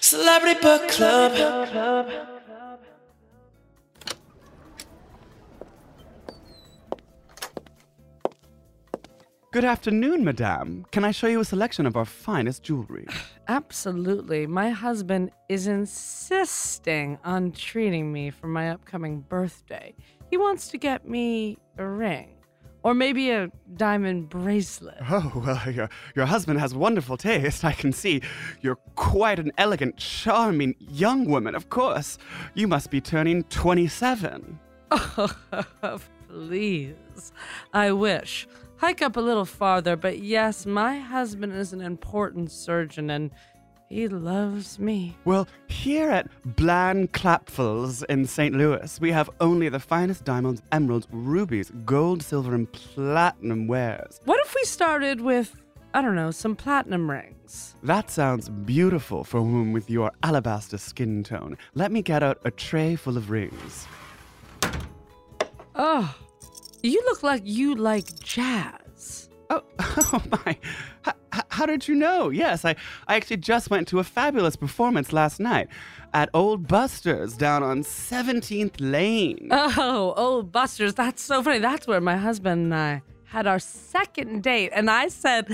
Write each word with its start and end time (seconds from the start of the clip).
Celebrity 0.00 0.60
Book 0.60 0.88
Club. 0.88 2.08
Good 9.50 9.64
afternoon, 9.64 10.24
madame. 10.24 10.84
Can 10.92 11.04
I 11.04 11.10
show 11.10 11.26
you 11.26 11.40
a 11.40 11.44
selection 11.44 11.86
of 11.86 11.96
our 11.96 12.04
finest 12.04 12.62
jewelry? 12.62 13.06
Absolutely. 13.48 14.46
My 14.46 14.70
husband 14.70 15.30
is 15.48 15.66
insisting 15.66 17.18
on 17.24 17.52
treating 17.52 18.12
me 18.12 18.30
for 18.30 18.46
my 18.46 18.70
upcoming 18.70 19.20
birthday. 19.20 19.94
He 20.30 20.36
wants 20.36 20.68
to 20.68 20.78
get 20.78 21.08
me 21.08 21.56
a 21.78 21.86
ring. 21.86 22.37
Or 22.88 22.94
maybe 22.94 23.28
a 23.28 23.50
diamond 23.76 24.30
bracelet. 24.30 24.96
Oh, 25.10 25.30
well, 25.44 25.70
your, 25.70 25.90
your 26.16 26.24
husband 26.24 26.58
has 26.58 26.74
wonderful 26.74 27.18
taste, 27.18 27.62
I 27.62 27.72
can 27.72 27.92
see. 27.92 28.22
You're 28.62 28.78
quite 28.94 29.38
an 29.38 29.52
elegant, 29.58 29.98
charming 29.98 30.74
young 30.78 31.26
woman, 31.26 31.54
of 31.54 31.68
course. 31.68 32.16
You 32.54 32.66
must 32.66 32.90
be 32.90 33.02
turning 33.02 33.42
27. 33.44 34.58
Oh, 34.90 35.30
please. 36.30 37.32
I 37.74 37.92
wish. 37.92 38.48
Hike 38.78 39.02
up 39.02 39.18
a 39.18 39.20
little 39.20 39.44
farther, 39.44 39.94
but 39.94 40.20
yes, 40.20 40.64
my 40.64 40.98
husband 40.98 41.52
is 41.52 41.74
an 41.74 41.82
important 41.82 42.50
surgeon 42.50 43.10
and 43.10 43.30
he 43.88 44.06
loves 44.08 44.78
me. 44.78 45.16
Well, 45.24 45.48
here 45.68 46.10
at 46.10 46.28
Bland 46.56 47.12
Clapfuls 47.12 48.02
in 48.04 48.26
St. 48.26 48.54
Louis, 48.54 49.00
we 49.00 49.10
have 49.12 49.30
only 49.40 49.68
the 49.68 49.80
finest 49.80 50.24
diamonds, 50.24 50.62
emeralds, 50.72 51.06
rubies, 51.10 51.70
gold, 51.84 52.22
silver, 52.22 52.54
and 52.54 52.70
platinum 52.70 53.66
wares. 53.66 54.20
What 54.24 54.40
if 54.44 54.54
we 54.54 54.64
started 54.64 55.20
with, 55.20 55.60
I 55.94 56.02
don't 56.02 56.14
know, 56.14 56.30
some 56.30 56.54
platinum 56.54 57.10
rings? 57.10 57.74
That 57.82 58.10
sounds 58.10 58.50
beautiful 58.50 59.24
for 59.24 59.38
a 59.38 59.42
woman 59.42 59.72
with 59.72 59.88
your 59.88 60.12
alabaster 60.22 60.76
skin 60.76 61.24
tone. 61.24 61.56
Let 61.74 61.90
me 61.90 62.02
get 62.02 62.22
out 62.22 62.40
a 62.44 62.50
tray 62.50 62.94
full 62.94 63.16
of 63.16 63.30
rings. 63.30 63.86
Oh, 65.74 66.14
you 66.82 67.00
look 67.06 67.22
like 67.22 67.42
you 67.44 67.74
like 67.74 68.18
jazz. 68.20 69.30
Oh, 69.48 69.62
oh 69.78 70.22
my. 70.30 70.50
H- 70.50 70.58
h- 71.06 71.14
how 71.58 71.66
did 71.66 71.88
you 71.88 71.94
know? 71.94 72.30
Yes, 72.30 72.64
I, 72.64 72.76
I 73.08 73.16
actually 73.16 73.38
just 73.38 73.68
went 73.70 73.88
to 73.88 73.98
a 73.98 74.04
fabulous 74.04 74.56
performance 74.56 75.12
last 75.12 75.40
night 75.40 75.66
at 76.14 76.30
Old 76.32 76.68
Buster's 76.68 77.36
down 77.36 77.62
on 77.62 77.82
17th 77.82 78.76
Lane. 78.78 79.48
Oh, 79.50 80.14
old 80.16 80.52
Buster's. 80.52 80.94
That's 80.94 81.20
so 81.20 81.42
funny. 81.42 81.58
That's 81.58 81.86
where 81.86 82.00
my 82.00 82.16
husband 82.16 82.58
and 82.66 82.74
I 82.74 83.02
had 83.24 83.46
our 83.46 83.58
second 83.58 84.42
date. 84.42 84.70
And 84.72 84.88
I 84.90 85.08
said, 85.08 85.48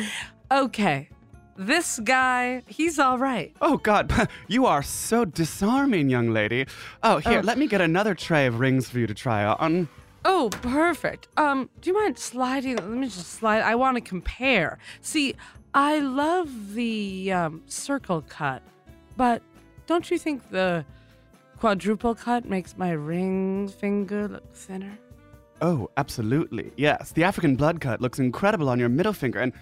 okay, 0.50 1.08
this 1.56 1.98
guy, 2.00 2.62
he's 2.66 2.98
all 2.98 3.18
right. 3.18 3.54
Oh, 3.60 3.78
God, 3.78 4.12
you 4.48 4.66
are 4.66 4.82
so 4.82 5.24
disarming, 5.24 6.10
young 6.10 6.30
lady. 6.32 6.66
Oh, 7.02 7.18
here, 7.18 7.38
Oh. 7.38 7.42
let 7.42 7.58
me 7.58 7.66
get 7.66 7.80
another 7.80 8.14
tray 8.14 8.46
of 8.46 8.60
rings 8.60 8.88
for 8.90 8.98
you 8.98 9.06
to 9.06 9.14
try 9.14 9.44
on. 9.44 9.88
Oh, 10.26 10.48
perfect. 10.62 11.28
Um, 11.36 11.68
do 11.80 11.90
you 11.90 11.94
mind 12.00 12.18
sliding? 12.18 12.76
Let 12.76 12.88
me 12.88 13.06
just 13.08 13.32
slide. 13.32 13.60
I 13.62 13.74
want 13.74 13.96
to 13.96 14.00
compare. 14.00 14.78
See, 15.00 15.34
I 15.74 15.98
love 15.98 16.74
the 16.74 17.32
um, 17.32 17.62
circle 17.66 18.22
cut, 18.28 18.62
but 19.16 19.42
don't 19.86 20.08
you 20.10 20.18
think 20.18 20.50
the 20.50 20.84
quadruple 21.58 22.14
cut 22.14 22.44
makes 22.48 22.76
my 22.76 22.92
ring 22.92 23.68
finger 23.68 24.28
look 24.28 24.54
thinner? 24.54 24.96
Oh, 25.60 25.90
absolutely. 25.96 26.72
Yes, 26.76 27.12
the 27.12 27.24
African 27.24 27.56
blood 27.56 27.80
cut 27.80 28.00
looks 28.00 28.18
incredible 28.18 28.68
on 28.68 28.78
your 28.78 28.88
middle 28.88 29.12
finger. 29.12 29.40
And 29.40 29.52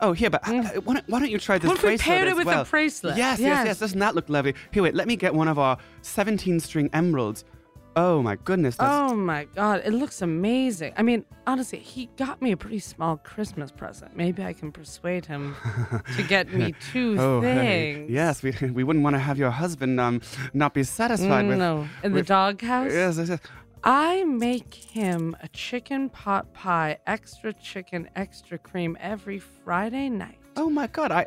oh, 0.00 0.12
here, 0.12 0.28
but 0.28 0.46
uh, 0.46 0.80
why, 0.82 0.94
don't, 0.94 1.08
why 1.08 1.18
don't 1.20 1.30
you 1.30 1.38
try 1.38 1.56
this 1.56 1.68
What 1.68 1.78
if 1.78 1.82
we 1.82 1.88
bracelet 1.90 2.06
paired 2.06 2.28
it 2.28 2.36
with 2.36 2.46
a 2.48 2.66
bracelet? 2.68 3.16
Yes, 3.16 3.38
yes, 3.38 3.46
Yes. 3.46 3.66
yes. 3.66 3.78
Doesn't 3.78 3.98
that 3.98 4.14
look 4.14 4.28
lovely? 4.28 4.54
Here, 4.72 4.82
wait. 4.82 4.94
Let 4.94 5.08
me 5.08 5.16
get 5.16 5.34
one 5.34 5.48
of 5.48 5.58
our 5.58 5.78
17-string 6.02 6.90
emeralds. 6.92 7.44
Oh 7.94 8.22
my 8.22 8.36
goodness. 8.36 8.76
Oh 8.80 9.14
my 9.14 9.44
god, 9.54 9.82
it 9.84 9.92
looks 9.92 10.22
amazing. 10.22 10.94
I 10.96 11.02
mean, 11.02 11.26
honestly, 11.46 11.78
he 11.78 12.08
got 12.16 12.40
me 12.40 12.52
a 12.52 12.56
pretty 12.56 12.78
small 12.78 13.18
Christmas 13.18 13.70
present. 13.70 14.16
Maybe 14.16 14.42
I 14.42 14.54
can 14.54 14.72
persuade 14.72 15.26
him 15.26 15.54
to 16.16 16.22
get 16.22 16.52
me 16.54 16.74
two 16.92 17.16
Oh, 17.18 17.40
hey, 17.42 17.94
things. 17.94 18.10
yes, 18.10 18.42
we, 18.42 18.52
we 18.70 18.82
wouldn't 18.82 19.02
want 19.04 19.14
to 19.14 19.20
have 19.20 19.36
your 19.38 19.50
husband 19.50 20.00
um 20.00 20.22
not 20.54 20.72
be 20.72 20.84
satisfied 20.84 21.46
with. 21.46 21.58
no, 21.58 21.86
in 22.02 22.12
the 22.12 22.20
with- 22.20 22.26
doghouse. 22.28 22.92
Yes, 22.92 23.18
yes, 23.18 23.28
yes. 23.28 23.40
I 23.84 24.22
make 24.24 24.72
him 24.72 25.36
a 25.42 25.48
chicken 25.48 26.08
pot 26.08 26.54
pie, 26.54 26.98
extra 27.06 27.52
chicken, 27.52 28.08
extra 28.16 28.56
cream 28.56 28.96
every 29.00 29.38
Friday 29.40 30.08
night. 30.08 30.38
Oh 30.56 30.68
my 30.68 30.86
God! 30.86 31.10
I 31.12 31.26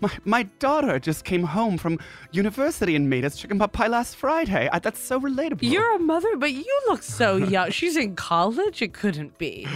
my, 0.00 0.10
my 0.24 0.42
daughter 0.58 0.98
just 0.98 1.24
came 1.24 1.42
home 1.42 1.78
from 1.78 1.98
university 2.32 2.94
and 2.96 3.08
made 3.08 3.24
us 3.24 3.36
chicken 3.36 3.58
pot 3.58 3.72
pie 3.72 3.86
last 3.86 4.16
Friday. 4.16 4.68
I, 4.72 4.78
that's 4.78 5.00
so 5.00 5.20
relatable. 5.20 5.62
You're 5.62 5.96
a 5.96 5.98
mother, 5.98 6.36
but 6.36 6.52
you 6.52 6.80
look 6.88 7.02
so 7.02 7.36
young. 7.54 7.70
She's 7.70 7.96
in 7.96 8.16
college. 8.16 8.82
It 8.82 8.92
couldn't 8.92 9.38
be. 9.38 9.66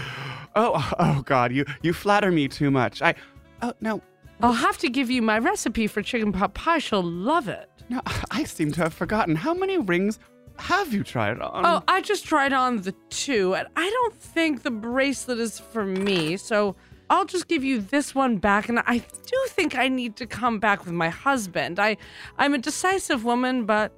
oh 0.54 0.92
oh 0.98 1.22
God! 1.24 1.52
You 1.52 1.64
you 1.82 1.92
flatter 1.92 2.30
me 2.30 2.48
too 2.48 2.70
much. 2.70 3.00
I 3.02 3.14
oh 3.62 3.72
no 3.80 4.02
I'll 4.42 4.52
have 4.52 4.78
to 4.78 4.88
give 4.88 5.10
you 5.10 5.20
my 5.22 5.38
recipe 5.38 5.86
for 5.86 6.02
chicken 6.02 6.32
pot 6.32 6.54
pie. 6.54 6.78
She'll 6.78 7.02
love 7.02 7.48
it. 7.48 7.68
no 7.88 8.00
I 8.30 8.44
seem 8.44 8.72
to 8.72 8.82
have 8.82 8.94
forgotten 8.94 9.36
how 9.36 9.54
many 9.54 9.78
rings 9.78 10.18
have 10.56 10.92
you 10.92 11.02
tried 11.02 11.40
on? 11.40 11.64
Oh, 11.64 11.82
I 11.88 12.02
just 12.02 12.26
tried 12.26 12.52
on 12.52 12.82
the 12.82 12.94
two, 13.08 13.54
and 13.54 13.66
I 13.76 13.88
don't 13.88 14.14
think 14.14 14.62
the 14.62 14.70
bracelet 14.70 15.38
is 15.38 15.58
for 15.58 15.86
me. 15.86 16.36
So 16.36 16.76
I'll 17.10 17.24
just 17.24 17.48
give 17.48 17.64
you 17.64 17.80
this 17.80 18.14
one 18.14 18.36
back. 18.36 18.68
And 18.68 18.78
I 18.78 18.98
do 18.98 19.36
think 19.48 19.76
I 19.76 19.88
need 19.88 20.16
to 20.16 20.26
come 20.26 20.60
back 20.60 20.84
with 20.84 20.94
my 20.94 21.08
husband. 21.08 21.78
I, 21.78 21.96
I'm 22.38 22.54
a 22.54 22.58
decisive 22.58 23.24
woman, 23.24 23.66
but 23.66 23.92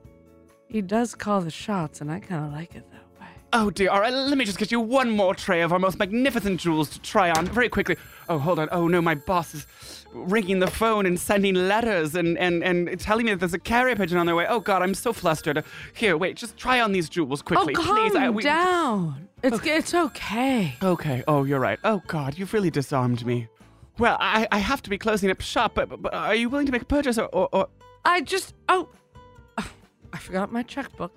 he 0.66 0.80
does 0.80 1.14
call 1.14 1.42
the 1.42 1.50
shots, 1.50 2.00
and 2.00 2.10
I 2.10 2.18
kind 2.18 2.46
of 2.46 2.52
like 2.52 2.74
it 2.74 2.90
that 2.90 3.20
way. 3.20 3.28
Oh 3.52 3.70
dear. 3.70 3.90
All 3.90 4.00
right, 4.00 4.12
let 4.12 4.38
me 4.38 4.46
just 4.46 4.58
get 4.58 4.72
you 4.72 4.80
one 4.80 5.10
more 5.10 5.34
tray 5.34 5.60
of 5.60 5.72
our 5.72 5.78
most 5.78 5.98
magnificent 5.98 6.58
jewels 6.58 6.88
to 6.90 7.00
try 7.02 7.30
on 7.30 7.44
very 7.46 7.68
quickly. 7.68 7.96
Oh, 8.30 8.38
hold 8.38 8.58
on. 8.58 8.68
Oh 8.72 8.88
no, 8.88 9.02
my 9.02 9.14
boss 9.14 9.54
is 9.54 9.66
ringing 10.12 10.58
the 10.58 10.66
phone 10.66 11.06
and 11.06 11.18
sending 11.18 11.54
letters 11.54 12.14
and, 12.14 12.36
and, 12.38 12.62
and 12.62 12.98
telling 13.00 13.26
me 13.26 13.32
that 13.32 13.40
there's 13.40 13.54
a 13.54 13.58
carrier 13.58 13.96
pigeon 13.96 14.18
on 14.18 14.26
their 14.26 14.36
way. 14.36 14.46
Oh 14.48 14.60
god, 14.60 14.82
I'm 14.82 14.94
so 14.94 15.12
flustered. 15.12 15.64
Here, 15.94 16.16
wait, 16.16 16.36
just 16.36 16.56
try 16.56 16.80
on 16.80 16.92
these 16.92 17.08
jewels 17.08 17.42
quickly, 17.42 17.74
oh, 17.76 17.82
calm 17.82 17.96
please. 18.10 18.16
I- 18.16 18.30
we- 18.30 18.42
down. 18.42 19.28
It's 19.42 19.58
it's 19.66 19.92
okay. 19.92 20.76
Okay. 20.80 21.24
Oh, 21.26 21.42
you're 21.42 21.58
right. 21.58 21.78
Oh 21.82 22.00
god, 22.06 22.38
you've 22.38 22.52
really 22.52 22.70
disarmed 22.70 23.26
me. 23.26 23.48
Well, 23.98 24.16
I, 24.20 24.46
I 24.52 24.58
have 24.58 24.82
to 24.82 24.90
be 24.90 24.98
closing 24.98 25.30
up 25.30 25.40
shop, 25.40 25.74
but, 25.74 26.00
but 26.00 26.14
are 26.14 26.34
you 26.34 26.48
willing 26.48 26.66
to 26.66 26.72
make 26.72 26.82
a 26.82 26.86
purchase 26.86 27.18
or, 27.18 27.26
or, 27.32 27.48
or 27.52 27.68
I 28.04 28.20
just 28.20 28.54
oh, 28.68 28.88
I 30.12 30.18
forgot 30.18 30.52
my 30.52 30.62
checkbook. 30.62 31.12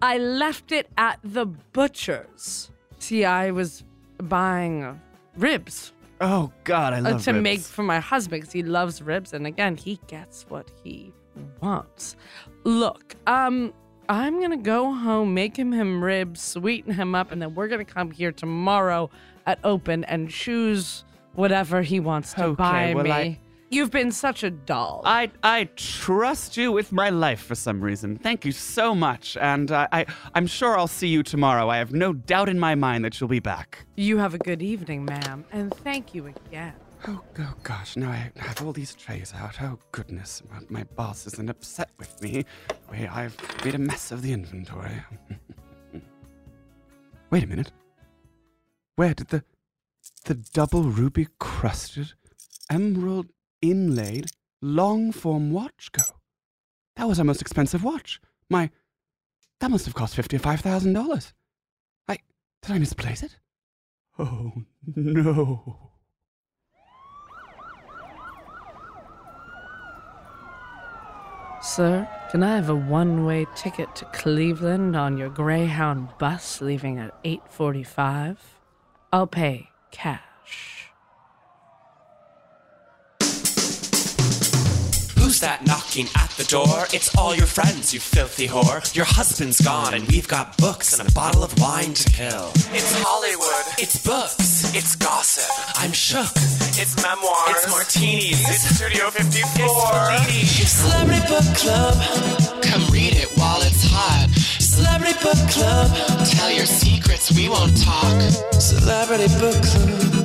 I 0.00 0.18
left 0.18 0.72
it 0.72 0.88
at 0.96 1.20
the 1.22 1.46
butcher's. 1.46 2.70
See, 2.98 3.24
I 3.24 3.50
was 3.50 3.84
buying 4.18 5.00
ribs 5.36 5.92
Oh 6.22 6.52
God, 6.62 6.92
I 6.94 6.98
uh, 6.98 7.02
love 7.02 7.24
to 7.24 7.32
ribs. 7.32 7.42
make 7.42 7.60
for 7.60 7.82
my 7.82 7.98
husband 7.98 8.42
because 8.42 8.52
he 8.52 8.62
loves 8.62 9.02
ribs, 9.02 9.32
and 9.32 9.44
again, 9.46 9.76
he 9.76 9.98
gets 10.06 10.46
what 10.48 10.70
he 10.84 11.12
wants. 11.60 12.14
Look, 12.64 13.16
um, 13.26 13.72
I'm 14.08 14.40
gonna 14.40 14.56
go 14.56 14.92
home, 14.92 15.34
make 15.34 15.56
him 15.56 15.72
him 15.72 16.02
ribs, 16.02 16.40
sweeten 16.40 16.92
him 16.92 17.14
up, 17.16 17.32
and 17.32 17.42
then 17.42 17.54
we're 17.56 17.66
gonna 17.68 17.84
come 17.84 18.10
here 18.12 18.30
tomorrow 18.30 19.10
at 19.46 19.58
open 19.64 20.04
and 20.04 20.30
choose 20.30 21.04
whatever 21.34 21.82
he 21.82 21.98
wants 21.98 22.34
to 22.34 22.44
Okay, 22.44 22.54
buy 22.54 22.92
well, 22.94 23.04
me. 23.04 23.10
I- 23.10 23.38
You've 23.72 23.90
been 23.90 24.12
such 24.12 24.42
a 24.42 24.50
doll. 24.50 25.00
I 25.06 25.30
I 25.42 25.64
trust 25.76 26.58
you 26.58 26.72
with 26.72 26.92
my 26.92 27.08
life 27.08 27.40
for 27.40 27.54
some 27.54 27.80
reason. 27.80 28.18
Thank 28.18 28.44
you 28.44 28.52
so 28.52 28.94
much, 28.94 29.34
and 29.38 29.70
uh, 29.70 29.88
I 29.90 30.04
I'm 30.34 30.46
sure 30.46 30.76
I'll 30.76 30.86
see 30.86 31.08
you 31.08 31.22
tomorrow. 31.22 31.70
I 31.70 31.78
have 31.78 31.90
no 31.90 32.12
doubt 32.12 32.50
in 32.50 32.58
my 32.58 32.74
mind 32.74 33.02
that 33.06 33.18
you'll 33.18 33.30
be 33.30 33.40
back. 33.40 33.86
you 33.96 34.18
have 34.18 34.34
a 34.34 34.38
good 34.38 34.60
evening, 34.60 35.06
ma'am, 35.06 35.46
and 35.52 35.72
thank 35.76 36.14
you 36.14 36.26
again. 36.26 36.74
Oh, 37.08 37.22
oh 37.38 37.54
gosh, 37.62 37.96
now 37.96 38.10
I 38.10 38.30
have 38.36 38.62
all 38.62 38.74
these 38.74 38.94
trays 38.94 39.32
out. 39.34 39.62
Oh 39.62 39.78
goodness, 39.90 40.42
my, 40.50 40.58
my 40.68 40.84
boss 40.94 41.26
isn't 41.26 41.48
upset 41.48 41.88
with 41.98 42.20
me. 42.20 42.44
Wait, 42.90 43.08
I've 43.08 43.34
made 43.64 43.74
a 43.74 43.78
mess 43.78 44.12
of 44.12 44.20
the 44.20 44.34
inventory. 44.34 45.02
Wait 47.30 47.42
a 47.42 47.46
minute. 47.46 47.72
Where 48.96 49.14
did 49.14 49.28
the 49.28 49.44
the 50.26 50.34
double 50.34 50.82
ruby 50.82 51.28
crusted, 51.38 52.12
emerald 52.70 53.28
inlaid, 53.62 54.26
long 54.60 55.12
form 55.12 55.50
watch 55.52 55.90
go? 55.92 56.02
That 56.96 57.08
was 57.08 57.18
our 57.18 57.24
most 57.24 57.40
expensive 57.40 57.82
watch. 57.82 58.20
My 58.50 58.70
that 59.60 59.70
must 59.70 59.86
have 59.86 59.94
cost 59.94 60.14
fifty 60.14 60.36
five 60.38 60.60
thousand 60.60 60.92
dollars. 60.92 61.32
I 62.08 62.18
did 62.62 62.72
I 62.72 62.78
misplace 62.78 63.22
it? 63.22 63.36
Oh 64.18 64.52
no. 64.84 65.92
Sir, 71.62 72.08
can 72.32 72.42
I 72.42 72.56
have 72.56 72.70
a 72.70 72.74
one-way 72.74 73.46
ticket 73.54 73.94
to 73.94 74.04
Cleveland 74.06 74.96
on 74.96 75.16
your 75.16 75.28
Greyhound 75.28 76.08
bus 76.18 76.60
leaving 76.60 76.98
at 76.98 77.14
8:45? 77.22 78.36
I'll 79.12 79.28
pay 79.28 79.70
cash. 79.92 80.81
That 85.42 85.66
knocking 85.66 86.06
at 86.14 86.30
the 86.38 86.44
door? 86.44 86.86
It's 86.94 87.14
all 87.18 87.34
your 87.34 87.46
friends, 87.46 87.92
you 87.92 87.98
filthy 87.98 88.46
whore. 88.46 88.78
Your 88.94 89.04
husband's 89.04 89.60
gone, 89.60 89.92
and 89.92 90.06
we've 90.06 90.28
got 90.28 90.56
books 90.56 90.98
and 90.98 91.08
a 91.08 91.12
bottle 91.12 91.42
of 91.42 91.50
wine 91.58 91.94
to 91.94 92.10
kill. 92.10 92.50
It's 92.70 92.94
Hollywood. 93.02 93.66
It's 93.76 93.98
books. 94.06 94.70
It's 94.74 94.94
gossip. 94.94 95.50
I'm 95.82 95.90
shook. 95.90 96.30
It's 96.78 96.94
memoirs. 97.02 97.58
It's 97.58 97.68
martinis. 97.74 98.38
It's 98.38 98.78
Studio 98.78 99.10
54. 99.10 99.66
It's 100.30 100.70
Celebrity 100.70 101.26
Book 101.26 101.48
Club. 101.58 101.94
Come 102.62 102.86
read 102.94 103.18
it 103.18 103.28
while 103.34 103.60
it's 103.62 103.82
hot. 103.90 104.30
Celebrity 104.62 105.18
Book 105.26 105.42
Club. 105.50 105.90
Tell 106.38 106.50
your 106.54 106.66
secrets, 106.66 107.34
we 107.34 107.48
won't 107.48 107.74
talk. 107.82 108.14
Celebrity 108.62 109.26
Book 109.42 109.58
Club. 109.58 110.22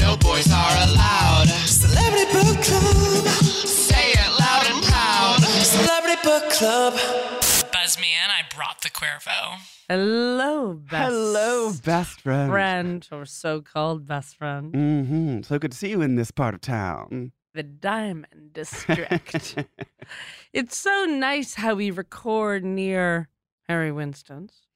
No 0.00 0.16
boys 0.16 0.48
are 0.48 0.74
allowed. 0.88 1.52
Celebrity 1.68 2.32
Book 2.32 2.56
Club. 2.64 3.43
Club. 6.58 6.94
Buzz 7.72 7.98
me 7.98 8.06
in, 8.24 8.30
I 8.30 8.42
brought 8.54 8.80
the 8.82 8.88
Cuervo. 8.88 9.58
Hello, 9.88 10.74
best 10.74 11.10
Hello, 11.10 11.72
best 11.84 12.20
friend. 12.20 12.48
friend 12.48 13.08
or 13.10 13.26
so-called 13.26 14.06
best 14.06 14.36
friend. 14.36 14.72
Mm-hmm. 14.72 15.42
So 15.42 15.58
good 15.58 15.72
to 15.72 15.76
see 15.76 15.90
you 15.90 16.00
in 16.00 16.14
this 16.14 16.30
part 16.30 16.54
of 16.54 16.60
town. 16.60 17.32
The 17.54 17.64
Diamond 17.64 18.52
District. 18.52 19.64
it's 20.52 20.76
so 20.76 21.06
nice 21.06 21.54
how 21.54 21.74
we 21.74 21.90
record 21.90 22.64
near 22.64 23.28
Harry 23.68 23.90
Winston's, 23.90 24.68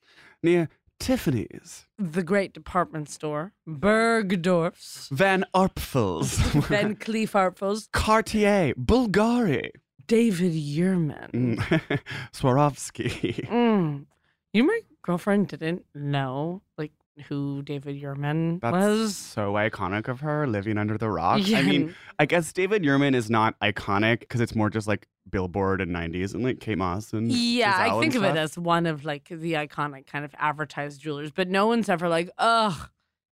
Near 0.43 0.69
Tiffany's, 0.99 1.87
the 1.97 2.25
great 2.25 2.53
department 2.53 3.09
store, 3.09 3.53
Bergdorf's, 3.69 5.09
Van 5.13 5.45
Arpfels, 5.55 6.35
Van 6.67 6.97
Cleef 6.97 7.31
Arpels, 7.33 7.89
Cartier, 7.93 8.75
Bulgari, 8.75 9.71
David 10.09 10.53
Yurman. 10.53 11.31
mm. 11.31 12.01
Swarovski. 12.33 13.49
Mm. 13.49 14.07
You, 14.53 14.65
my 14.65 14.81
girlfriend, 15.03 15.49
didn't 15.49 15.85
know 15.95 16.63
like 16.79 16.93
who 17.29 17.63
David 17.63 18.01
Yurman 18.01 18.61
That's 18.61 18.73
was. 18.75 19.17
so 19.17 19.53
iconic 19.55 20.09
of 20.09 20.21
her 20.21 20.47
living 20.47 20.79
under 20.79 20.97
the 20.97 21.11
rock. 21.11 21.41
Yeah. 21.43 21.59
I 21.59 21.63
mean, 21.63 21.95
I 22.19 22.25
guess 22.27 22.53
David 22.53 22.83
Yurman 22.83 23.15
is 23.15 23.29
not 23.29 23.59
iconic 23.61 24.21
because 24.21 24.41
it's 24.41 24.55
more 24.55 24.71
just 24.71 24.89
like 24.89 25.07
Billboard 25.31 25.81
and 25.83 25.95
90s 25.95 26.33
and 26.35 26.43
like 26.43 26.61
Kate 26.61 26.79
Moss 26.79 27.13
and 27.13 27.31
Yeah, 27.31 27.73
Gisele 27.85 27.99
I 27.99 28.01
think 28.01 28.15
of 28.15 28.25
it 28.25 28.37
as 28.37 28.59
one 28.59 28.87
of 28.87 29.05
like 29.05 29.29
the 29.29 29.53
iconic 29.55 30.07
kind 30.07 30.25
of 30.25 30.35
advertised 30.39 31.01
jewelers, 31.01 31.31
but 31.31 31.49
no 31.49 31.67
one's 31.67 31.89
ever 31.91 32.09
like, 32.09 32.31
ugh, 32.39 32.89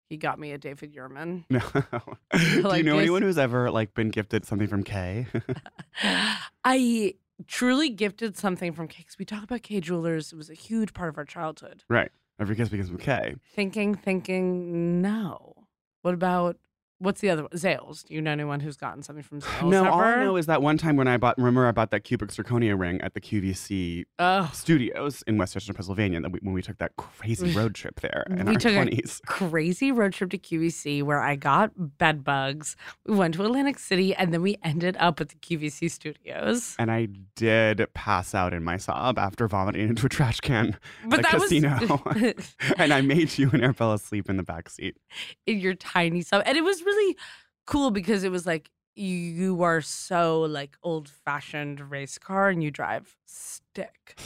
he 0.09 0.17
got 0.17 0.39
me 0.39 0.53
a 0.53 0.59
David 0.59 0.95
Yurman. 0.95 1.45
No. 1.51 1.61
Do 2.37 2.77
you 2.77 2.83
know 2.83 2.99
anyone 2.99 3.23
who's 3.23 3.39
ever 3.39 3.71
like 3.71 3.95
been 3.95 4.11
gifted 4.11 4.45
something 4.45 4.69
from 4.69 4.83
Kay? 4.83 5.27
I 6.65 7.15
truly 7.47 7.89
gifted 7.91 8.37
something 8.37 8.73
from 8.73 8.89
Kay 8.89 9.03
because 9.03 9.19
we 9.19 9.25
talk 9.25 9.43
about 9.43 9.63
Kay 9.63 9.81
Jewelers. 9.81 10.33
It 10.33 10.37
was 10.37 10.51
a 10.51 10.55
huge 10.55 10.95
part 10.95 11.09
of 11.09 11.19
our 11.19 11.25
childhood. 11.25 11.85
right. 11.89 12.11
Every 12.39 12.55
gift 12.55 12.71
begins 12.71 12.91
with 12.93 13.01
K. 13.01 13.35
Thinking, 13.55 13.95
thinking, 13.95 15.01
no. 15.01 15.55
What 16.03 16.13
about 16.13 16.59
what's 16.99 17.21
the 17.21 17.31
other 17.31 17.43
one? 17.43 17.51
Zales. 17.53 18.05
Do 18.05 18.15
you 18.15 18.23
know 18.23 18.31
anyone 18.31 18.61
who's 18.61 18.77
gotten 18.77 19.03
something 19.03 19.23
from 19.23 19.41
Zales? 19.41 19.71
No, 19.71 19.89
all 19.89 20.01
I 20.01 20.13
ever? 20.13 20.25
know 20.25 20.37
is 20.37 20.47
that 20.47 20.63
one 20.63 20.79
time 20.79 20.97
when 20.97 21.09
I 21.09 21.17
bought, 21.17 21.37
remember 21.39 21.67
I 21.67 21.73
bought 21.73 21.91
that 21.91 22.05
cubic 22.05 22.31
zirconia 22.31 22.79
ring 22.79 23.01
at 23.01 23.15
the 23.15 23.21
QVC 23.21 24.05
studios 24.53 25.23
in 25.27 25.39
West 25.39 25.55
Chester, 25.55 25.73
Pennsylvania, 25.73 26.21
that 26.21 26.33
we, 26.33 26.39
when 26.43 26.55
we 26.55 26.63
took 26.63 26.79
that 26.79 26.97
crazy 26.97 27.53
mm. 27.53 27.57
road 27.57 27.75
trip 27.75 28.01
there 28.01 28.25
in 28.31 28.47
we 28.47 28.55
our 28.55 28.61
took 28.61 28.73
20s. 28.73 29.21
a 29.23 29.27
crazy 29.27 29.93
road 29.93 30.13
trip 30.13 30.31
to 30.31 30.39
QVC 30.39 31.03
where 31.03 31.21
I 31.21 31.37
got 31.37 31.73
bed 31.77 32.25
bugs. 32.25 32.77
We 33.07 33.17
went 33.17 33.35
to 33.35 33.45
Atlantic 33.45 33.79
City 33.79 34.15
and 34.15 34.33
then 34.33 34.43
we 34.43 34.57
ended 34.63 34.97
up 34.99 35.21
at 35.21 35.29
the 35.29 35.37
QVC 35.37 35.91
studios. 35.91 36.77
And 36.79 36.91
I 36.91 37.09
did 37.35 37.87
pass 37.95 38.35
out 38.35 38.55
in 38.55 38.65
my 38.65 38.77
Saab 38.77 39.19
after 39.19 39.47
vomiting 39.49 39.89
into 39.89 40.07
a 40.07 40.09
trash 40.09 40.41
can 40.41 40.79
But 41.07 41.21
at 41.21 41.35
a 41.35 41.37
was- 41.37 41.49
casino. 41.49 42.03
and 42.79 42.93
I 42.93 43.01
made 43.03 43.37
you 43.39 43.51
and 43.53 43.63
Arabella 43.63 43.99
sleep 43.99 44.31
in 44.31 44.37
the 44.37 44.43
back 44.43 44.69
seat. 44.71 44.97
in 45.47 45.59
your 45.59 45.75
tiny 45.75 46.23
Saab. 46.23 46.43
And 46.47 46.57
it 46.57 46.65
was 46.65 46.83
really 46.87 47.17
cool 47.67 47.91
because 47.91 48.25
it 48.25 48.31
was 48.31 48.47
like 48.47 48.71
you 48.97 49.63
are 49.63 49.83
so 49.83 50.41
like 50.43 50.79
old 50.83 51.09
fashioned 51.09 51.91
race 51.91 52.17
car 52.17 52.49
and 52.49 52.63
you 52.63 52.71
drive 52.71 53.15
stick. 53.27 54.19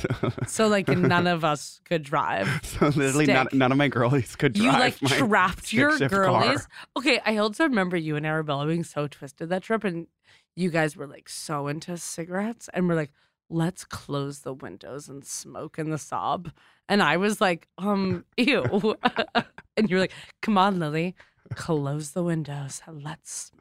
So 0.47 0.69
like 0.69 0.87
none 0.87 1.27
of 1.27 1.45
us 1.45 1.81
could 1.85 2.05
drive. 2.05 2.61
So 2.63 2.87
literally 2.89 3.27
none, 3.27 3.49
none 3.53 3.73
of 3.73 3.79
my 3.79 3.89
girlies 3.89 4.37
could 4.37 4.53
drive. 4.53 4.65
You 4.65 4.79
like 4.79 4.97
trapped 4.99 5.73
your 5.73 5.99
girlies. 5.99 6.59
car. 6.59 6.67
Okay, 6.97 7.21
I 7.27 7.39
also 7.39 7.65
remember 7.65 7.97
you 7.97 8.15
and 8.15 8.25
Arabella 8.25 8.67
being 8.67 8.85
so 8.85 9.09
twisted 9.09 9.49
that 9.49 9.65
trip 9.65 9.83
and 9.83 10.07
you 10.55 10.71
guys 10.71 10.97
were 10.97 11.07
like 11.07 11.29
so 11.29 11.67
into 11.67 11.97
cigarettes 11.97 12.69
and 12.73 12.89
we're 12.89 12.95
like, 12.95 13.11
let's 13.49 13.85
close 13.85 14.41
the 14.41 14.55
windows 14.55 15.09
and 15.09 15.25
smoke 15.25 15.79
in 15.79 15.91
the 15.91 15.97
Saab. 15.97 16.53
And 16.89 17.03
I 17.03 17.17
was 17.17 17.41
like, 17.41 17.67
um, 17.79 18.25
ew. 18.37 18.97
and 19.77 19.91
you're 19.91 20.01
like, 20.01 20.13
come 20.43 20.57
on, 20.57 20.79
Lily, 20.79 21.17
close 21.55 22.11
the 22.13 22.23
windows 22.23 22.81
let's 22.91 23.33
smoke. 23.33 23.61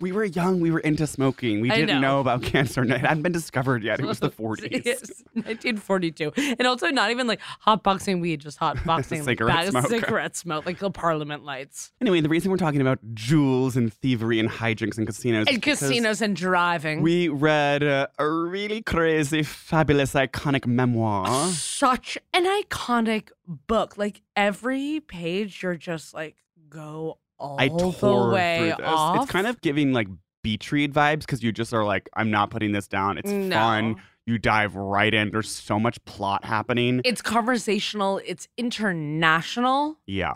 We 0.00 0.10
were 0.12 0.24
young. 0.24 0.60
We 0.60 0.70
were 0.70 0.78
into 0.80 1.06
smoking. 1.06 1.60
We 1.60 1.70
I 1.70 1.74
didn't 1.76 2.00
know. 2.00 2.12
know. 2.12 2.20
about 2.20 2.42
cancer. 2.52 2.82
It 2.82 2.88
hadn't 3.02 3.22
been 3.22 3.32
discovered 3.32 3.82
yet. 3.84 4.00
It 4.00 4.06
was 4.06 4.18
the 4.18 4.30
40s. 4.30 4.70
Yes, 4.86 5.22
1942. 5.34 6.32
And 6.58 6.66
also 6.66 6.88
not 6.88 7.10
even 7.10 7.26
like 7.26 7.40
hot 7.60 7.82
boxing 7.82 8.20
weed, 8.20 8.40
just 8.40 8.56
hot 8.56 8.82
boxing 8.86 9.22
Cigarette 9.22 9.68
smoke. 9.68 9.88
cigarette 9.88 10.34
smoke, 10.34 10.64
like 10.64 10.78
the 10.78 10.90
parliament 10.90 11.44
lights. 11.44 11.92
Anyway, 12.00 12.22
the 12.22 12.30
reason 12.30 12.50
we're 12.50 12.56
talking 12.56 12.80
about 12.80 13.00
jewels 13.12 13.76
and 13.76 13.92
thievery 13.92 14.40
and 14.40 14.48
hijinks 14.48 14.96
and 14.96 15.06
casinos 15.06 15.46
And 15.46 15.60
casinos 15.60 16.22
and 16.22 16.34
driving. 16.34 17.02
We 17.02 17.28
read 17.28 17.82
uh, 17.82 18.06
a 18.18 18.26
really 18.30 18.80
crazy, 18.80 19.42
fabulous, 19.42 20.14
iconic 20.14 20.66
memoir. 20.66 21.48
Such 21.50 22.16
an 22.32 22.46
iconic 22.46 23.28
book. 23.46 23.98
Like 23.98 24.22
every 24.34 25.00
page, 25.00 25.62
you're 25.62 25.74
just 25.76 26.14
like, 26.14 26.36
go 26.70 27.18
all 27.38 27.56
I 27.60 27.68
the 27.68 27.92
tore 27.92 28.30
way 28.30 28.58
through 28.58 28.84
this. 28.84 28.86
off. 28.86 29.22
It's 29.22 29.30
kind 29.32 29.46
of 29.46 29.60
giving 29.60 29.92
like 29.92 30.08
beach 30.42 30.70
read 30.72 30.92
vibes 30.94 31.20
because 31.20 31.42
you 31.42 31.52
just 31.52 31.74
are 31.74 31.84
like, 31.84 32.08
I'm 32.14 32.30
not 32.30 32.50
putting 32.50 32.72
this 32.72 32.88
down. 32.88 33.18
It's 33.18 33.30
No. 33.30 33.54
fun. 33.54 33.96
You 34.26 34.38
dive 34.38 34.76
right 34.76 35.12
in. 35.12 35.30
There's 35.30 35.48
so 35.50 35.80
much 35.80 36.02
plot 36.04 36.44
happening. 36.44 37.00
It's 37.04 37.20
conversational. 37.22 38.20
It's 38.24 38.46
international. 38.56 39.98
yeah. 40.06 40.34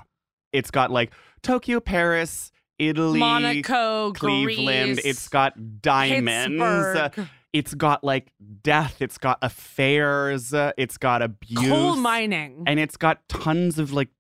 It's 0.53 0.71
got 0.71 0.91
like 0.93 1.13
Tokyo, 1.43 1.81
Paris, 1.81 2.53
Italy, 2.79 3.19
Monaco, 3.19 4.13
Cleveland. 4.13 4.95
Greece, 4.97 5.05
It's 5.05 5.29
got 5.29 5.83
diamonds. 5.83 6.61
Pittsburgh, 6.61 7.29
It's 7.53 7.75
got 7.75 8.05
like 8.05 8.33
death. 8.63 9.03
It's 9.03 9.19
got 9.19 9.39
affairs. 9.43 10.55
It's 10.77 10.97
got 10.97 11.23
abuse. 11.23 11.69
coal 11.69 11.97
mining. 11.97 12.63
And 12.69 12.79
it's 12.79 12.97
got 12.97 13.29
tons 13.29 13.79
of 13.81 13.93
like 13.93 14.11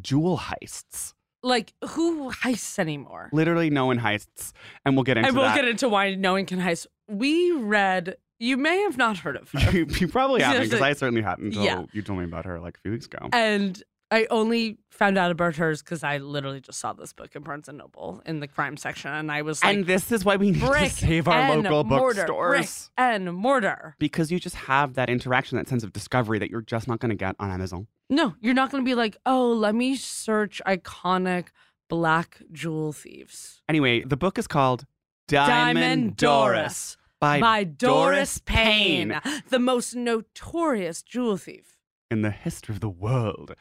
jewel 0.00 0.38
heists. 0.38 1.12
Like 1.46 1.72
who 1.90 2.30
heists 2.32 2.78
anymore? 2.78 3.30
Literally, 3.32 3.70
no 3.70 3.86
one 3.86 3.98
heists. 4.00 4.52
And 4.84 4.96
we'll 4.96 5.04
get 5.04 5.16
into 5.16 5.28
and 5.28 5.36
we'll 5.36 5.46
that. 5.46 5.54
get 5.56 5.66
into 5.68 5.88
why 5.88 6.14
no 6.14 6.32
one 6.32 6.44
can 6.46 6.58
heist. 6.60 6.86
We 7.08 7.52
read. 7.52 8.16
You 8.38 8.58
may 8.58 8.78
have 8.82 8.98
not 8.98 9.16
heard 9.16 9.36
of 9.36 9.50
her, 9.52 9.70
you, 9.70 9.86
you 9.98 10.08
probably 10.08 10.42
haven't 10.42 10.64
because. 10.64 10.82
I 10.82 10.92
certainly 10.92 11.22
hadn't 11.22 11.46
until 11.46 11.64
Yeah. 11.64 11.84
you 11.92 12.02
told 12.02 12.18
me 12.18 12.26
about 12.26 12.44
her 12.44 12.60
like 12.60 12.76
a 12.76 12.80
few 12.80 12.92
weeks 12.92 13.06
ago. 13.06 13.28
and 13.32 13.82
I 14.10 14.26
only 14.30 14.78
found 14.90 15.18
out 15.18 15.32
about 15.32 15.56
hers 15.56 15.82
because 15.82 16.04
I 16.04 16.18
literally 16.18 16.60
just 16.60 16.78
saw 16.78 16.92
this 16.92 17.12
book 17.12 17.34
in 17.34 17.42
Barnes 17.42 17.68
and 17.68 17.78
Noble 17.78 18.22
in 18.24 18.38
the 18.40 18.46
crime 18.46 18.76
section, 18.76 19.10
and 19.10 19.32
I 19.32 19.42
was 19.42 19.62
like, 19.64 19.74
and 19.74 19.86
this 19.86 20.12
is 20.12 20.24
why 20.24 20.36
we 20.36 20.52
need 20.52 20.60
to 20.60 20.88
save 20.90 21.26
our 21.26 21.56
local 21.56 21.82
mortar, 21.82 22.22
bookstores. 22.22 22.90
brick 22.96 23.06
and 23.08 23.34
mortar. 23.34 23.96
Because 23.98 24.30
you 24.30 24.38
just 24.38 24.54
have 24.54 24.94
that 24.94 25.10
interaction, 25.10 25.58
that 25.58 25.68
sense 25.68 25.82
of 25.82 25.92
discovery 25.92 26.38
that 26.38 26.50
you're 26.50 26.60
just 26.60 26.86
not 26.86 27.00
going 27.00 27.10
to 27.10 27.16
get 27.16 27.34
on 27.40 27.50
Amazon. 27.50 27.88
No, 28.08 28.36
you're 28.40 28.54
not 28.54 28.70
going 28.70 28.84
to 28.84 28.88
be 28.88 28.94
like, 28.94 29.16
oh, 29.26 29.50
let 29.52 29.74
me 29.74 29.96
search 29.96 30.62
iconic 30.66 31.46
black 31.88 32.40
jewel 32.52 32.92
thieves. 32.92 33.60
Anyway, 33.68 34.02
the 34.02 34.16
book 34.16 34.38
is 34.38 34.46
called 34.46 34.86
Diamond, 35.26 36.16
Doris 36.16 36.96
by, 37.18 37.40
by 37.40 37.64
Doris 37.64 38.38
Payne, 38.44 39.20
the 39.48 39.58
most 39.58 39.96
notorious 39.96 41.02
jewel 41.02 41.36
thief. 41.36 41.78
in 42.08 42.22
the 42.22 42.30
history 42.30 42.72
of 42.74 42.80
the 42.80 42.88
world. 42.88 43.56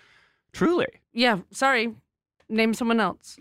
Truly. 0.55 0.87
Yeah, 1.13 1.39
sorry. 1.51 1.93
Name 2.47 2.73
someone 2.73 2.99
else. 2.99 3.37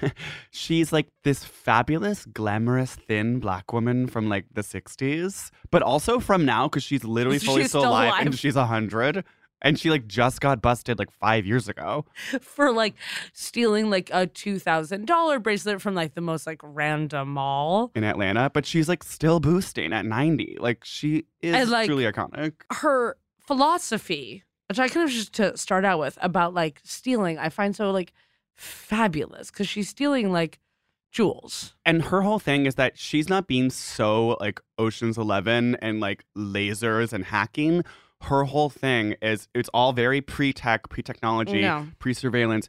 she's 0.50 0.92
like 0.92 1.08
this 1.24 1.44
fabulous, 1.44 2.24
glamorous, 2.26 2.94
thin 2.94 3.40
black 3.40 3.72
woman 3.72 4.06
from 4.06 4.28
like 4.28 4.46
the 4.52 4.60
60s, 4.62 5.50
but 5.70 5.82
also 5.82 6.20
from 6.20 6.44
now 6.44 6.68
because 6.68 6.82
she's 6.82 7.04
literally 7.04 7.38
fully 7.46 7.62
She's 7.62 7.70
still, 7.70 7.82
still 7.82 7.90
alive, 7.90 8.08
alive. 8.08 8.26
and 8.26 8.38
she's 8.38 8.54
100. 8.56 9.24
And 9.62 9.78
she 9.78 9.88
like 9.90 10.06
just 10.06 10.40
got 10.42 10.60
busted 10.62 10.98
like 10.98 11.10
five 11.10 11.46
years 11.46 11.68
ago. 11.68 12.04
for 12.40 12.70
like 12.70 12.94
stealing 13.32 13.88
like 13.90 14.10
a 14.12 14.26
two 14.26 14.58
thousand 14.58 15.06
dollar 15.06 15.38
bracelet 15.38 15.80
from 15.80 15.94
like 15.94 16.14
the 16.14 16.20
most 16.20 16.46
like 16.46 16.60
random 16.62 17.30
mall. 17.30 17.90
in 17.94 18.04
Atlanta, 18.04 18.50
but 18.52 18.66
she's 18.66 18.88
like 18.90 19.02
still 19.02 19.40
boosting 19.40 19.92
at 19.92 20.04
90. 20.04 20.58
Like 20.60 20.84
she 20.84 21.24
is 21.42 21.54
And, 21.54 21.70
like- 21.70 21.86
truly 21.86 22.04
iconic. 22.04 22.52
Her 22.70 23.16
philosophy, 23.40 24.44
which 24.68 24.78
I 24.78 24.88
kind 24.88 25.04
of 25.08 25.10
just 25.14 25.32
to 25.34 25.56
start 25.56 25.84
out 25.84 25.98
with 25.98 26.18
about 26.22 26.54
like 26.54 26.80
stealing, 26.84 27.38
I 27.38 27.48
find 27.48 27.74
so 27.76 27.90
like 27.90 28.12
fabulous 28.54 29.50
because 29.50 29.68
she's 29.68 29.88
stealing 29.88 30.32
like 30.32 30.58
jewels. 31.12 31.74
And 31.84 32.02
her 32.02 32.22
whole 32.22 32.38
thing 32.38 32.66
is 32.66 32.74
that 32.76 32.98
she's 32.98 33.28
not 33.28 33.46
being 33.46 33.70
so 33.70 34.36
like 34.40 34.60
Ocean's 34.78 35.18
11 35.18 35.76
and 35.76 36.00
like 36.00 36.24
lasers 36.36 37.12
and 37.12 37.24
hacking. 37.26 37.84
Her 38.22 38.44
whole 38.44 38.70
thing 38.70 39.16
is 39.20 39.48
it's 39.54 39.68
all 39.74 39.92
very 39.92 40.20
pre-tech, 40.20 40.88
pre-technology, 40.88 41.60
No. 41.60 41.88
pre-surveillance. 41.98 42.68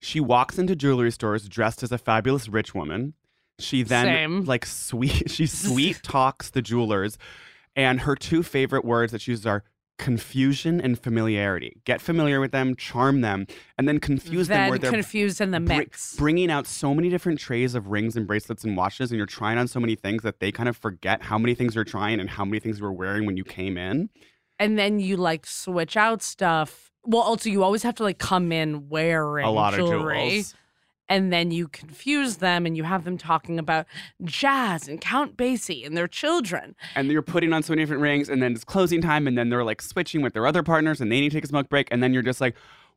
She 0.00 0.20
walks 0.20 0.58
into 0.58 0.74
jewelry 0.74 1.10
stores 1.12 1.48
dressed 1.48 1.82
as 1.82 1.92
a 1.92 1.98
fabulous 1.98 2.48
rich 2.48 2.74
woman. 2.74 3.14
She 3.58 3.82
then 3.82 4.06
Same. 4.06 4.44
like 4.44 4.66
sweet 4.66 5.30
she 5.30 5.46
sweet 5.46 6.00
talks 6.02 6.50
the 6.50 6.60
jewelers 6.62 7.18
and 7.74 8.00
her 8.00 8.14
two 8.14 8.42
favorite 8.42 8.84
words 8.84 9.12
that 9.12 9.20
she 9.22 9.32
uses 9.32 9.46
are 9.46 9.64
confusion 9.98 10.80
and 10.80 10.98
familiarity. 10.98 11.80
Get 11.84 12.00
familiar 12.00 12.40
with 12.40 12.52
them, 12.52 12.76
charm 12.76 13.20
them, 13.20 13.46
and 13.78 13.88
then 13.88 13.98
confuse 13.98 14.48
them 14.48 14.58
then 14.58 14.70
where 14.70 14.78
they're 14.78 14.90
confused 14.90 15.40
in 15.40 15.50
the 15.50 15.60
mix. 15.60 16.16
bringing 16.16 16.50
out 16.50 16.66
so 16.66 16.94
many 16.94 17.08
different 17.08 17.38
trays 17.38 17.74
of 17.74 17.88
rings 17.88 18.16
and 18.16 18.26
bracelets 18.26 18.64
and 18.64 18.76
watches, 18.76 19.10
and 19.10 19.18
you're 19.18 19.26
trying 19.26 19.58
on 19.58 19.68
so 19.68 19.80
many 19.80 19.94
things 19.96 20.22
that 20.22 20.40
they 20.40 20.52
kind 20.52 20.68
of 20.68 20.76
forget 20.76 21.22
how 21.22 21.38
many 21.38 21.54
things 21.54 21.74
you're 21.74 21.84
trying 21.84 22.20
and 22.20 22.28
how 22.30 22.44
many 22.44 22.60
things 22.60 22.78
you 22.78 22.84
were 22.84 22.92
wearing 22.92 23.26
when 23.26 23.36
you 23.36 23.44
came 23.44 23.76
in. 23.78 24.10
and 24.58 24.78
then 24.78 25.00
you 25.00 25.16
like 25.16 25.46
switch 25.46 25.96
out 25.96 26.22
stuff. 26.22 26.90
Well, 27.04 27.22
also 27.22 27.48
you 27.50 27.62
always 27.62 27.82
have 27.82 27.94
to 27.96 28.02
like 28.02 28.18
come 28.18 28.52
in 28.52 28.88
wearing 28.88 29.46
a 29.46 29.50
lot 29.50 29.74
jewelry. 29.74 30.26
of 30.26 30.32
jewels. 30.32 30.54
And 31.08 31.32
then 31.32 31.50
you 31.50 31.68
confuse 31.68 32.36
them 32.36 32.66
and 32.66 32.76
you 32.76 32.84
have 32.84 33.04
them 33.04 33.18
talking 33.18 33.58
about 33.58 33.86
jazz 34.24 34.88
and 34.88 35.00
Count 35.00 35.36
Basie 35.36 35.86
and 35.86 35.96
their 35.96 36.08
children. 36.08 36.74
And 36.94 37.10
you're 37.10 37.22
putting 37.22 37.52
on 37.52 37.62
so 37.62 37.72
many 37.72 37.82
different 37.82 38.02
rings, 38.02 38.28
and 38.28 38.42
then 38.42 38.52
it's 38.52 38.64
closing 38.64 39.00
time, 39.00 39.26
and 39.26 39.36
then 39.36 39.48
they're 39.48 39.64
like 39.64 39.82
switching 39.82 40.22
with 40.22 40.34
their 40.34 40.46
other 40.46 40.62
partners, 40.62 41.00
and 41.00 41.10
they 41.10 41.20
need 41.20 41.30
to 41.30 41.36
take 41.36 41.44
a 41.44 41.48
smoke 41.48 41.68
break, 41.68 41.88
and 41.90 42.02
then 42.02 42.12
you're 42.12 42.22
just 42.22 42.40
like, 42.40 42.54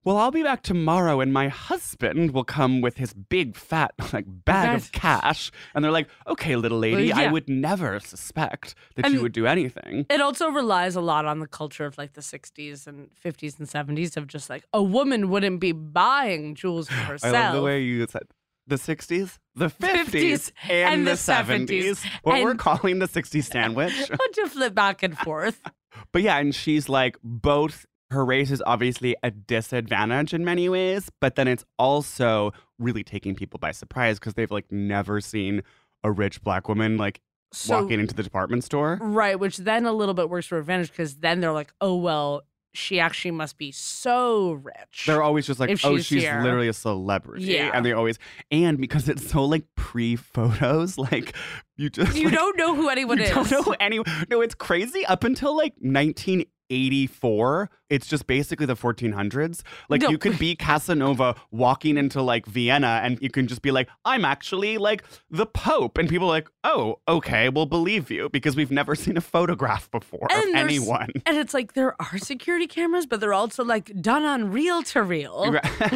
well, 0.10 0.18
I'll 0.18 0.32
be 0.32 0.42
back 0.42 0.64
tomorrow, 0.64 1.22
and 1.22 1.32
my 1.32 1.50
husband 1.50 2.32
will 2.32 2.44
come 2.44 2.82
with 2.82 2.98
his 2.98 3.14
big 3.14 3.56
fat 3.56 3.94
like 4.12 4.26
bag 4.28 4.76
of 4.76 4.92
cash, 4.92 5.52
and 5.76 5.86
they're 5.86 5.92
like, 5.92 6.08
okay, 6.26 6.56
little 6.56 6.80
lady, 6.80 7.14
I 7.14 7.26
yeah. 7.26 7.32
would 7.32 7.48
never 7.48 8.00
suspect 8.00 8.74
that 8.96 9.12
you 9.12 9.22
would 9.22 9.34
do 9.34 9.46
anything. 9.46 10.08
It 10.10 10.20
also 10.20 10.50
relies 10.50 10.96
a 10.96 11.02
lot 11.02 11.26
on 11.26 11.42
the 11.42 11.48
culture 11.48 11.86
of 11.86 11.96
like 12.00 12.14
the 12.14 12.22
60s 12.22 12.88
and 12.88 13.12
50s 13.24 13.60
and 13.60 13.68
70s 13.68 14.18
of 14.18 14.26
just 14.26 14.50
like 14.50 14.64
a 14.74 14.82
woman 14.82 15.30
wouldn't 15.30 15.60
be 15.60 15.74
buying 15.74 16.56
jewels 16.56 16.88
for 16.88 16.96
I 16.96 17.06
herself. 17.06 17.34
love 17.36 17.54
the 17.54 17.62
way 17.62 17.84
you 17.84 18.08
said 18.08 18.24
the 18.66 18.78
60s, 18.78 19.38
the 19.54 19.70
50s, 19.70 20.06
50s, 20.06 20.52
and, 20.64 20.72
and 20.72 21.08
the, 21.08 21.12
the 21.12 21.18
70s. 21.18 21.68
70s. 21.68 22.06
What 22.24 22.42
we're 22.42 22.56
calling 22.56 22.98
the 22.98 23.08
60s 23.08 23.44
sandwich. 23.44 23.94
I'll 24.12 24.34
just 24.34 24.54
flip 24.54 24.74
back 24.74 25.04
and 25.04 25.16
forth. 25.16 25.62
but 26.12 26.24
yeah, 26.24 26.38
and 26.38 26.56
she's 26.56 26.90
like 26.90 27.18
both 27.24 27.86
her 28.12 28.26
race 28.26 28.50
is 28.52 28.62
obviously 28.66 29.16
a 29.24 29.30
disadvantage 29.32 30.34
in 30.34 30.44
many 30.44 30.68
ways, 30.70 31.10
but 31.22 31.36
then 31.36 31.48
it's 31.48 31.64
also 31.78 32.52
really 32.80 33.04
taking 33.04 33.36
people 33.36 33.60
by 33.60 33.72
surprise 33.72 34.18
because 34.20 34.34
they've 34.34 34.50
like 34.52 34.72
never 34.72 35.22
seen 35.22 35.62
a 36.04 36.12
rich 36.12 36.42
black 36.42 36.68
woman 36.68 36.98
like 36.98 37.22
So, 37.54 37.82
walking 37.84 38.00
into 38.00 38.16
the 38.16 38.24
department 38.24 38.64
store. 38.64 38.98
right, 39.02 39.40
which 39.40 39.58
then 39.58 39.86
a 39.86 39.92
little 39.94 40.14
bit 40.16 40.30
works 40.30 40.48
for 40.48 40.58
advantage 40.58 40.90
because 40.90 41.18
then 41.18 41.40
they're 41.40 41.52
like, 41.52 41.72
oh, 41.82 41.96
well, 41.98 42.42
she 42.74 43.00
actually 43.00 43.32
must 43.32 43.58
be 43.58 43.72
so 43.72 44.54
rich. 44.54 45.04
They're 45.08 45.24
always 45.24 45.46
just 45.48 45.60
like, 45.60 45.72
oh, 45.84 45.98
she's 45.98 46.06
she's 46.06 46.24
literally 46.24 46.68
a 46.68 46.74
celebrity. 46.74 47.46
Yeah. 47.46 47.72
And 47.74 47.84
they 47.86 47.94
always, 47.94 48.18
and 48.52 48.78
because 48.80 49.10
it's 49.10 49.28
so 49.30 49.44
like 49.46 49.66
pre 49.76 50.16
photos, 50.16 50.98
like 51.12 51.36
you 51.78 51.90
just. 51.90 52.16
you 52.16 52.26
like, 52.26 52.34
don't 52.36 52.58
know 52.58 52.76
who 52.76 52.90
anyone 52.90 53.18
you 53.18 53.24
is. 53.26 53.30
don't 53.32 53.52
know 53.52 53.76
any. 53.80 54.00
No, 54.30 54.42
it's 54.42 54.56
crazy. 54.56 55.06
Up 55.06 55.24
until 55.24 55.56
like 55.58 55.74
1984, 55.82 57.70
it's 57.90 58.08
just 58.08 58.28
basically 58.28 58.66
the 58.66 58.76
1400s. 58.76 59.62
Like 59.90 60.02
No. 60.02 60.10
you 60.10 60.18
could 60.18 60.38
be 60.38 60.56
Casanova 60.56 61.36
walking 61.52 61.98
into 61.98 62.22
like 62.22 62.46
Vienna, 62.46 63.02
and 63.04 63.18
you 63.22 63.30
can 63.30 63.48
just 63.48 63.62
be 63.62 63.72
like, 63.72 63.90
"I'm 64.06 64.26
actually 64.26 64.78
like 64.78 65.04
the 65.32 65.46
Pope," 65.46 65.98
and 65.98 66.08
people 66.08 66.28
are 66.28 66.32
like, 66.32 66.50
"Oh, 66.64 67.00
okay, 67.08 67.50
we'll 67.50 67.66
believe 67.66 68.12
you 68.12 68.30
because 68.30 68.56
we've 68.56 68.72
never 68.72 68.96
seen 68.96 69.18
a 69.18 69.22
photograph 69.22 69.90
before 69.92 70.28
of 70.32 70.38
And 70.38 70.54
there's- 70.56 70.64
anyone." 70.66 71.10
And 71.26 71.38
it's 71.38 71.54
like 71.54 71.74
there 71.74 71.96
are 72.02 72.18
security 72.18 72.68
cameras, 72.68 73.06
but 73.06 73.20
they're 73.20 73.34
also 73.34 73.64
like 73.64 73.92
done 74.02 74.24
on 74.24 74.52
reel 74.52 74.84
to 74.84 75.04
reel. 75.04 75.56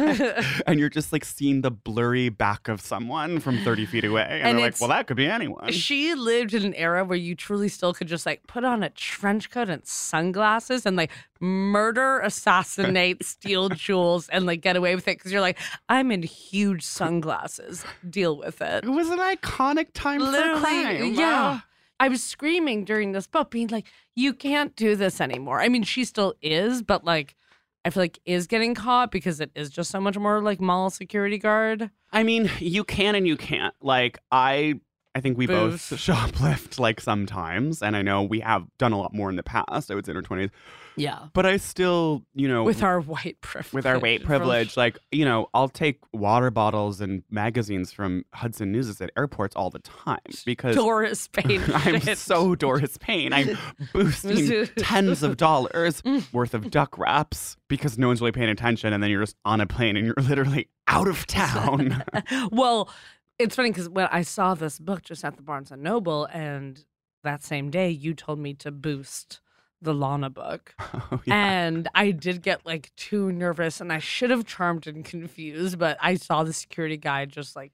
and 0.66 0.78
you're 0.80 0.88
just 0.88 1.12
like 1.12 1.24
seeing 1.24 1.60
the 1.62 1.70
blurry 1.70 2.28
back 2.28 2.68
of 2.68 2.80
someone 2.80 3.40
from 3.40 3.58
30 3.58 3.86
feet 3.86 4.04
away, 4.04 4.26
and, 4.28 4.48
And 4.48 4.58
they're 4.58 4.66
like, 4.66 4.80
"Well, 4.80 4.88
that 4.90 5.06
could 5.06 5.16
be 5.16 5.26
anyone." 5.26 5.70
She 5.72 6.14
lived 6.14 6.54
in 6.54 6.64
an 6.64 6.74
era 6.74 7.04
where 7.04 7.18
you 7.18 7.34
truly 7.34 7.68
still 7.68 7.94
could 7.94 8.08
just 8.08 8.26
like 8.26 8.46
put 8.46 8.64
on 8.64 8.82
a 8.82 8.90
trench 8.90 9.50
coat 9.50 9.68
and 9.68 9.84
sunglasses 9.86 10.86
and 10.86 10.96
like 10.96 11.10
murder, 11.40 12.20
assassinate, 12.20 13.24
steal 13.24 13.68
jewels, 13.68 14.28
and 14.28 14.46
like 14.46 14.60
get 14.60 14.76
away 14.76 14.94
with 14.94 15.08
it 15.08 15.18
because 15.18 15.32
you're 15.32 15.40
like, 15.40 15.58
I'm 15.88 16.10
in 16.10 16.22
huge 16.22 16.82
sunglasses. 16.82 17.84
Deal 18.08 18.36
with 18.36 18.60
it. 18.60 18.84
It 18.84 18.90
was 18.90 19.10
an 19.10 19.18
iconic 19.18 19.88
time 19.94 20.20
for 20.20 20.60
crime. 20.60 21.14
yeah. 21.14 21.60
I 22.00 22.08
was 22.08 22.22
screaming 22.22 22.84
during 22.84 23.12
this 23.12 23.26
book, 23.26 23.50
being 23.50 23.68
like, 23.68 23.86
you 24.16 24.34
can't 24.34 24.74
do 24.74 24.96
this 24.96 25.20
anymore. 25.20 25.60
I 25.60 25.68
mean, 25.68 25.84
she 25.84 26.04
still 26.04 26.34
is, 26.42 26.82
but 26.82 27.04
like, 27.04 27.36
I 27.84 27.90
feel 27.90 28.02
like 28.02 28.18
is 28.24 28.46
getting 28.46 28.74
caught 28.74 29.10
because 29.10 29.40
it 29.40 29.50
is 29.54 29.70
just 29.70 29.90
so 29.90 30.00
much 30.00 30.18
more 30.18 30.40
like 30.40 30.60
mall 30.60 30.90
security 30.90 31.38
guard. 31.38 31.90
I 32.12 32.22
mean, 32.22 32.50
you 32.58 32.82
can 32.82 33.14
and 33.14 33.26
you 33.26 33.36
can't. 33.36 33.74
Like 33.82 34.18
I 34.32 34.80
I 35.16 35.20
think 35.20 35.38
we 35.38 35.46
Booze. 35.46 35.88
both 35.90 36.00
shoplift 36.00 36.78
like 36.80 37.00
sometimes, 37.00 37.82
and 37.82 37.96
I 37.96 38.02
know 38.02 38.22
we 38.22 38.40
have 38.40 38.66
done 38.78 38.92
a 38.92 38.98
lot 38.98 39.14
more 39.14 39.30
in 39.30 39.36
the 39.36 39.42
past. 39.44 39.90
I 39.90 39.94
would 39.94 40.04
say 40.06 40.10
in 40.10 40.16
our 40.16 40.22
twenties, 40.22 40.50
Yeah. 40.96 41.26
but 41.32 41.46
I 41.46 41.56
still, 41.58 42.22
you 42.34 42.48
know, 42.48 42.64
With 42.64 42.82
our 42.82 43.00
white 43.00 43.40
privilege. 43.40 43.72
with 43.72 43.86
our 43.86 43.98
weight 44.00 44.22
from- 44.22 44.26
privilege, 44.26 44.76
like 44.76 44.98
you 45.12 45.24
know, 45.24 45.48
I'll 45.54 45.68
take 45.68 46.00
water 46.12 46.50
bottles 46.50 47.00
and 47.00 47.22
magazines 47.30 47.92
from 47.92 48.24
Hudson 48.34 48.72
News 48.72 49.00
at 49.00 49.10
airports 49.16 49.54
all 49.54 49.70
the 49.70 49.78
time 49.78 50.18
because 50.44 50.74
Doris 50.74 51.28
Payne. 51.28 51.62
I'm 51.72 52.00
shit. 52.00 52.18
so 52.18 52.54
Doris 52.56 52.98
Payne. 52.98 53.32
I'm 53.32 53.56
boosting 53.92 54.66
tens 54.78 55.22
of 55.22 55.36
dollars 55.36 56.02
worth 56.32 56.54
of 56.54 56.70
duck 56.72 56.98
wraps 56.98 57.56
because 57.68 57.96
no 57.98 58.08
one's 58.08 58.20
really 58.20 58.32
paying 58.32 58.50
attention, 58.50 58.92
and 58.92 59.00
then 59.02 59.10
you're 59.10 59.22
just 59.22 59.36
on 59.44 59.60
a 59.60 59.66
plane 59.66 59.96
and 59.96 60.04
you're 60.06 60.14
literally 60.28 60.68
out 60.88 61.06
of 61.06 61.24
town. 61.28 62.02
well, 62.50 62.90
it's 63.38 63.56
funny 63.56 63.70
because 63.70 63.88
when 63.88 64.08
I 64.10 64.22
saw 64.22 64.54
this 64.54 64.78
book 64.78 65.02
just 65.02 65.24
at 65.24 65.36
the 65.36 65.42
Barnes 65.42 65.70
and 65.70 65.82
Noble, 65.82 66.26
and 66.26 66.84
that 67.22 67.42
same 67.42 67.70
day 67.70 67.90
you 67.90 68.14
told 68.14 68.38
me 68.38 68.54
to 68.54 68.70
boost 68.70 69.40
the 69.82 69.94
Lana 69.94 70.30
book. 70.30 70.74
Oh, 71.12 71.20
yeah. 71.26 71.34
And 71.34 71.88
I 71.94 72.12
did 72.12 72.40
get 72.40 72.64
like 72.64 72.90
too 72.96 73.30
nervous 73.30 73.80
and 73.80 73.92
I 73.92 73.98
should 73.98 74.30
have 74.30 74.46
charmed 74.46 74.86
and 74.86 75.04
confused, 75.04 75.78
but 75.78 75.98
I 76.00 76.14
saw 76.14 76.42
the 76.42 76.52
security 76.52 76.96
guy 76.96 77.26
just 77.26 77.54
like 77.54 77.72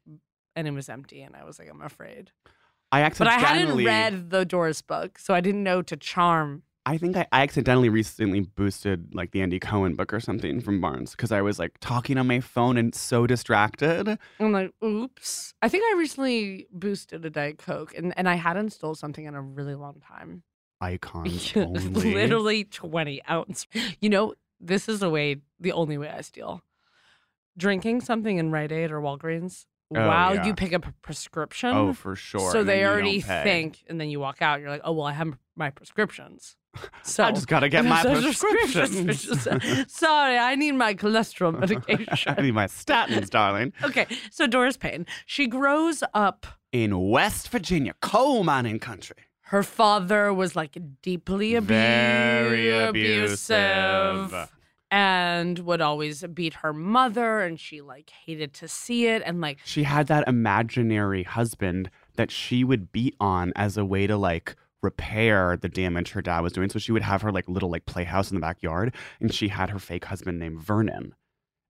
and 0.57 0.67
it 0.67 0.73
was 0.73 0.89
empty 0.89 1.23
and 1.23 1.37
I 1.37 1.45
was 1.45 1.59
like, 1.59 1.69
I'm 1.71 1.81
afraid. 1.81 2.33
I 2.91 3.09
But 3.09 3.29
I 3.29 3.39
hadn't 3.39 3.85
read 3.85 4.31
the 4.31 4.45
Doris 4.45 4.83
book, 4.83 5.19
so 5.19 5.33
I 5.33 5.41
didn't 5.41 5.63
know 5.63 5.81
to 5.83 5.97
charm. 5.97 6.65
I 6.91 6.99
think 6.99 7.17
I, 7.17 7.25
I 7.31 7.43
accidentally 7.43 7.89
recently 7.89 8.41
boosted 8.41 9.15
like 9.15 9.31
the 9.31 9.43
Andy 9.43 9.61
Cohen 9.61 9.95
book 9.95 10.13
or 10.13 10.19
something 10.19 10.61
from 10.61 10.81
Barnes 10.81 11.13
because 11.13 11.31
I 11.31 11.41
was 11.41 11.57
like 11.57 11.79
talking 11.79 12.19
on 12.19 12.27
my 12.27 12.41
phone 12.41 12.77
and 12.77 12.93
so 12.93 13.29
distracted. 13.29 14.19
I'm 14.41 14.51
like, 14.51 14.73
oops. 14.83 15.55
I 15.63 15.69
think 15.69 15.85
I 15.85 15.97
recently 15.97 16.67
boosted 16.73 17.25
a 17.25 17.31
Diet 17.31 17.59
Coke 17.59 17.97
and, 17.97 18.13
and 18.17 18.29
I 18.29 18.35
hadn't 18.35 18.71
stole 18.71 18.97
something 18.97 19.25
in 19.25 19.37
a 19.37 19.41
really 19.41 19.77
long 19.77 20.01
time. 20.01 20.43
Icons 20.81 21.53
only. 21.57 22.13
Literally 22.13 22.65
20 22.65 23.23
ounce. 23.31 23.69
You 24.01 24.09
know, 24.09 24.35
this 24.61 24.89
is 24.89 24.99
the 24.99 25.11
way, 25.11 25.37
the 25.61 25.71
only 25.71 25.97
way 25.97 26.09
I 26.09 26.23
steal. 26.23 26.61
Drinking 27.57 28.01
something 28.01 28.37
in 28.39 28.51
Rite 28.51 28.73
Aid 28.73 28.91
or 28.91 29.01
Walgreens 29.01 29.67
Oh, 29.95 30.07
while 30.07 30.37
yeah. 30.37 30.47
you 30.47 30.55
pick 30.55 30.73
up 30.73 30.87
a 30.87 30.93
prescription. 31.03 31.71
Oh, 31.71 31.93
for 31.93 32.15
sure. 32.15 32.53
So 32.53 32.61
and 32.61 32.69
they 32.69 32.85
already 32.85 33.21
think, 33.21 33.83
and 33.89 34.01
then 34.01 34.09
you 34.09 34.21
walk 34.21 34.41
out, 34.41 34.61
you're 34.61 34.71
like, 34.71 34.83
oh, 34.85 34.93
well, 34.93 35.07
I 35.07 35.13
have 35.13 35.37
my 35.57 35.71
prescriptions. 35.71 36.57
So 37.03 37.25
I 37.25 37.33
just 37.33 37.49
gotta 37.49 37.69
get 37.69 37.85
my 37.85 38.03
prescription. 38.05 39.13
Sorry, 39.89 40.39
I 40.39 40.55
need 40.55 40.73
my 40.73 40.95
cholesterol 40.95 41.59
medication. 41.59 42.35
I 42.39 42.43
need 42.43 42.55
my 42.55 42.67
statins, 42.67 43.29
darling. 43.31 43.73
okay, 43.83 44.07
so 44.31 44.47
Doris 44.47 44.77
Payne, 44.77 45.07
she 45.27 45.47
grows 45.47 46.03
up. 46.15 46.47
In 46.73 47.09
West 47.11 47.49
Virginia, 47.49 47.95
coal 48.01 48.45
mining 48.45 48.79
country. 48.79 49.17
Her 49.43 49.65
father 49.65 50.33
was 50.33 50.55
like 50.55 50.79
deeply 51.03 51.57
abu- 51.57 51.67
Very 51.67 52.71
abusive 52.71 54.33
abusive. 54.33 54.49
and 54.93 55.59
would 55.61 55.81
always 55.81 56.23
beat 56.33 56.55
her 56.55 56.73
mother, 56.73 57.41
and 57.41 57.59
she 57.59 57.81
like 57.81 58.11
hated 58.11 58.53
to 58.55 58.69
see 58.69 59.07
it. 59.09 59.23
And 59.27 59.41
like, 59.41 59.59
She 59.65 59.83
had 59.83 60.07
that 60.07 60.29
imaginary 60.29 61.25
husband 61.25 61.91
that 62.15 62.31
she 62.31 62.63
would 62.63 62.93
beat 62.93 63.17
on 63.19 63.53
as 63.57 63.77
a 63.77 63.85
way 63.85 64.07
to 64.07 64.17
like 64.17 64.55
repair 64.83 65.57
the 65.57 65.69
damage 65.69 66.13
her 66.13 66.23
dad 66.23 66.41
was 66.41 66.53
doing. 66.53 66.71
So 66.71 66.79
she 66.79 66.93
would 66.93 67.03
have 67.03 67.23
her 67.23 67.33
like 67.33 67.49
little 67.49 67.71
like 67.71 67.87
playhouse 67.87 68.31
in 68.31 68.35
the 68.35 68.41
backyard 68.41 68.95
and 69.21 69.33
she 69.33 69.49
had 69.49 69.71
her 69.71 69.79
fake 69.79 70.07
husband 70.07 70.39
named 70.39 70.61
Vernon. 70.61 71.15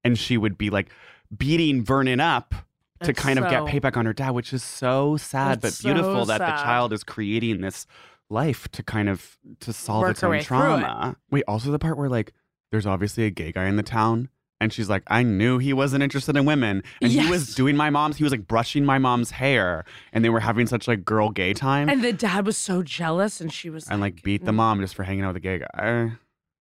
And 0.04 0.18
she 0.18 0.38
would 0.38 0.56
be 0.56 0.70
like 0.70 0.90
beating 1.36 1.84
Vernon 1.84 2.20
up 2.20 2.54
to 3.00 3.06
That's 3.06 3.18
kind 3.18 3.38
of 3.38 3.50
get 3.50 3.62
payback 3.64 3.96
on 3.96 4.06
her 4.06 4.12
dad, 4.12 4.30
which 4.30 4.52
is 4.52 4.62
so 4.62 5.16
sad 5.16 5.60
but 5.60 5.78
beautiful 5.80 6.24
so 6.24 6.24
that 6.26 6.38
the 6.38 6.62
child 6.62 6.92
is 6.92 7.02
creating 7.02 7.60
this 7.60 7.86
life 8.28 8.68
to 8.72 8.82
kind 8.82 9.08
of 9.08 9.38
to 9.60 9.72
solve 9.72 10.02
Work 10.02 10.12
its 10.12 10.22
own 10.22 10.40
trauma. 10.40 11.16
Wait, 11.30 11.44
also 11.48 11.70
the 11.70 11.78
part 11.78 11.98
where 11.98 12.08
like 12.08 12.32
there's 12.70 12.86
obviously 12.86 13.24
a 13.24 13.30
gay 13.30 13.52
guy 13.52 13.66
in 13.66 13.76
the 13.76 13.82
town 13.82 14.28
and 14.60 14.72
she's 14.72 14.88
like, 14.90 15.02
I 15.06 15.22
knew 15.22 15.58
he 15.58 15.72
wasn't 15.72 16.02
interested 16.02 16.36
in 16.36 16.44
women. 16.44 16.82
And 17.00 17.10
he 17.10 17.28
was 17.30 17.54
doing 17.54 17.76
my 17.76 17.90
mom's, 17.90 18.16
he 18.18 18.24
was 18.24 18.30
like 18.32 18.46
brushing 18.46 18.84
my 18.84 18.98
mom's 18.98 19.30
hair 19.30 19.84
and 20.12 20.24
they 20.24 20.28
were 20.30 20.40
having 20.40 20.66
such 20.66 20.86
like 20.86 21.04
girl 21.04 21.30
gay 21.30 21.52
time 21.54 21.88
and, 21.88 22.02
the 22.04 22.12
dad 22.12 22.46
was 22.46 22.56
so 22.56 22.82
jealous, 22.82 23.40
and 23.40 23.52
she 23.52 23.70
was 23.70 23.88
and 23.88 24.00
like 24.00 24.22
beat 24.22 24.42
"Mm." 24.42 24.46
the 24.46 24.52
mom 24.52 24.80
just 24.80 24.94
for 24.94 25.02
hanging 25.04 25.24
out 25.24 25.28
with 25.28 25.36
a 25.36 25.40
gay 25.40 25.58
guy. 25.58 26.12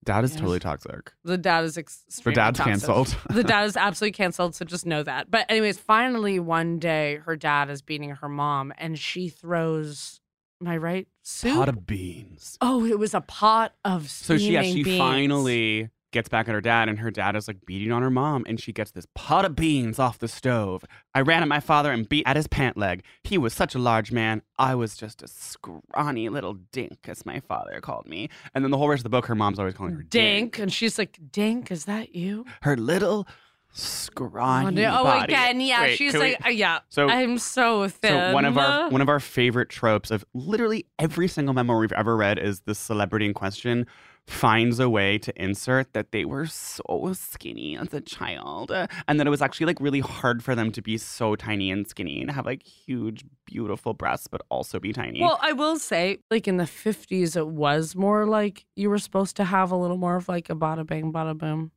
Dad 0.05 0.23
is 0.23 0.31
Yes. 0.31 0.39
totally 0.39 0.59
toxic. 0.59 1.11
The 1.25 1.37
dad 1.37 1.65
is 1.65 1.77
ex- 1.77 2.03
The 2.23 2.31
dad's 2.31 2.57
toxic. 2.57 2.71
canceled. 2.71 3.15
the 3.29 3.43
dad 3.43 3.65
is 3.65 3.75
absolutely 3.75 4.13
canceled, 4.13 4.55
so 4.55 4.63
just 4.63 4.85
know 4.85 5.03
that. 5.03 5.29
But 5.29 5.45
anyways, 5.49 5.77
finally 5.77 6.39
one 6.39 6.79
day 6.79 7.17
her 7.25 7.35
dad 7.35 7.69
is 7.69 7.81
beating 7.81 8.11
her 8.11 8.29
mom 8.29 8.71
and 8.77 8.97
she 8.97 9.27
throws 9.27 10.21
am 10.61 10.67
I 10.69 10.77
right? 10.77 11.07
Soup? 11.23 11.53
Pot 11.55 11.69
of 11.69 11.85
beans. 11.85 12.57
oh, 12.61 12.85
it 12.85 12.97
was 12.97 13.13
a 13.13 13.21
pot 13.21 13.73
of 13.85 14.09
So 14.09 14.37
she 14.37 14.53
yeah, 14.53 14.61
she 14.63 14.83
beans. 14.83 14.97
finally 14.97 15.89
gets 16.11 16.29
back 16.29 16.47
at 16.47 16.53
her 16.53 16.61
dad 16.61 16.89
and 16.89 16.99
her 16.99 17.11
dad 17.11 17.35
is 17.35 17.47
like 17.47 17.65
beating 17.65 17.91
on 17.91 18.01
her 18.01 18.09
mom 18.09 18.43
and 18.47 18.59
she 18.59 18.73
gets 18.73 18.91
this 18.91 19.05
pot 19.15 19.45
of 19.45 19.55
beans 19.55 19.99
off 19.99 20.19
the 20.19 20.27
stove. 20.27 20.83
I 21.13 21.21
ran 21.21 21.41
at 21.41 21.47
my 21.47 21.59
father 21.59 21.91
and 21.91 22.07
beat 22.07 22.23
at 22.25 22.35
his 22.35 22.47
pant 22.47 22.77
leg. 22.77 23.03
He 23.23 23.37
was 23.37 23.53
such 23.53 23.75
a 23.75 23.79
large 23.79 24.11
man. 24.11 24.41
I 24.57 24.75
was 24.75 24.97
just 24.97 25.21
a 25.21 25.27
scrawny 25.27 26.29
little 26.29 26.55
dink, 26.71 26.99
as 27.07 27.25
my 27.25 27.39
father 27.39 27.79
called 27.81 28.07
me. 28.07 28.29
And 28.53 28.63
then 28.63 28.71
the 28.71 28.77
whole 28.77 28.89
rest 28.89 29.01
of 29.01 29.03
the 29.03 29.09
book, 29.09 29.25
her 29.27 29.35
mom's 29.35 29.59
always 29.59 29.73
calling 29.73 29.93
her 29.93 30.03
Dink. 30.03 30.59
And 30.59 30.71
she's 30.71 30.97
like, 30.97 31.19
Dink, 31.31 31.71
is 31.71 31.85
that 31.85 32.15
you? 32.15 32.45
Her 32.61 32.75
little 32.75 33.27
scrawny 33.71 34.85
oh, 34.85 35.03
body. 35.03 35.33
again, 35.33 35.61
yeah. 35.61 35.81
Wait, 35.81 35.97
she's 35.97 36.11
can 36.11 36.21
we- 36.21 36.31
like, 36.31 36.45
uh, 36.45 36.49
yeah. 36.49 36.79
So- 36.89 37.07
I'm 37.07 37.37
so 37.37 37.87
thin. 37.87 38.11
So 38.11 38.33
one 38.33 38.45
of 38.45 38.57
our 38.57 38.89
one 38.91 39.01
of 39.01 39.09
our 39.09 39.19
favorite 39.19 39.69
tropes 39.69 40.11
of 40.11 40.25
literally 40.33 40.85
every 40.97 41.27
single 41.27 41.53
memoir 41.53 41.77
we've 41.79 41.91
ever 41.93 42.17
read 42.17 42.39
is 42.39 42.61
the 42.61 42.75
celebrity 42.75 43.25
in 43.25 43.33
question 43.33 43.85
finds 44.29 44.79
a 44.79 44.89
way 44.89 45.17
to 45.17 45.33
insert 45.41 45.93
that 45.93 46.11
they 46.11 46.23
were 46.23 46.45
so 46.45 47.11
skinny 47.13 47.75
as 47.77 47.93
a 47.93 47.99
child 47.99 48.71
and 49.07 49.19
that 49.19 49.25
it 49.25 49.29
was 49.29 49.41
actually 49.41 49.65
like 49.65 49.81
really 49.81 49.99
hard 49.99 50.43
for 50.43 50.55
them 50.55 50.71
to 50.71 50.81
be 50.81 50.97
so 50.97 51.35
tiny 51.35 51.71
and 51.71 51.87
skinny 51.87 52.21
and 52.21 52.31
have 52.31 52.45
like 52.45 52.63
huge 52.63 53.25
beautiful 53.45 53.93
breasts 53.93 54.27
but 54.27 54.41
also 54.49 54.79
be 54.79 54.93
tiny. 54.93 55.19
Well, 55.19 55.39
I 55.41 55.53
will 55.53 55.79
say, 55.79 56.19
like 56.29 56.47
in 56.47 56.57
the 56.57 56.65
50s, 56.65 57.35
it 57.35 57.47
was 57.47 57.95
more 57.95 58.25
like 58.25 58.65
you 58.75 58.89
were 58.89 58.99
supposed 58.99 59.35
to 59.37 59.43
have 59.45 59.71
a 59.71 59.75
little 59.75 59.97
more 59.97 60.17
of 60.17 60.29
like 60.29 60.49
a 60.49 60.55
bada 60.55 60.85
bang, 60.85 61.11
bada 61.11 61.37
boom. 61.37 61.71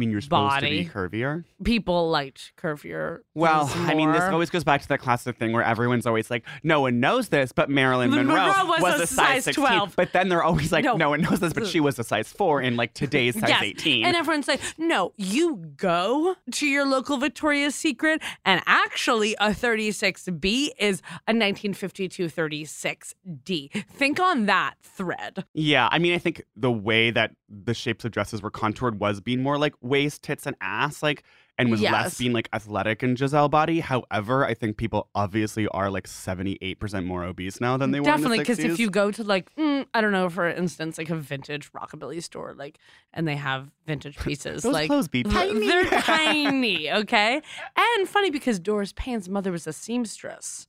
I 0.00 0.02
mean 0.02 0.10
you're 0.10 0.22
supposed 0.22 0.48
body. 0.54 0.78
to 0.78 0.84
be 0.84 0.90
curvier. 0.90 1.44
People 1.62 2.08
liked 2.08 2.52
curvier. 2.56 3.18
Well, 3.34 3.70
I 3.74 3.92
mean, 3.94 4.12
this 4.12 4.22
always 4.22 4.48
goes 4.48 4.64
back 4.64 4.80
to 4.80 4.88
that 4.88 5.00
classic 5.00 5.36
thing 5.36 5.52
where 5.52 5.62
everyone's 5.62 6.06
always 6.06 6.30
like, 6.30 6.46
"No 6.62 6.80
one 6.80 7.00
knows 7.00 7.28
this," 7.28 7.52
but 7.52 7.68
Marilyn 7.68 8.10
Monroe 8.10 8.34
Monroe, 8.46 8.64
was 8.80 9.00
a 9.00 9.02
a 9.02 9.06
size 9.06 9.44
16. 9.44 9.62
12. 9.62 9.96
But 9.96 10.12
then 10.14 10.30
they're 10.30 10.42
always 10.42 10.72
like, 10.72 10.84
No. 10.86 10.96
"No 10.96 11.10
one 11.10 11.20
knows 11.20 11.40
this," 11.40 11.52
but 11.52 11.66
she 11.66 11.80
was 11.80 11.98
a 11.98 12.04
size 12.04 12.32
four 12.32 12.62
in 12.62 12.76
like 12.76 12.94
today's 12.94 13.38
size 13.38 13.50
Yes. 13.50 13.62
18. 13.62 14.04
And 14.06 14.16
everyone's 14.16 14.48
like, 14.48 14.60
no, 14.78 15.12
you 15.18 15.56
go 15.76 16.36
to 16.52 16.66
your 16.66 16.86
local 16.86 17.18
Victoria's 17.18 17.74
Secret, 17.74 18.22
and 18.46 18.62
actually, 18.66 19.34
a 19.38 19.50
36B 19.50 20.70
is 20.78 21.00
a 21.28 21.34
1952 21.34 22.28
36D. 22.28 23.84
Think 23.90 24.20
on 24.20 24.46
that 24.46 24.74
thread. 24.82 25.44
yeah, 25.54 25.88
I 25.90 25.98
mean, 25.98 26.14
I 26.14 26.18
think 26.18 26.42
the 26.56 26.70
way 26.72 27.10
that 27.10 27.32
the 27.48 27.74
shapes 27.74 28.04
of 28.04 28.12
dresses 28.12 28.42
were 28.42 28.50
contoured 28.50 29.00
was 29.00 29.20
being 29.20 29.42
more 29.42 29.58
like 29.58 29.74
waist, 29.90 30.22
tits, 30.22 30.46
and 30.46 30.56
ass, 30.62 31.02
like, 31.02 31.22
and 31.58 31.70
was 31.70 31.82
Yes. 31.82 31.92
less 31.92 32.18
being 32.18 32.32
like 32.32 32.48
athletic 32.54 33.02
and 33.02 33.18
Gisele 33.18 33.50
body. 33.50 33.80
However, 33.80 34.46
I 34.46 34.54
think 34.54 34.78
people 34.78 35.08
obviously 35.14 35.68
are 35.68 35.90
like 35.90 36.06
78% 36.06 37.04
more 37.04 37.22
obese 37.24 37.60
now 37.60 37.76
than 37.76 37.90
they 37.90 37.98
Definitely, 37.98 38.10
were 38.10 38.16
Definitely, 38.16 38.38
because 38.38 38.58
if 38.60 38.78
you 38.80 38.88
go 38.88 39.10
to 39.10 39.22
like, 39.22 39.54
mm, 39.56 39.84
I 39.92 40.00
don't 40.00 40.12
know, 40.12 40.30
for 40.30 40.48
instance, 40.48 40.96
like 40.96 41.10
a 41.10 41.16
vintage 41.16 41.70
rockabilly 41.72 42.22
store, 42.22 42.54
like, 42.56 42.78
and 43.12 43.28
they 43.28 43.36
have 43.36 43.70
vintage 43.86 44.16
pieces, 44.24 44.62
Those 44.62 44.72
like 44.72 44.86
clothes 44.86 45.08
be 45.08 45.22
tiny. 45.22 45.66
They're 45.66 45.84
tiny, 46.00 46.90
okay. 46.90 47.42
And 47.76 48.08
funny 48.08 48.30
because 48.30 48.58
Doris 48.58 48.94
Payne's 48.96 49.28
mother 49.28 49.52
was 49.52 49.66
a 49.66 49.72
seamstress, 49.74 50.66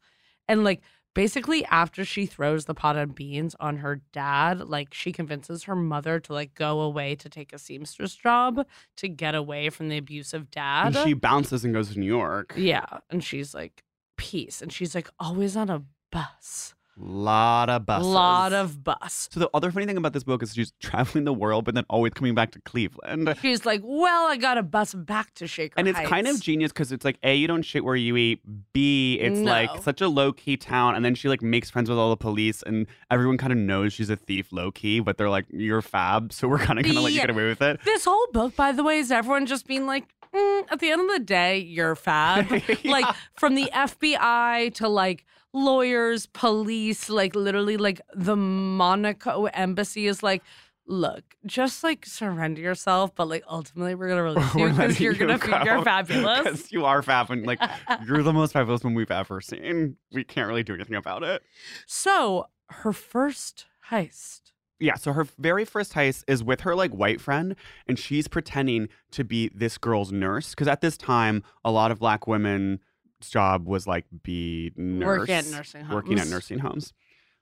and 0.49 0.65
like 0.65 0.81
basically 1.13 1.65
after 1.65 2.05
she 2.05 2.25
throws 2.25 2.65
the 2.65 2.73
pot 2.73 2.95
of 2.95 3.15
beans 3.15 3.55
on 3.59 3.77
her 3.77 4.01
dad, 4.13 4.61
like 4.61 4.93
she 4.93 5.11
convinces 5.11 5.63
her 5.63 5.75
mother 5.75 6.19
to 6.19 6.33
like 6.33 6.53
go 6.53 6.81
away 6.81 7.15
to 7.15 7.29
take 7.29 7.53
a 7.53 7.59
seamstress 7.59 8.15
job 8.15 8.65
to 8.97 9.07
get 9.07 9.35
away 9.35 9.69
from 9.69 9.89
the 9.89 9.97
abusive 9.97 10.49
dad. 10.51 10.95
and 10.95 11.07
she 11.07 11.13
bounces 11.13 11.63
and 11.63 11.73
goes 11.73 11.91
to 11.93 11.99
New 11.99 12.05
York. 12.05 12.53
yeah, 12.57 12.99
and 13.09 13.23
she's 13.23 13.53
like, 13.53 13.83
peace, 14.17 14.61
and 14.61 14.71
she's 14.71 14.95
like 14.95 15.09
always 15.19 15.55
on 15.55 15.69
a 15.69 15.83
bus. 16.11 16.73
Lot 17.03 17.69
of 17.69 17.85
buses. 17.85 18.07
A 18.07 18.09
lot 18.11 18.53
of 18.53 18.83
bus. 18.83 19.27
So 19.31 19.39
the 19.39 19.49
other 19.53 19.71
funny 19.71 19.85
thing 19.87 19.97
about 19.97 20.13
this 20.13 20.23
book 20.23 20.43
is 20.43 20.53
she's 20.53 20.71
traveling 20.79 21.23
the 21.25 21.33
world, 21.33 21.65
but 21.65 21.73
then 21.75 21.83
always 21.89 22.13
coming 22.13 22.35
back 22.35 22.51
to 22.51 22.61
Cleveland. 22.61 23.35
She's 23.41 23.65
like, 23.65 23.81
well, 23.83 24.27
I 24.27 24.37
got 24.37 24.57
a 24.57 24.63
bus 24.63 24.93
back 24.93 25.33
to 25.35 25.47
Shaker 25.47 25.73
And 25.77 25.87
it's 25.87 25.99
kind 26.01 26.27
of 26.27 26.39
genius 26.39 26.71
because 26.71 26.91
it's 26.91 27.03
like 27.03 27.17
A, 27.23 27.33
you 27.35 27.47
don't 27.47 27.63
shit 27.63 27.83
where 27.83 27.95
you 27.95 28.15
eat. 28.17 28.41
B, 28.73 29.17
it's 29.19 29.39
No. 29.39 29.49
like 29.51 29.81
such 29.81 30.01
a 30.01 30.07
low 30.07 30.31
key 30.31 30.57
town. 30.57 30.95
And 30.95 31.03
then 31.03 31.15
she 31.15 31.27
like 31.27 31.41
makes 31.41 31.69
friends 31.69 31.89
with 31.89 31.97
all 31.97 32.09
the 32.11 32.17
police 32.17 32.61
and 32.63 32.85
everyone 33.09 33.37
kind 33.37 33.51
of 33.51 33.57
knows 33.57 33.93
she's 33.93 34.09
a 34.09 34.15
thief 34.15 34.51
low 34.51 34.71
key, 34.71 34.99
but 34.99 35.17
they're 35.17 35.29
like, 35.29 35.45
you're 35.49 35.81
fab. 35.81 36.31
So 36.31 36.47
we're 36.47 36.59
kind 36.59 36.77
of 36.79 36.85
gonna 36.85 37.01
let 37.01 37.13
you 37.13 37.19
get 37.21 37.29
away 37.31 37.47
with 37.47 37.61
it. 37.61 37.79
This 37.83 38.05
whole 38.05 38.27
book, 38.31 38.55
by 38.55 38.71
the 38.71 38.83
way, 38.83 38.99
is 38.99 39.11
everyone 39.11 39.45
just 39.47 39.65
being 39.65 39.85
like, 39.87 40.05
mm, 40.33 40.63
at 40.69 40.79
the 40.79 40.91
end 40.91 41.01
of 41.01 41.07
the 41.09 41.19
day, 41.19 41.57
you're 41.59 41.95
fab. 41.95 42.47
Like 42.85 43.05
from 43.35 43.55
the 43.55 43.69
FBI 43.73 44.73
to 44.75 44.87
like 44.87 45.25
lawyers, 45.53 46.25
police, 46.27 47.09
like 47.09 47.35
literally 47.35 47.77
like 47.77 48.01
the 48.13 48.35
Monaco 48.35 49.45
embassy 49.45 50.07
is 50.07 50.23
like, 50.23 50.43
look, 50.87 51.23
just 51.45 51.83
like 51.83 52.05
surrender 52.05 52.61
yourself, 52.61 53.13
but 53.15 53.27
like 53.27 53.43
ultimately 53.49 53.95
we're 53.95 54.09
gonna 54.09 54.23
release 54.23 54.55
you 54.55 54.69
because 54.69 54.99
you're 54.99 55.13
gonna 55.13 55.33
you 55.33 55.39
be 55.39 55.65
you're 55.65 55.81
fabulous. 55.83 56.43
'cause 56.43 56.71
you 56.71 56.85
are 56.85 57.01
fab 57.01 57.29
and 57.31 57.45
like 57.45 57.59
you're 58.07 58.23
the 58.23 58.33
most 58.33 58.53
fabulous 58.53 58.83
one 58.83 58.93
we've 58.93 59.11
ever 59.11 59.41
seen. 59.41 59.95
We 60.11 60.23
can't 60.23 60.47
really 60.47 60.63
do 60.63 60.73
anything 60.73 60.95
about 60.95 61.23
it. 61.23 61.41
So 61.85 62.47
her 62.69 62.93
first 62.93 63.65
heist. 63.89 64.39
Yeah, 64.79 64.95
so 64.95 65.13
her 65.13 65.27
very 65.37 65.63
first 65.63 65.93
heist 65.93 66.23
is 66.27 66.43
with 66.43 66.61
her 66.61 66.75
like 66.75 66.91
white 66.91 67.21
friend, 67.21 67.55
and 67.87 67.99
she's 67.99 68.27
pretending 68.27 68.87
to 69.11 69.23
be 69.23 69.51
this 69.53 69.77
girl's 69.77 70.11
nurse. 70.11 70.51
Because 70.51 70.67
at 70.67 70.81
this 70.81 70.97
time, 70.97 71.43
a 71.63 71.69
lot 71.71 71.91
of 71.91 71.99
black 71.99 72.25
women's 72.25 72.79
job 73.29 73.67
was 73.67 73.87
like 73.87 74.05
be 74.23 74.71
nurse, 74.75 75.19
Work 75.19 75.29
at 75.29 75.45
nursing 75.47 75.81
homes. 75.83 75.93
working 75.95 76.19
at 76.19 76.27
nursing 76.27 76.59
homes. 76.59 76.93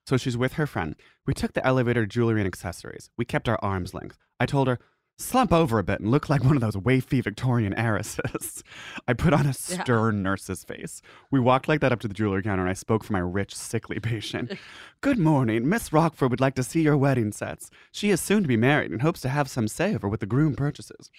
So 0.07 0.17
she's 0.17 0.37
with 0.37 0.53
her 0.53 0.65
friend. 0.65 0.95
We 1.27 1.33
took 1.33 1.53
the 1.53 1.65
elevator 1.65 2.01
to 2.01 2.07
jewelry 2.07 2.41
and 2.41 2.47
accessories. 2.47 3.09
We 3.17 3.25
kept 3.25 3.47
our 3.47 3.59
arms 3.61 3.93
length. 3.93 4.17
I 4.39 4.45
told 4.47 4.67
her, 4.67 4.79
slump 5.19 5.51
over 5.51 5.77
a 5.79 5.83
bit 5.83 5.99
and 5.99 6.09
look 6.09 6.29
like 6.29 6.43
one 6.45 6.55
of 6.55 6.61
those 6.61 6.77
wafy 6.77 7.21
Victorian 7.21 7.73
heiresses. 7.73 8.63
I 9.07 9.13
put 9.13 9.33
on 9.33 9.41
a 9.41 9.47
Yeah. 9.49 9.51
stern 9.83 10.23
nurse's 10.23 10.63
face. 10.63 11.01
We 11.29 11.39
walked 11.41 11.67
like 11.67 11.81
that 11.81 11.91
up 11.91 11.99
to 11.99 12.07
the 12.07 12.13
jewelry 12.13 12.41
counter 12.41 12.61
and 12.63 12.69
I 12.69 12.73
spoke 12.73 13.03
for 13.03 13.11
my 13.13 13.19
rich, 13.19 13.53
sickly 13.53 13.99
patient. 13.99 14.53
Good 15.01 15.19
morning. 15.19 15.67
Miss 15.69 15.91
Rockford 15.93 16.31
would 16.31 16.39
like 16.39 16.55
to 16.55 16.63
see 16.63 16.81
your 16.81 16.97
wedding 16.97 17.31
sets. 17.33 17.69
She 17.91 18.09
is 18.09 18.21
soon 18.21 18.41
to 18.43 18.47
be 18.47 18.57
married 18.57 18.91
and 18.91 19.01
hopes 19.01 19.19
to 19.21 19.29
have 19.29 19.49
some 19.49 19.67
say 19.67 19.93
over 19.93 20.07
what 20.07 20.21
the 20.21 20.25
groom 20.25 20.55
purchases. 20.55 21.11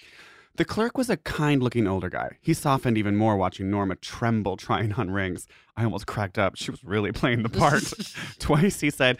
The 0.57 0.65
clerk 0.65 0.99
was 0.99 1.09
a 1.09 1.17
kind 1.17 1.63
looking 1.63 1.87
older 1.87 2.11
guy. 2.11 2.37
He 2.41 2.55
softened 2.55 2.99
even 2.99 3.17
more 3.17 3.37
watching 3.37 3.71
Norma 3.71 3.97
tremble 3.97 4.57
trying 4.57 4.93
on 4.95 5.11
rings. 5.11 5.47
I 5.77 5.85
almost 5.85 6.07
cracked 6.07 6.39
up. 6.39 6.57
She 6.57 6.71
was 6.71 6.85
really 6.85 7.13
playing 7.13 7.43
the 7.43 7.49
part. 7.49 7.83
Twice 8.39 8.81
he 8.81 8.91
said, 8.91 9.19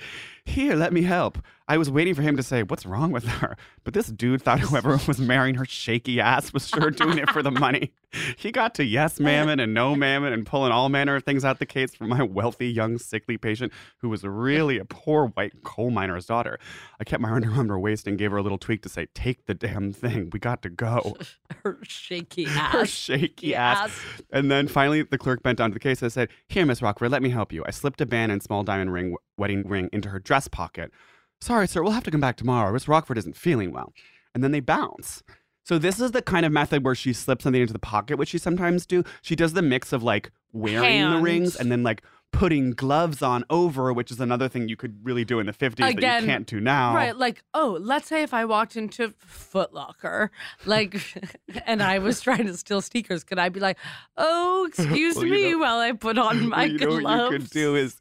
Here, 0.51 0.75
let 0.75 0.93
me 0.93 1.03
help. 1.03 1.39
I 1.69 1.79
was 1.79 1.89
waiting 1.89 2.17
for 2.17 2.23
him 2.23 2.37
to 2.37 2.43
say, 2.43 2.65
What's 2.65 2.85
wrong 2.85 3.13
with 3.13 3.25
her? 3.25 3.57
But 3.85 3.95
this 3.95 4.09
dude 4.09 4.43
thought 4.43 4.59
whoever 4.69 4.99
was 5.07 5.21
marrying 5.21 5.55
her 5.55 5.65
shaky 5.65 6.21
ass 6.21 6.53
was 6.53 6.67
sure 6.67 6.91
doing 6.91 7.19
it 7.19 7.31
for 7.31 7.45
the 7.45 7.53
money. 7.53 7.93
He 8.37 8.51
got 8.51 8.75
to 8.75 8.85
yes, 8.85 9.21
mammon, 9.21 9.61
and 9.61 9.73
no, 9.73 9.95
mammon, 9.95 10.33
and 10.33 10.45
pulling 10.45 10.73
all 10.73 10.89
manner 10.89 11.15
of 11.15 11.23
things 11.23 11.45
out 11.45 11.61
the 11.61 11.67
case 11.67 11.95
for 11.95 12.09
my 12.09 12.25
wealthy, 12.25 12.69
young, 12.69 12.99
sickly 12.99 13.39
patient 13.39 13.73
who 13.99 14.09
was 14.09 14.25
really 14.25 14.79
a 14.79 14.85
poor 14.85 15.27
white 15.29 15.63
coal 15.63 15.91
miner's 15.91 16.27
daughter. 16.27 16.59
I 16.99 17.05
kept 17.05 17.23
my 17.23 17.31
arm 17.31 17.45
around 17.45 17.69
her 17.69 17.79
waist 17.79 18.09
and 18.09 18.19
gave 18.19 18.33
her 18.33 18.39
a 18.39 18.43
little 18.43 18.59
tweak 18.59 18.83
to 18.83 18.89
say, 18.89 19.07
Take 19.15 19.47
the 19.47 19.55
damn 19.55 19.93
thing. 19.93 20.31
We 20.33 20.41
got 20.41 20.63
to 20.63 20.71
go. 20.71 21.17
Her 21.63 21.79
shaky 21.83 22.47
ass. 22.47 22.73
Her 22.73 22.87
shaky 22.87 23.55
ass. 23.55 23.91
ass. 23.91 24.01
And 24.33 24.51
then 24.51 24.67
finally, 24.67 25.03
the 25.03 25.19
clerk 25.19 25.43
bent 25.43 25.59
down 25.59 25.71
to 25.71 25.75
the 25.75 25.81
case 25.81 26.01
and 26.03 26.13
said, 26.13 26.31
Here, 26.49 26.67
Miss 26.67 26.83
Rockford, 26.83 27.13
let 27.13 27.23
me 27.23 27.29
help 27.29 27.53
you. 27.53 27.63
I 27.67 27.71
slipped 27.71 28.01
a 28.01 28.07
band 28.07 28.33
and 28.33 28.43
small 28.43 28.65
diamond 28.65 28.93
ring, 28.93 29.15
wedding 29.37 29.69
ring, 29.69 29.91
into 29.93 30.09
her 30.09 30.19
dress 30.19 30.40
pocket. 30.49 30.91
Sorry, 31.41 31.67
sir, 31.67 31.83
we'll 31.83 31.93
have 31.93 32.05
to 32.05 32.11
come 32.11 32.21
back 32.21 32.37
tomorrow. 32.37 32.73
Miss 32.73 32.87
Rockford 32.89 33.19
isn't 33.19 33.37
feeling 33.37 33.73
well. 33.73 33.93
And 34.35 34.45
then 34.45 34.53
they 34.53 34.61
bounce. 34.61 35.23
So 35.65 35.79
this 35.79 36.01
is 36.01 36.11
the 36.13 36.23
kind 36.23 36.45
of 36.45 36.53
method 36.53 36.85
where 36.85 36.95
she 36.95 37.13
slips 37.13 37.45
something 37.45 37.61
into 37.61 37.73
the 37.73 37.79
pocket, 37.79 38.19
which 38.19 38.31
she 38.31 38.39
sometimes 38.39 38.87
do. 38.87 39.05
She 39.23 39.37
does 39.37 39.53
the 39.53 39.63
mix 39.63 39.93
of 39.93 40.03
like 40.03 40.31
wearing 40.53 41.11
the 41.11 41.19
rings 41.19 41.57
and 41.57 41.71
then 41.71 41.83
like 41.83 42.03
putting 42.33 42.71
gloves 42.71 43.23
on 43.23 43.45
over, 43.51 43.93
which 43.93 44.11
is 44.11 44.21
another 44.21 44.49
thing 44.49 44.69
you 44.69 44.77
could 44.77 45.05
really 45.05 45.25
do 45.25 45.41
in 45.41 45.47
the 45.47 45.53
50s 45.53 45.77
that 45.77 45.91
Again, 45.91 46.23
you 46.23 46.29
can't 46.29 46.47
do 46.47 46.61
now. 46.61 46.95
Right, 46.95 47.17
like, 47.17 47.43
oh, 47.55 47.77
let's 47.81 48.07
say 48.09 48.23
if 48.23 48.33
I 48.33 48.45
walked 48.45 48.77
into 48.77 49.13
Foot 49.19 49.75
Locker, 49.75 50.31
like, 50.65 50.97
and 51.67 51.83
I 51.83 51.99
was 51.99 52.21
trying 52.21 52.47
to 52.47 52.57
steal 52.57 52.81
sneakers, 52.83 53.25
could 53.25 53.39
I 53.41 53.49
be 53.49 53.59
like, 53.61 53.79
oh, 54.17 54.65
excuse 54.69 55.17
Well, 55.17 55.25
you 55.27 55.31
me 55.33 55.51
know- 55.53 55.59
while 55.59 55.79
I 55.79 55.91
put 55.93 56.19
on 56.19 56.49
my 56.51 56.65
you 56.67 56.79
know 56.79 57.01
gloves? 57.01 57.05
what 57.05 57.33
you 57.33 57.39
could 57.39 57.51
do 57.51 57.75
is 57.77 58.01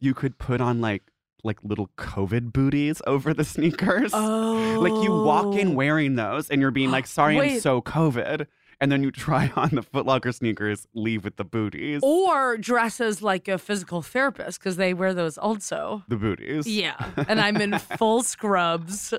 you 0.00 0.14
could 0.14 0.38
put 0.38 0.60
on 0.62 0.80
like 0.80 1.02
like 1.44 1.58
little 1.62 1.88
COVID 1.96 2.52
booties 2.52 3.00
over 3.06 3.32
the 3.34 3.44
sneakers. 3.44 4.10
oh, 4.14 4.78
Like 4.80 5.02
you 5.04 5.10
walk 5.12 5.54
in 5.56 5.68
oh. 5.68 5.74
wearing 5.74 6.14
those 6.16 6.50
and 6.50 6.60
you're 6.60 6.70
being 6.70 6.90
like, 6.90 7.06
sorry, 7.18 7.38
I'm 7.38 7.60
so 7.60 7.80
COVID. 7.80 8.46
And 8.82 8.90
then 8.90 9.02
you 9.02 9.10
try 9.10 9.52
on 9.56 9.70
the 9.70 9.82
Footlocker 9.82 10.34
sneakers, 10.34 10.88
leave 10.94 11.22
with 11.24 11.36
the 11.36 11.44
booties. 11.44 12.00
or 12.02 12.56
dress 12.56 12.98
as 13.00 13.20
like 13.22 13.46
a 13.46 13.58
physical 13.58 14.00
therapist 14.00 14.58
because 14.58 14.76
they 14.76 14.94
wear 14.94 15.12
those 15.12 15.36
also. 15.36 16.02
The 16.08 16.16
booties. 16.16 16.66
Yeah, 16.66 16.96
and 17.28 17.40
I'm 17.40 17.58
in 17.58 17.78
full 17.98 18.22
scrubs, 18.22 19.12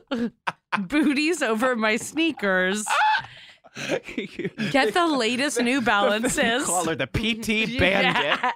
booties 0.88 1.44
over 1.44 1.76
my 1.76 1.98
sneakers. 1.98 2.86
Get 4.72 4.94
the 4.94 5.06
latest 5.08 5.62
New 5.62 5.82
Balances. 5.82 6.66
Call 6.66 6.86
her 6.86 6.96
the 6.96 7.08
PT 7.08 7.80
Bandit. 7.80 8.40
Yeah. 8.42 8.52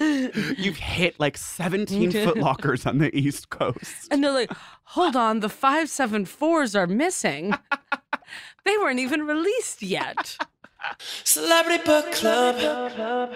You've 0.00 0.76
hit 0.76 1.18
like 1.20 1.36
17 1.36 2.10
Foot 2.12 2.38
Lockers 2.38 2.86
on 2.86 2.98
the 2.98 3.14
East 3.16 3.50
Coast. 3.50 4.08
And 4.10 4.22
they're 4.22 4.32
like, 4.32 4.50
hold 4.84 5.16
on, 5.16 5.40
the 5.40 5.48
574s 5.48 6.74
are 6.74 6.86
missing. 6.86 7.54
they 8.64 8.76
weren't 8.78 9.00
even 9.00 9.22
released 9.22 9.82
yet. 9.82 10.36
Celebrity 11.24 11.84
Book 11.84 12.10
Club. 12.12 13.32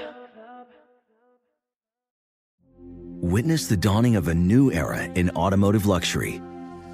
Witness 3.21 3.67
the 3.69 3.77
dawning 3.77 4.17
of 4.17 4.29
a 4.29 4.35
new 4.35 4.71
era 4.73 5.05
in 5.15 5.31
automotive 5.31 5.87
luxury 5.87 6.41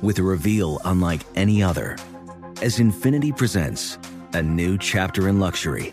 with 0.03 0.19
a 0.19 0.23
reveal 0.23 0.81
unlike 0.85 1.21
any 1.35 1.63
other 1.63 1.97
as 2.63 2.79
Infiniti 2.79 3.37
presents 3.37 3.99
a 4.35 4.43
new 4.43 4.77
chapter 4.79 5.29
in 5.29 5.41
luxury, 5.41 5.93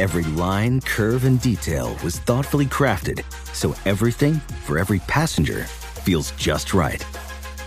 Every 0.00 0.24
line, 0.24 0.80
curve, 0.80 1.24
and 1.24 1.38
detail 1.42 1.94
was 2.02 2.18
thoughtfully 2.20 2.64
crafted 2.64 3.22
so 3.54 3.74
everything 3.84 4.36
for 4.64 4.78
every 4.78 5.00
passenger 5.00 5.64
feels 5.64 6.30
just 6.38 6.72
right. 6.72 7.04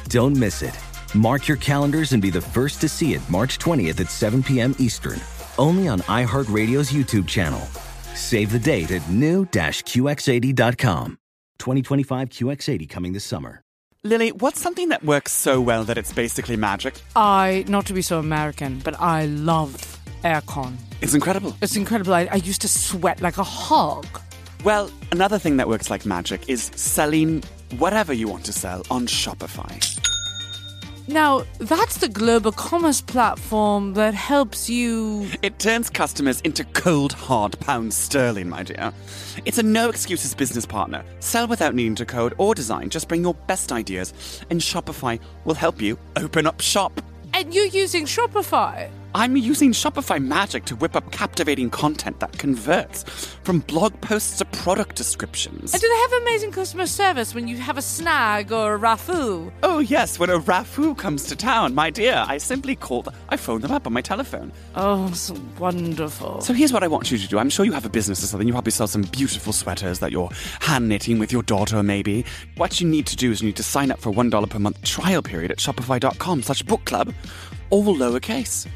Don't 0.10 0.36
miss 0.36 0.64
it. 0.64 0.76
Mark 1.14 1.48
your 1.48 1.58
calendars 1.58 2.12
and 2.12 2.24
be 2.24 2.32
the 2.32 2.42
first 2.42 2.82
to 2.82 2.90
see 2.90 3.14
it 3.14 3.22
March 3.30 3.60
20th 3.60 4.02
at 4.02 4.10
7 4.10 4.42
p.m. 4.42 4.74
Eastern, 4.80 5.22
only 5.60 5.88
on 5.88 6.00
iHeartRadio's 6.10 6.92
YouTube 6.92 7.28
channel. 7.28 7.62
Save 8.16 8.52
the 8.52 8.58
date 8.58 8.90
at 8.90 9.08
new-QX80.com. 9.12 11.18
2025 11.60 12.30
QX80 12.30 12.90
coming 12.90 13.14
this 13.14 13.26
summer. 13.26 13.62
Lily, 14.04 14.32
what's 14.32 14.60
something 14.60 14.90
that 14.90 15.04
works 15.04 15.34
so 15.34 15.62
well 15.62 15.84
that 15.84 16.00
it's 16.00 16.12
basically 16.12 16.58
magic? 16.58 16.96
I, 17.16 17.64
not 17.68 17.86
to 17.86 17.94
be 17.94 18.02
so 18.02 18.18
American, 18.18 18.82
but 18.84 19.00
I 19.00 19.28
love 19.28 20.00
aircon. 20.24 20.76
It's 21.02 21.14
incredible. 21.14 21.56
It's 21.62 21.76
incredible. 21.76 22.14
I, 22.14 22.28
I 22.32 22.36
used 22.36 22.62
to 22.62 22.68
sweat 22.68 23.22
like 23.22 23.38
a 23.38 23.44
hog. 23.44 24.06
Well, 24.64 24.90
another 25.12 25.38
thing 25.38 25.58
that 25.58 25.68
works 25.68 25.90
like 25.90 26.06
magic 26.06 26.48
is 26.48 26.72
selling 26.76 27.44
whatever 27.78 28.14
you 28.14 28.28
want 28.28 28.46
to 28.46 28.54
sell 28.54 28.84
on 28.90 29.08
Shopify. 29.08 30.00
Now, 31.06 31.44
that's 31.60 31.98
the 31.98 32.08
global 32.08 32.54
commerce 32.54 33.02
platform 33.02 33.94
that 33.96 34.14
helps 34.14 34.70
you. 34.70 35.28
It 35.42 35.60
turns 35.60 35.90
customers 35.90 36.40
into 36.42 36.64
cold, 36.64 37.12
hard 37.12 37.60
pounds 37.60 37.98
sterling, 37.98 38.48
my 38.48 38.64
dear. 38.64 38.94
It's 39.44 39.58
a 39.58 39.64
no 39.64 39.90
excuses 39.90 40.34
business 40.34 40.66
partner. 40.66 41.04
Sell 41.20 41.46
without 41.46 41.76
needing 41.76 41.96
to 41.96 42.06
code 42.06 42.34
or 42.38 42.56
design. 42.56 42.90
Just 42.90 43.10
bring 43.10 43.22
your 43.22 43.34
best 43.34 43.74
ideas, 43.74 44.14
and 44.50 44.62
Shopify 44.62 45.20
will 45.44 45.56
help 45.56 45.82
you 45.82 45.98
open 46.16 46.48
up 46.48 46.62
shop. 46.62 47.02
And 47.34 47.54
you're 47.54 47.66
using 47.66 48.06
Shopify. 48.06 48.90
I'm 49.16 49.38
using 49.38 49.74
Shopify 49.74 50.24
Magic 50.24 50.66
to 50.66 50.76
whip 50.76 50.96
up 50.96 51.12
captivating 51.12 51.70
content 51.70 52.20
that 52.20 52.36
converts 52.40 53.04
from 53.44 53.60
blog 53.60 54.00
posts 54.02 54.40
to 54.40 54.46
product 54.46 54.96
descriptions. 54.96 55.72
And 55.72 55.80
do 55.80 55.88
they 55.88 55.96
have 55.96 56.22
amazing 56.24 56.52
customer 56.52 56.88
service 56.88 57.36
when 57.36 57.48
you 57.48 57.58
have 57.58 57.78
a 57.78 57.82
snag 57.84 58.52
or 58.52 58.74
a 58.74 58.80
raffoo? 58.80 59.52
Oh, 59.62 59.78
yes, 59.80 60.18
when 60.18 60.32
a 60.32 60.40
raffoo 60.40 60.98
comes 60.98 61.26
to 61.26 61.36
town, 61.36 61.76
my 61.76 61.92
dear, 61.92 62.26
I 62.28 62.40
simply 62.40 62.76
called, 62.76 63.14
I 63.30 63.38
phoned 63.38 63.64
them 63.64 63.72
up 63.72 63.86
on 63.86 63.94
my 63.94 64.02
telephone. 64.02 64.52
Oh, 64.74 65.12
so 65.12 65.36
wonderful. 65.60 66.42
So 66.42 66.54
here's 66.54 66.74
what 66.74 66.82
I 66.82 66.88
want 66.88 67.12
you 67.12 67.20
to 67.20 67.28
do. 67.28 67.38
I'm 67.38 67.52
sure 67.52 67.66
you 67.66 67.74
have 67.74 67.86
a 67.86 67.90
business 67.90 68.24
or 68.24 68.28
something. 68.28 68.48
You 68.48 68.54
probably 68.54 68.72
sell 68.72 68.88
some 68.88 69.04
beautiful 69.04 69.54
sweaters 69.54 70.00
that 70.00 70.12
you're 70.12 70.30
hand 70.60 70.90
knitting 70.90 71.20
with 71.20 71.32
your 71.32 71.44
daughter, 71.44 71.84
maybe. 71.84 72.26
What 72.58 72.82
you 72.82 72.88
need 72.88 73.06
to 73.08 73.16
do 73.16 73.32
is 73.32 73.42
you 73.42 73.48
need 73.48 73.58
to 73.58 73.64
sign 73.64 73.92
up 73.92 74.00
for 74.00 74.10
a 74.10 74.14
$1 74.14 74.50
per 74.50 74.58
month 74.58 74.82
trial 74.82 75.22
period 75.22 75.52
at 75.52 75.60
shopify.com 75.60 76.42
slash 76.42 76.64
book 76.64 76.84
club, 76.86 77.14
all 77.70 77.84
lowercase. 77.96 78.68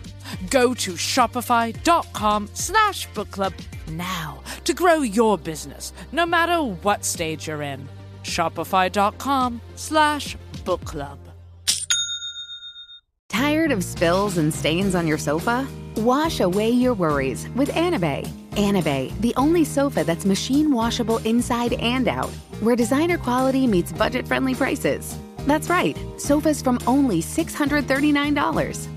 Go 0.49 0.73
to 0.75 0.93
shopify.com 0.93 2.49
slash 2.53 3.07
book 3.13 3.31
club 3.31 3.53
now 3.91 4.41
to 4.63 4.73
grow 4.73 5.01
your 5.01 5.37
business, 5.37 5.93
no 6.11 6.25
matter 6.25 6.61
what 6.61 7.05
stage 7.05 7.47
you're 7.47 7.61
in. 7.61 7.87
Shopify.com 8.23 9.61
slash 9.75 10.37
book 10.65 10.83
club. 10.83 11.19
Tired 13.29 13.71
of 13.71 13.83
spills 13.83 14.37
and 14.37 14.53
stains 14.53 14.95
on 14.95 15.05
your 15.05 15.17
sofa? 15.17 15.67
Wash 15.97 16.39
away 16.39 16.69
your 16.69 16.93
worries 16.93 17.47
with 17.55 17.69
Anabei. 17.69 18.27
Anabei, 18.51 19.15
the 19.21 19.33
only 19.37 19.63
sofa 19.63 20.03
that's 20.03 20.25
machine 20.25 20.71
washable 20.71 21.19
inside 21.19 21.73
and 21.73 22.07
out, 22.07 22.29
where 22.61 22.75
designer 22.75 23.17
quality 23.17 23.67
meets 23.67 23.91
budget 23.91 24.27
friendly 24.27 24.55
prices. 24.55 25.15
That's 25.45 25.69
right, 25.69 25.95
sofas 26.17 26.61
from 26.61 26.79
only 26.87 27.21
$639. 27.21 28.96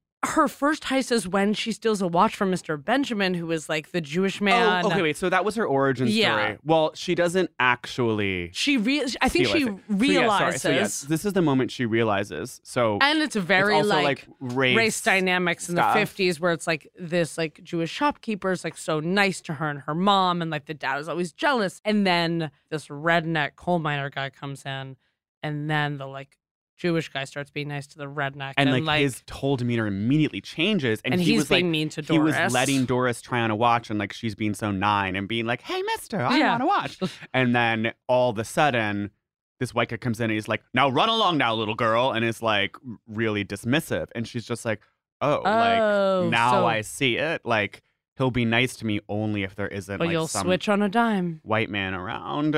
her 0.23 0.47
first 0.47 0.83
heist 0.83 1.11
is 1.11 1.27
when 1.27 1.53
she 1.53 1.71
steals 1.71 1.99
a 1.99 2.07
watch 2.07 2.35
from 2.35 2.51
Mr. 2.51 2.83
Benjamin, 2.83 3.33
who 3.33 3.49
is 3.51 3.67
like 3.67 3.91
the 3.91 4.01
Jewish 4.01 4.39
oh, 4.39 4.45
man. 4.45 4.85
Oh, 4.85 4.89
okay, 4.89 5.01
wait. 5.01 5.17
So 5.17 5.29
that 5.29 5.43
was 5.43 5.55
her 5.55 5.65
origin 5.65 6.07
story. 6.07 6.19
Yeah. 6.19 6.57
Well, 6.63 6.91
she 6.93 7.15
doesn't 7.15 7.49
actually. 7.59 8.51
She 8.53 8.77
re- 8.77 9.05
I 9.21 9.29
think 9.29 9.47
she 9.47 9.63
it. 9.63 9.67
So, 9.67 9.67
yeah, 9.67 9.77
sorry. 9.87 9.97
realizes, 9.97 10.61
So, 10.61 10.69
yes, 10.69 11.01
this 11.01 11.25
is 11.25 11.33
the 11.33 11.41
moment 11.41 11.71
she 11.71 11.87
realizes. 11.87 12.61
So 12.63 12.99
and 13.01 13.19
it's 13.19 13.35
very 13.35 13.73
also, 13.73 13.89
like, 13.89 14.27
like, 14.39 14.55
race 14.55 15.01
dynamics 15.01 15.69
in 15.69 15.75
stuff. 15.75 15.95
the 15.95 15.99
fifties, 15.99 16.39
where 16.39 16.51
it's 16.51 16.67
like 16.67 16.87
this 16.99 17.37
like 17.37 17.59
Jewish 17.63 17.89
shopkeeper 17.89 18.51
is 18.51 18.63
like 18.63 18.77
so 18.77 18.99
nice 18.99 19.41
to 19.41 19.53
her 19.55 19.69
and 19.69 19.79
her 19.81 19.95
mom, 19.95 20.43
and 20.43 20.51
like 20.51 20.65
the 20.65 20.75
dad 20.75 20.99
is 20.99 21.09
always 21.09 21.31
jealous, 21.31 21.81
and 21.83 22.05
then 22.05 22.51
this 22.69 22.87
redneck 22.87 23.55
coal 23.55 23.79
miner 23.79 24.11
guy 24.11 24.29
comes 24.29 24.65
in, 24.65 24.97
and 25.41 25.67
then 25.67 25.97
the 25.97 26.05
like 26.05 26.37
Jewish 26.81 27.09
guy 27.09 27.25
starts 27.25 27.51
being 27.51 27.67
nice 27.67 27.85
to 27.87 27.97
the 27.99 28.05
redneck, 28.07 28.53
and, 28.57 28.85
like, 28.85 29.01
his 29.01 29.21
whole 29.29 29.55
demeanor 29.55 29.85
immediately 29.85 30.41
changes, 30.41 30.99
and, 31.05 31.13
And 31.13 31.21
he 31.21 31.33
he's 31.33 31.41
was 31.41 31.51
like 31.51 31.59
being 31.59 31.69
mean 31.71 31.89
to 31.89 32.01
Doris. 32.01 32.35
he 32.35 32.41
was 32.43 32.51
letting 32.53 32.85
Doris 32.85 33.21
try 33.21 33.41
on 33.41 33.51
a 33.51 33.55
watch, 33.55 33.91
and 33.91 33.99
like 33.99 34.11
she's 34.13 34.33
being 34.33 34.55
so 34.55 34.71
nine 34.71 35.15
and 35.15 35.27
being 35.27 35.45
like, 35.45 35.61
"Hey, 35.61 35.79
Mister, 35.83 36.19
I 36.19 36.37
Yeah. 36.39 36.49
want 36.51 36.63
a 36.63 36.65
watch," 36.65 36.97
and 37.35 37.55
then 37.55 37.93
all 38.07 38.31
of 38.31 38.37
a 38.39 38.43
sudden. 38.43 39.11
This 39.59 39.75
white 39.75 39.89
guy 39.89 39.97
comes 39.97 40.19
in 40.19 40.23
and 40.23 40.33
he's 40.33 40.47
like, 40.47 40.63
"Now 40.73 40.89
run 40.89 41.07
along, 41.07 41.37
now, 41.37 41.53
little 41.53 41.75
girl," 41.75 42.09
and 42.13 42.25
is 42.25 42.41
like 42.41 42.75
really 43.05 43.45
dismissive, 43.45 44.07
and 44.15 44.27
she's 44.27 44.43
just 44.43 44.65
like, 44.65 44.81
"Oh, 45.21 45.35
Oh, 45.45 46.21
like 46.23 46.31
now 46.31 46.51
so- 46.53 46.65
I 46.65 46.81
see 46.81 47.17
it. 47.17 47.41
Like 47.45 47.83
he'll 48.17 48.31
be 48.31 48.43
nice 48.43 48.75
to 48.77 48.87
me 48.87 49.01
only 49.07 49.43
if 49.43 49.53
there 49.55 49.67
isn't 49.67 49.99
but 49.99 50.05
like 50.07 50.11
you'll 50.13 50.25
some 50.27 50.47
switch 50.47 50.67
on 50.67 50.81
a 50.81 50.89
dime. 50.89 51.41
white 51.43 51.69
man 51.69 51.93
around." 51.93 52.55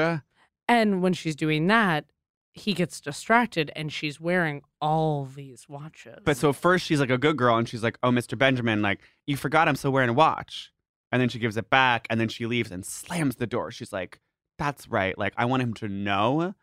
And 0.70 1.02
when 1.02 1.12
she's 1.12 1.36
doing 1.36 1.68
that, 1.68 2.06
he 2.54 2.74
gets 2.74 3.02
distracted, 3.02 3.72
and 3.76 3.92
she's 3.92 4.20
wearing 4.20 4.62
all 4.80 5.26
these 5.26 5.68
watches. 5.68 6.20
But 6.24 6.38
so 6.38 6.54
first 6.54 6.86
she's 6.86 7.00
like 7.00 7.10
a 7.10 7.18
good 7.18 7.36
girl 7.36 7.58
and 7.58 7.68
she's 7.68 7.84
like, 7.84 7.98
"Oh, 8.04 8.10
Mr. 8.12 8.38
Benjamin, 8.38 8.82
like 8.82 9.02
you 9.26 9.36
forgot 9.36 9.68
I'm 9.68 9.76
still 9.76 9.92
wearing 9.92 10.10
a 10.10 10.14
watch." 10.14 10.72
And 11.12 11.22
then 11.22 11.30
she 11.30 11.40
gives 11.40 11.58
it 11.58 11.70
back 11.70 12.08
and 12.10 12.20
then 12.20 12.28
she 12.28 12.46
leaves 12.46 12.72
and 12.72 12.86
slams 12.86 13.36
the 13.36 13.48
door. 13.48 13.72
She's 13.72 13.92
like, 13.92 14.20
"That's 14.58 14.88
right. 14.88 15.18
Like 15.18 15.34
I 15.36 15.46
want 15.46 15.64
him 15.64 15.74
to 15.76 15.88
know 15.88 16.54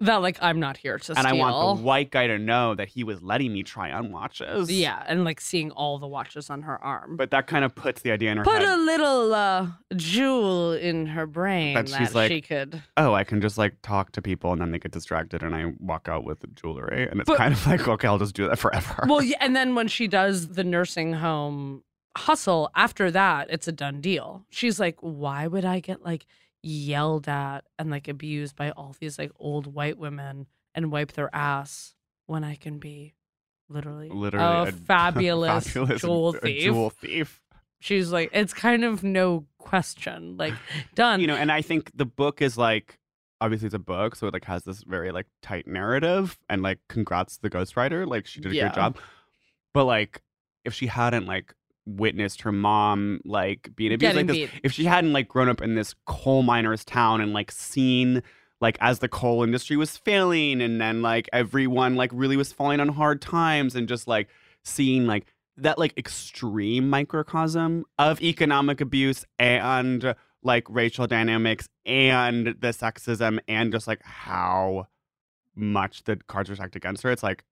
that 0.00 0.16
like 0.16 0.36
I'm 0.42 0.60
not 0.60 0.76
here 0.76 0.98
to 0.98 1.02
steal, 1.04 1.16
and 1.16 1.26
steal. 1.26 1.36
I 1.42 1.50
want 1.50 1.78
the 1.78 1.82
white 1.84 2.10
guy 2.10 2.26
to 2.26 2.38
know 2.38 2.74
that 2.74 2.88
he 2.88 3.02
was 3.04 3.22
letting 3.22 3.52
me 3.52 3.62
try 3.62 3.90
on 3.92 4.12
watches." 4.12 4.70
Yeah, 4.70 5.02
and 5.06 5.24
like 5.24 5.40
seeing 5.40 5.70
all 5.70 5.98
the 5.98 6.06
watches 6.06 6.50
on 6.50 6.62
her 6.62 6.82
arm. 6.84 7.16
But 7.16 7.30
that 7.30 7.46
kind 7.46 7.64
of 7.64 7.74
puts 7.74 8.02
the 8.02 8.10
idea 8.10 8.30
in 8.32 8.36
her 8.38 8.44
head. 8.44 8.50
Put 8.50 8.62
head. 8.62 8.78
a 8.78 8.82
little 8.82 9.34
uh, 9.34 9.66
jewel 9.96 10.72
in 10.72 11.06
her 11.06 11.26
brain 11.26 11.74
That 11.74 11.86
that, 11.88 11.98
she's 11.98 12.14
like- 12.14 12.30
she 12.30 12.40
could. 12.40 12.82
oh, 12.96 13.14
I 13.14 13.24
can 13.24 13.40
just 13.40 13.58
like 13.58 13.80
talk 13.82 14.12
to 14.12 14.22
people 14.22 14.52
and 14.52 14.60
then 14.60 14.70
they 14.70 14.78
get 14.78 14.92
distracted 14.92 15.42
and 15.42 15.54
I 15.54 15.72
walk 15.78 16.08
out 16.08 16.24
with 16.24 16.40
the 16.40 16.46
jewelry 16.48 17.08
and 17.08 17.20
it's 17.20 17.28
But- 17.28 17.38
kind 17.38 17.54
of 17.54 17.66
like, 17.66 17.86
okay, 17.88 18.08
I'll 18.08 18.18
just 18.18 18.34
do 18.34 18.48
that 18.48 18.58
forever. 18.58 19.04
Well, 19.08 19.22
yeah, 19.22 19.36
and 19.40 19.54
then 19.56 19.74
when 19.74 19.88
she 19.88 20.06
does 20.08 20.48
the 20.48 20.64
nursing 20.64 21.14
home 21.14 21.82
hustle, 22.16 22.70
after 22.74 23.10
that, 23.10 23.48
it's 23.50 23.68
a 23.68 23.72
done 23.72 24.00
deal. 24.00 24.44
She's 24.50 24.78
like, 24.80 24.96
why 25.00 25.46
would 25.46 25.64
I 25.64 25.80
get 25.80 26.02
like 26.04 26.26
yelled 26.66 27.28
at 27.28 27.64
and 27.78 27.90
like 27.90 28.08
abused 28.08 28.56
by 28.56 28.70
all 28.72 28.94
these 28.98 29.18
like 29.18 29.30
old 29.38 29.66
white 29.72 29.98
women 29.98 30.46
and 30.74 30.90
wipe 30.90 31.12
their 31.12 31.34
ass 31.34 31.94
when 32.26 32.42
I 32.44 32.56
can 32.56 32.78
be 32.78 33.14
literally, 33.68 34.08
Literally 34.10 34.68
a, 34.68 34.72
fabulous, 34.72 35.68
fabulous 35.72 36.00
jewel 36.00 36.32
thief? 36.32 36.62
jewel 36.62 36.90
thief. 36.90 37.40
She's 37.80 38.10
like, 38.10 38.30
it's 38.32 38.52
kind 38.54 38.84
of 38.84 39.04
no 39.04 39.46
question. 39.58 40.36
Like, 40.36 40.54
done. 40.94 41.20
you 41.20 41.26
know 41.26 41.36
and 41.36 41.52
i 41.52 41.62
think 41.62 41.90
the 41.94 42.04
book 42.06 42.42
is 42.42 42.56
like 42.58 42.98
obviously 43.40 43.66
it's 43.66 43.74
a 43.74 43.78
book 43.78 44.16
so 44.16 44.26
it 44.26 44.32
like 44.32 44.44
has 44.46 44.64
this 44.64 44.82
very 44.82 45.12
like 45.12 45.26
tight 45.42 45.66
narrative 45.66 46.38
and 46.48 46.62
like 46.62 46.78
congrats 46.88 47.36
to 47.36 47.42
the 47.42 47.50
ghostwriter 47.50 48.06
like 48.08 48.26
she 48.26 48.40
did 48.40 48.50
a 48.52 48.54
Yeah. 48.54 48.68
good 48.68 48.74
job 48.74 48.98
but 49.74 49.84
like 49.84 50.22
if 50.64 50.72
she 50.74 50.86
hadn't 50.86 51.26
like 51.26 51.54
witnessed 51.86 52.42
her 52.42 52.52
mom 52.52 53.20
like 53.24 53.70
being 53.76 53.92
abused 53.92 54.14
Getting 54.14 54.26
like 54.26 54.36
this 54.36 54.50
beat. 54.50 54.60
if 54.64 54.72
she 54.72 54.84
hadn't 54.84 55.12
like 55.12 55.28
grown 55.28 55.48
up 55.48 55.62
in 55.62 55.76
this 55.76 55.94
coal 56.04 56.42
miners 56.42 56.84
town 56.84 57.20
and 57.20 57.32
like 57.32 57.52
seen 57.52 58.22
like 58.60 58.76
as 58.80 58.98
the 58.98 59.08
coal 59.08 59.42
industry 59.44 59.76
was 59.76 59.96
failing 59.96 60.60
and 60.60 60.80
then 60.80 61.02
like 61.02 61.28
everyone 61.32 61.94
like 61.94 62.10
really 62.12 62.36
was 62.36 62.52
falling 62.52 62.80
on 62.80 62.88
hard 62.88 63.22
times 63.22 63.76
and 63.76 63.88
just 63.88 64.08
like 64.08 64.28
seeing 64.64 65.06
like 65.06 65.26
that 65.56 65.78
like 65.78 65.96
extreme 65.96 66.90
microcosm 66.90 67.84
of 67.98 68.20
economic 68.20 68.80
abuse 68.80 69.24
and 69.38 70.14
like 70.42 70.64
racial 70.68 71.06
dynamics 71.06 71.68
and 71.84 72.46
the 72.46 72.68
sexism 72.68 73.38
and 73.48 73.72
just 73.72 73.86
like 73.86 74.02
how 74.02 74.86
much 75.54 76.04
the 76.04 76.16
cards 76.26 76.50
were 76.50 76.56
stacked 76.56 76.76
against 76.76 77.02
her 77.02 77.10
it's 77.10 77.22
like 77.22 77.44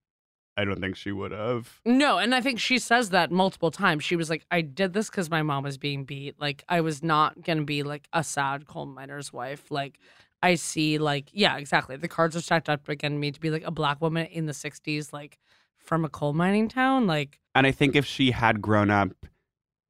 i 0.56 0.64
don't 0.64 0.80
think 0.80 0.96
she 0.96 1.12
would 1.12 1.32
have 1.32 1.80
No, 1.84 2.18
and 2.18 2.34
I 2.34 2.40
think 2.40 2.58
she 2.58 2.78
says 2.78 3.10
that 3.10 3.30
multiple 3.30 3.70
times. 3.70 4.04
She 4.04 4.16
was 4.16 4.28
like, 4.28 4.44
I 4.50 4.60
did 4.60 4.92
this 4.92 5.08
because 5.10 5.30
my 5.30 5.42
mom 5.42 5.64
was 5.64 5.78
being 5.78 6.04
beat. 6.04 6.40
Like, 6.40 6.64
I 6.68 6.80
was 6.80 7.02
not 7.02 7.42
going 7.42 7.58
to 7.58 7.64
be 7.64 7.82
like 7.82 8.08
a 8.12 8.24
sad 8.24 8.66
coal 8.66 8.86
miner's 8.86 9.32
wife. 9.32 9.70
Like, 9.70 9.98
I 10.42 10.56
see, 10.56 10.98
like, 10.98 11.30
yeah, 11.32 11.56
exactly. 11.56 11.96
The 11.96 12.08
cards 12.08 12.36
are 12.36 12.40
stacked 12.40 12.68
up 12.68 12.88
against 12.88 13.18
me 13.18 13.30
to 13.30 13.40
be 13.40 13.50
like 13.50 13.64
a 13.64 13.70
black 13.70 14.00
woman 14.00 14.26
in 14.26 14.46
the 14.46 14.52
60s, 14.52 15.12
like 15.12 15.38
from 15.78 16.04
a 16.04 16.08
coal 16.08 16.32
mining 16.32 16.68
town. 16.68 17.06
Like, 17.06 17.40
And 17.54 17.66
I 17.66 17.70
think 17.72 17.94
if 17.94 18.04
she 18.04 18.32
had 18.32 18.60
grown 18.60 18.90
up 18.90 19.26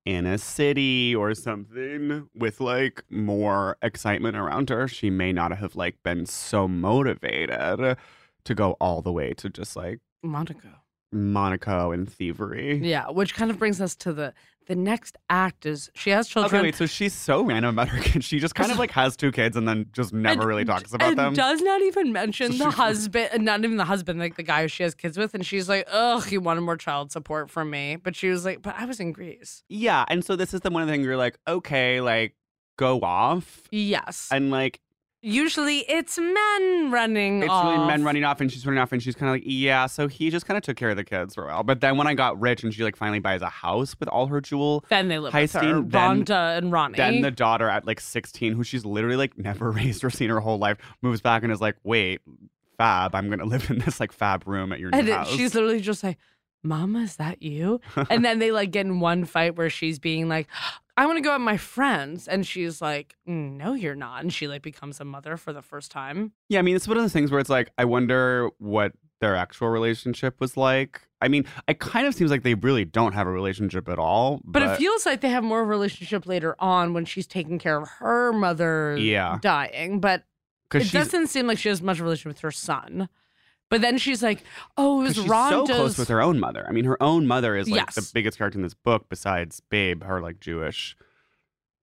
in 0.04 0.26
a 0.26 0.36
city 0.38 1.14
or 1.14 1.34
something 1.34 2.28
with 2.34 2.60
like 2.60 3.02
more 3.10 3.76
excitement 3.82 4.36
around 4.36 4.68
her, 4.70 4.86
she 4.86 5.10
may 5.10 5.32
not 5.32 5.56
have 5.56 5.74
like 5.74 6.02
been 6.02 6.26
so 6.26 6.68
motivated 6.68 7.96
to 8.44 8.54
go 8.54 8.72
all 8.72 9.00
the 9.00 9.12
way 9.12 9.32
to 9.34 9.48
just 9.48 9.74
like 9.74 10.00
Monaco. 10.24 10.68
Monaco 11.12 11.92
and 11.92 12.10
thievery. 12.12 12.80
Yeah, 12.82 13.08
which 13.10 13.34
kind 13.34 13.50
of 13.50 13.58
brings 13.58 13.80
us 13.80 13.94
to 13.96 14.12
the 14.12 14.34
the 14.66 14.74
next 14.74 15.18
act 15.28 15.66
is 15.66 15.90
she 15.94 16.08
has 16.08 16.26
children. 16.26 16.58
Okay, 16.60 16.68
wait. 16.68 16.74
So 16.74 16.86
she's 16.86 17.12
so 17.12 17.42
random 17.44 17.74
about 17.74 17.88
her 17.88 18.00
kids. 18.02 18.24
She 18.24 18.38
just 18.40 18.54
kind 18.54 18.72
of 18.72 18.78
like 18.78 18.90
has 18.92 19.14
two 19.16 19.30
kids 19.30 19.56
and 19.58 19.68
then 19.68 19.86
just 19.92 20.12
never 20.14 20.40
and- 20.40 20.48
really 20.48 20.64
talks 20.64 20.92
about 20.94 21.06
and 21.06 21.18
them. 21.18 21.34
does 21.34 21.60
not 21.60 21.82
even 21.82 22.12
mention 22.12 22.56
the 22.56 22.70
husband, 22.70 23.28
and 23.32 23.44
not 23.44 23.62
even 23.62 23.76
the 23.76 23.84
husband, 23.84 24.18
like 24.18 24.36
the 24.36 24.42
guy 24.42 24.62
who 24.62 24.68
she 24.68 24.82
has 24.82 24.94
kids 24.94 25.18
with. 25.18 25.34
And 25.34 25.44
she's 25.46 25.68
like, 25.68 25.86
"Ugh, 25.92 26.24
he 26.24 26.38
wanted 26.38 26.62
more 26.62 26.78
child 26.78 27.12
support 27.12 27.50
from 27.50 27.70
me." 27.70 27.96
But 27.96 28.16
she 28.16 28.28
was 28.30 28.44
like, 28.44 28.62
"But 28.62 28.74
I 28.78 28.86
was 28.86 28.98
in 29.00 29.12
Greece." 29.12 29.62
yeah, 29.68 30.04
and 30.08 30.24
so 30.24 30.34
this 30.34 30.54
is 30.54 30.62
the 30.62 30.70
one 30.70 30.82
of 30.82 30.88
the 30.88 30.94
things 30.94 31.04
you're 31.04 31.16
like, 31.18 31.38
okay, 31.46 32.00
like 32.00 32.34
go 32.76 33.00
off, 33.02 33.62
Yes. 33.70 34.28
and 34.32 34.50
like 34.50 34.80
Usually 35.26 35.78
it's 35.88 36.18
men 36.18 36.90
running 36.90 37.42
it's 37.42 37.50
off. 37.50 37.64
really 37.74 37.86
men 37.86 38.04
running 38.04 38.24
off, 38.24 38.42
and 38.42 38.52
she's 38.52 38.66
running 38.66 38.78
off, 38.80 38.92
and 38.92 39.02
she's 39.02 39.14
kind 39.14 39.30
of 39.30 39.36
like, 39.36 39.42
yeah. 39.46 39.86
So 39.86 40.06
he 40.06 40.28
just 40.28 40.44
kind 40.44 40.58
of 40.58 40.62
took 40.62 40.76
care 40.76 40.90
of 40.90 40.96
the 40.96 41.04
kids 41.04 41.34
for 41.34 41.44
a 41.44 41.46
while. 41.46 41.62
But 41.62 41.80
then 41.80 41.96
when 41.96 42.06
I 42.06 42.12
got 42.12 42.38
rich, 42.38 42.62
and 42.62 42.74
she 42.74 42.84
like 42.84 42.94
finally 42.94 43.20
buys 43.20 43.40
a 43.40 43.48
house 43.48 43.96
with 43.98 44.08
all 44.10 44.26
her 44.26 44.42
jewel. 44.42 44.84
Then 44.90 45.08
they 45.08 45.18
live 45.18 45.32
with 45.32 45.52
her, 45.52 45.60
Heisting, 45.60 45.90
then- 45.90 46.24
Rhonda 46.26 46.58
and 46.58 46.70
Ronnie. 46.70 46.96
Then 46.96 47.22
the 47.22 47.30
daughter 47.30 47.68
at 47.70 47.86
like 47.86 48.00
16, 48.00 48.52
who 48.52 48.62
she's 48.64 48.84
literally 48.84 49.16
like 49.16 49.38
never 49.38 49.70
raised 49.72 50.04
or 50.04 50.10
seen 50.10 50.28
her 50.28 50.40
whole 50.40 50.58
life, 50.58 50.76
moves 51.00 51.22
back 51.22 51.42
and 51.42 51.50
is 51.50 51.60
like, 51.60 51.76
wait, 51.84 52.20
Fab, 52.76 53.14
I'm 53.14 53.30
gonna 53.30 53.44
live 53.44 53.70
in 53.70 53.78
this 53.78 54.00
like 54.00 54.12
Fab 54.12 54.46
room 54.46 54.72
at 54.72 54.78
your 54.80 54.90
new 54.90 54.98
and 54.98 55.08
it- 55.08 55.12
house. 55.14 55.30
she's 55.30 55.54
literally 55.54 55.80
just 55.80 56.04
like, 56.04 56.18
Mama, 56.64 57.00
is 57.00 57.16
that 57.16 57.42
you? 57.42 57.80
and 58.10 58.24
then 58.24 58.38
they 58.38 58.50
like 58.50 58.70
get 58.70 58.86
in 58.86 59.00
one 59.00 59.24
fight 59.24 59.56
where 59.56 59.70
she's 59.70 59.98
being 59.98 60.28
like, 60.28 60.48
I 60.96 61.06
want 61.06 61.16
to 61.18 61.20
go 61.22 61.30
out 61.32 61.40
with 61.40 61.44
my 61.44 61.56
friends. 61.56 62.26
And 62.28 62.46
she's 62.46 62.80
like, 62.80 63.14
mm, 63.28 63.52
No, 63.56 63.74
you're 63.74 63.94
not. 63.94 64.22
And 64.22 64.32
she 64.32 64.48
like 64.48 64.62
becomes 64.62 65.00
a 65.00 65.04
mother 65.04 65.36
for 65.36 65.52
the 65.52 65.62
first 65.62 65.90
time. 65.90 66.32
Yeah, 66.48 66.58
I 66.58 66.62
mean, 66.62 66.76
it's 66.76 66.88
one 66.88 66.96
of 66.96 67.02
those 67.02 67.12
things 67.12 67.30
where 67.30 67.40
it's 67.40 67.50
like, 67.50 67.70
I 67.78 67.84
wonder 67.84 68.48
what 68.58 68.92
their 69.20 69.36
actual 69.36 69.68
relationship 69.68 70.40
was 70.40 70.56
like. 70.56 71.00
I 71.20 71.28
mean, 71.28 71.46
it 71.66 71.78
kind 71.78 72.06
of 72.06 72.14
seems 72.14 72.30
like 72.30 72.42
they 72.42 72.54
really 72.54 72.84
don't 72.84 73.12
have 73.14 73.26
a 73.26 73.30
relationship 73.30 73.88
at 73.88 73.98
all. 73.98 74.40
But, 74.44 74.60
But, 74.60 74.62
it 74.62 74.76
feels 74.78 75.06
like 75.06 75.20
they 75.22 75.30
have 75.30 75.42
more 75.44 75.62
of 75.62 75.66
a 75.66 75.70
relationship 75.70 76.26
later 76.26 76.54
on 76.58 76.92
when 76.92 77.04
she's 77.06 77.26
taking 77.26 77.58
care 77.58 77.80
of 77.80 77.88
her 78.00 78.32
mother 78.32 78.96
Yeah. 78.98 79.38
dying. 79.40 80.00
But 80.00 80.24
it 80.74 80.90
doesn't 80.92 81.28
seem 81.28 81.46
like 81.46 81.56
she 81.58 81.68
has 81.70 81.80
much 81.80 82.00
relationship 82.00 82.28
with 82.34 82.40
her 82.40 82.50
son. 82.50 83.08
But 83.74 83.80
then 83.80 83.98
she's 83.98 84.22
like, 84.22 84.44
Oh, 84.76 85.00
it 85.00 85.04
was 85.04 85.14
she's 85.16 85.24
Rhonda's. 85.24 85.68
so 85.68 85.74
close 85.74 85.98
with 85.98 86.06
her 86.06 86.22
own 86.22 86.38
mother. 86.38 86.64
I 86.68 86.70
mean, 86.70 86.84
her 86.84 87.02
own 87.02 87.26
mother 87.26 87.56
is 87.56 87.68
like 87.68 87.92
the 87.92 88.08
biggest 88.14 88.38
character 88.38 88.56
in 88.56 88.62
this 88.62 88.72
book 88.74 89.06
besides 89.08 89.58
Babe, 89.68 90.04
her 90.04 90.20
like 90.20 90.38
Jewish 90.38 90.96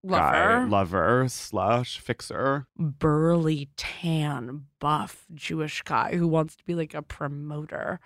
lover. 0.01 0.21
guy, 0.21 0.63
lover, 0.63 1.25
slash 1.27 1.99
fixer. 1.99 2.65
burly, 2.77 3.67
tan, 3.75 4.67
buff 4.80 5.25
Jewish 5.34 5.82
guy 5.82 6.15
who 6.15 6.30
wants 6.30 6.56
to 6.56 6.63
be 6.63 6.75
like 6.75 6.93
a 6.93 7.01
promoter. 7.01 7.99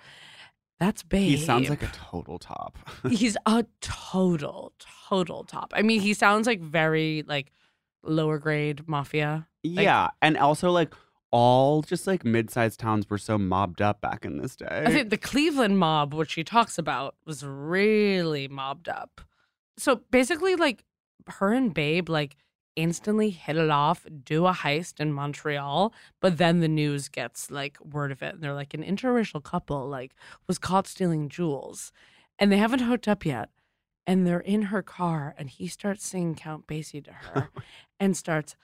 That's 0.80 1.04
babe. 1.04 1.30
He 1.30 1.38
sounds 1.38 1.70
like 1.70 1.84
a 1.84 1.92
total 1.94 2.40
top. 2.40 2.80
He's 3.10 3.38
a 3.46 3.66
total, 3.82 4.74
total 5.10 5.44
top. 5.44 5.74
I 5.76 5.84
mean, 5.84 6.02
he 6.02 6.16
sounds 6.16 6.48
like 6.48 6.60
very 6.60 7.24
like 7.28 7.52
lower 8.04 8.40
grade 8.40 8.88
mafia. 8.88 9.48
yeah, 9.62 10.10
and 10.24 10.38
also 10.38 10.72
like 10.72 10.94
all 11.32 11.82
just 11.82 12.08
like 12.08 12.24
mid-sized 12.24 12.80
towns 12.80 13.10
were 13.10 13.18
so 13.18 13.38
mobbed 13.38 13.82
up 13.82 14.02
back 14.02 14.26
in 14.26 14.38
this 14.38 14.56
day. 14.56 14.84
I 14.86 14.92
think 14.92 15.10
the 15.10 15.18
Cleveland 15.18 15.80
mob, 15.80 16.14
which 16.14 16.32
she 16.32 16.44
talks 16.44 16.78
about, 16.78 17.16
was 17.26 17.44
really 17.46 18.48
mobbed 18.48 18.88
up. 18.88 19.22
So 19.78 20.02
basically, 20.12 20.56
like 20.56 20.86
her 21.28 21.54
and 21.54 21.74
Babe, 21.74 22.10
like 22.10 22.38
instantly 22.76 23.30
hit 23.30 23.58
it 23.58 23.70
off, 23.70 24.06
do 24.24 24.46
a 24.46 24.54
heist 24.54 25.00
in 25.00 25.14
Montreal, 25.14 25.94
but 26.22 26.38
then 26.38 26.60
the 26.60 26.68
news 26.68 27.10
gets 27.10 27.50
like 27.50 27.78
word 27.84 28.12
of 28.12 28.22
it, 28.22 28.36
and 28.36 28.44
they're 28.44 28.54
like 28.54 28.74
an 28.74 28.84
interracial 28.84 29.44
couple, 29.44 29.88
like 29.88 30.14
was 30.48 30.58
caught 30.58 30.88
stealing 30.88 31.30
jewels, 31.30 31.92
and 32.38 32.52
they 32.52 32.58
haven't 32.58 32.80
hooked 32.80 33.08
up 33.08 33.26
yet, 33.26 33.50
and 34.06 34.26
they're 34.26 34.40
in 34.40 34.64
her 34.64 34.82
car, 34.82 35.34
and 35.38 35.50
he 35.50 35.68
starts 35.68 36.06
singing 36.06 36.36
Count 36.36 36.68
Basie 36.68 37.04
to 37.04 37.12
her, 37.34 37.50
and 38.00 38.16
starts 38.16 38.56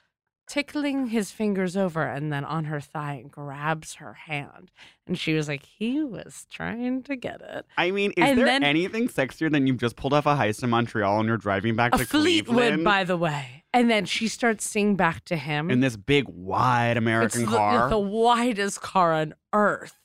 tickling 0.48 1.08
his 1.08 1.32
fingers 1.32 1.78
over 1.78 2.04
and 2.04 2.32
then 2.32 2.44
on 2.44 2.66
her 2.66 2.82
thigh 2.82 3.14
and 3.14 3.32
grabs 3.32 3.96
her 3.96 4.14
hand. 4.14 4.70
And 5.08 5.18
she 5.18 5.34
was 5.34 5.48
like, 5.48 5.64
he 5.64 6.04
was 6.04 6.46
trying 6.52 7.04
to 7.04 7.16
get 7.16 7.42
it. 7.42 7.66
I 7.78 7.92
mean, 7.92 8.12
is 8.12 8.24
And 8.26 8.38
there 8.38 8.46
then- 8.46 8.64
anything 8.64 9.08
sexier 9.08 9.50
than 9.52 9.66
you've 9.68 9.78
just 9.78 9.96
pulled 9.96 10.14
off 10.14 10.26
a 10.26 10.36
heist 10.36 10.64
in 10.64 10.70
Montreal 10.70 11.20
and 11.20 11.28
you're 11.28 11.38
driving 11.38 11.76
back 11.76 11.94
to 11.94 12.06
Fleetwood, 12.06 12.56
Cleveland 12.56 12.84
by 12.84 13.04
the 13.04 13.18
way. 13.18 13.64
And 13.74 13.90
then 13.90 14.04
she 14.06 14.28
starts 14.28 14.70
singing 14.70 14.98
back 14.98 15.24
to 15.26 15.38
him. 15.38 15.72
in 15.72 15.80
this 15.80 15.96
big, 15.96 16.26
wide 16.28 16.98
American 16.98 17.44
it's 17.44 17.52
the, 17.52 17.58
car? 17.58 17.90
the 17.90 17.98
widest 18.00 18.82
car 18.82 19.14
on 19.14 19.34
earth. 19.54 19.96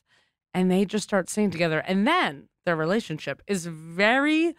And 0.55 0.71
they 0.71 0.85
just 0.85 1.03
start 1.05 1.29
singing 1.29 1.51
together. 1.51 1.81
And 1.81 2.07
then 2.07 2.49
their 2.65 2.77
relationship 2.77 3.43
is 3.47 3.67
very 3.67 4.55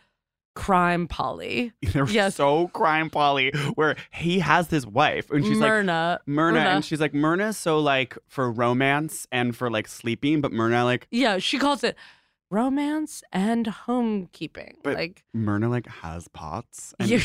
crime 0.57 1.07
poly. 1.07 1.71
They're 1.93 2.07
Yes. 2.09 2.35
so 2.35 2.67
crime 2.69 3.11
Polly, 3.11 3.51
where 3.75 3.95
he 4.11 4.39
has 4.39 4.69
this 4.69 4.87
wife, 4.87 5.29
and 5.29 5.45
she's 5.45 5.59
like 5.59 5.69
Myrna. 5.69 6.19
Myrna, 6.25 6.59
and 6.59 6.67
uh-huh. 6.67 6.81
she's 6.81 6.99
like 6.99 7.13
Myrna's 7.13 7.57
so 7.57 7.77
like 7.77 8.17
for 8.27 8.51
romance 8.51 9.27
and 9.31 9.55
for 9.55 9.69
like 9.69 9.87
sleeping, 9.87 10.41
but 10.41 10.51
Myrna 10.51 10.83
like 10.83 11.07
yeah, 11.11 11.37
she 11.37 11.59
calls 11.59 11.83
it 11.83 11.95
romance 12.49 13.23
and 13.31 13.65
homekeeping. 13.65 14.73
But- 14.83 14.95
like, 14.95 15.23
Myrna 15.33 15.69
like 15.69 15.87
has 15.87 16.27
pots, 16.29 16.93
and 16.99 17.09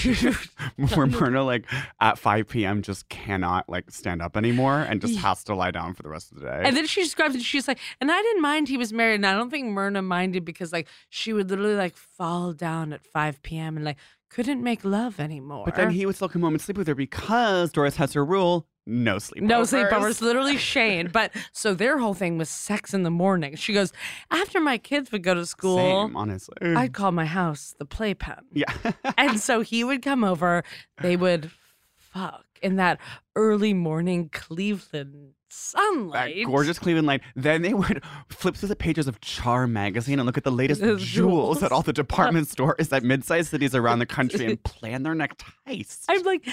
where 0.95 1.07
Myrna 1.07 1.43
like 1.45 1.67
at 2.01 2.19
5 2.19 2.49
p.m. 2.49 2.83
just 2.83 3.09
cannot 3.09 3.69
like 3.69 3.91
stand 3.91 4.23
up 4.23 4.37
anymore 4.37 4.81
and 4.81 5.01
just 5.01 5.19
has 5.19 5.45
to 5.45 5.55
lie 5.55 5.71
down 5.71 5.95
for 5.95 6.03
the 6.03 6.09
rest 6.09 6.33
of 6.33 6.41
the 6.41 6.47
day. 6.47 6.63
And 6.65 6.77
then 6.77 6.87
she 6.87 7.03
describes 7.03 7.35
it. 7.35 7.43
She's 7.43 7.69
like, 7.69 7.79
and 8.01 8.11
I 8.11 8.21
didn't 8.23 8.43
mind 8.43 8.69
he 8.69 8.77
was 8.77 8.93
married. 8.93 9.17
And 9.17 9.27
I 9.27 9.35
don't 9.35 9.51
think 9.51 9.69
Myrna 9.69 10.03
minded 10.03 10.45
because 10.45 10.73
like 10.73 10.89
she 11.09 11.33
would 11.33 11.51
literally 11.51 11.77
like 11.77 11.97
fall 11.97 12.53
down 12.53 12.93
at 12.93 13.05
5 13.05 13.43
p.m. 13.43 13.77
and 13.77 13.85
like 13.85 13.99
couldn't 14.31 14.63
make 14.63 14.83
love 14.83 15.21
anymore. 15.21 15.65
but 15.67 15.75
then 15.75 15.91
he 15.91 16.07
would 16.07 16.15
still 16.17 16.29
come 16.29 16.41
home 16.43 16.55
and 16.55 16.61
sleep 16.61 16.79
with 16.79 16.87
her 16.87 16.95
because 16.95 17.71
Doris 17.71 17.97
has 17.97 18.15
her 18.15 18.25
rule: 18.25 18.67
no 18.87 19.17
sleepovers. 19.17 19.43
no 19.43 19.63
sleepovers, 19.63 20.21
literally 20.21 20.57
Shane. 20.57 21.09
But 21.13 21.33
so 21.53 21.75
their 21.75 21.99
whole 21.99 22.15
thing 22.15 22.39
was 22.39 22.49
sex 22.49 22.93
in 22.95 23.03
the 23.03 23.11
morning. 23.11 23.57
She 23.57 23.73
goes, 23.73 23.93
after 24.31 24.61
my 24.61 24.79
kids 24.79 25.13
would 25.13 25.23
go 25.23 25.35
to 25.35 25.47
school, 25.47 25.77
Same, 26.07 26.17
honestly. 26.17 26.57
I'd 26.63 26.93
call 26.93 27.13
my 27.13 27.27
house 27.27 27.75
the 27.79 27.85
playpen. 27.87 28.45
yeah. 28.53 28.73
and 29.19 29.39
so 29.41 29.61
he 29.61 29.85
would 29.85 30.03
come 30.03 30.25
over. 30.25 30.65
They 31.01 31.17
would 31.17 31.51
fuck 31.97 32.45
in 32.63 32.77
that 32.77 32.99
early 33.37 33.73
morning 33.75 34.29
Cleveland 34.33 35.35
that 35.53 35.55
sunlight. 35.55 36.47
gorgeous 36.47 36.79
Cleveland 36.79 37.07
light. 37.07 37.21
Then 37.37 37.61
they 37.63 37.75
would 37.75 38.03
flip 38.31 38.57
through 38.57 38.71
the 38.71 38.77
pages 38.77 39.07
of 39.07 39.21
Char 39.21 39.67
magazine 39.67 40.19
and 40.19 40.27
look 40.27 40.39
at 40.39 40.45
the 40.45 40.51
latest 40.51 40.81
jewels 40.81 41.03
jewels. 41.03 41.63
at 41.63 41.73
all 41.73 41.83
the 41.83 41.93
department 41.93 42.49
stores 42.49 42.91
at 42.93 43.03
mid-sized 43.03 43.51
cities 43.51 43.75
around 43.75 43.99
the 43.99 44.07
country 44.07 44.47
and 44.47 44.63
plan 44.65 45.03
their 45.03 45.15
neckties. 45.15 46.01
I'm 46.09 46.23
like, 46.23 46.47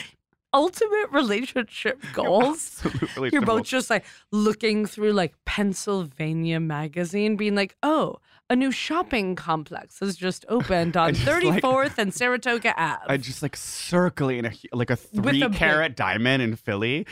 ultimate 0.53 1.11
relationship 1.11 2.01
goals. 2.13 2.81
Absolutely. 2.85 3.29
You're 3.33 3.41
both 3.41 3.63
just 3.65 3.89
like 3.89 4.05
looking 4.31 4.85
through 4.85 5.13
like 5.13 5.33
Pennsylvania 5.45 6.59
magazine, 6.59 7.35
being 7.35 7.55
like, 7.55 7.75
oh, 7.83 8.17
a 8.49 8.55
new 8.55 8.71
shopping 8.71 9.35
complex 9.35 9.99
has 9.99 10.15
just 10.15 10.45
opened 10.49 10.97
on 10.97 11.13
just, 11.13 11.43
like- 11.43 11.63
34th 11.63 11.97
and 11.97 12.13
Saratoga 12.13 12.73
Ave. 12.81 13.03
I 13.07 13.17
just 13.17 13.41
like 13.41 13.55
circling 13.55 14.45
a, 14.45 14.51
like 14.73 14.89
a 14.89 14.93
a 14.93 14.95
three 14.95 15.41
big- 15.43 15.53
carat 15.53 15.95
diamond 15.95 16.41
in 16.41 16.55
Philly, 16.55 17.05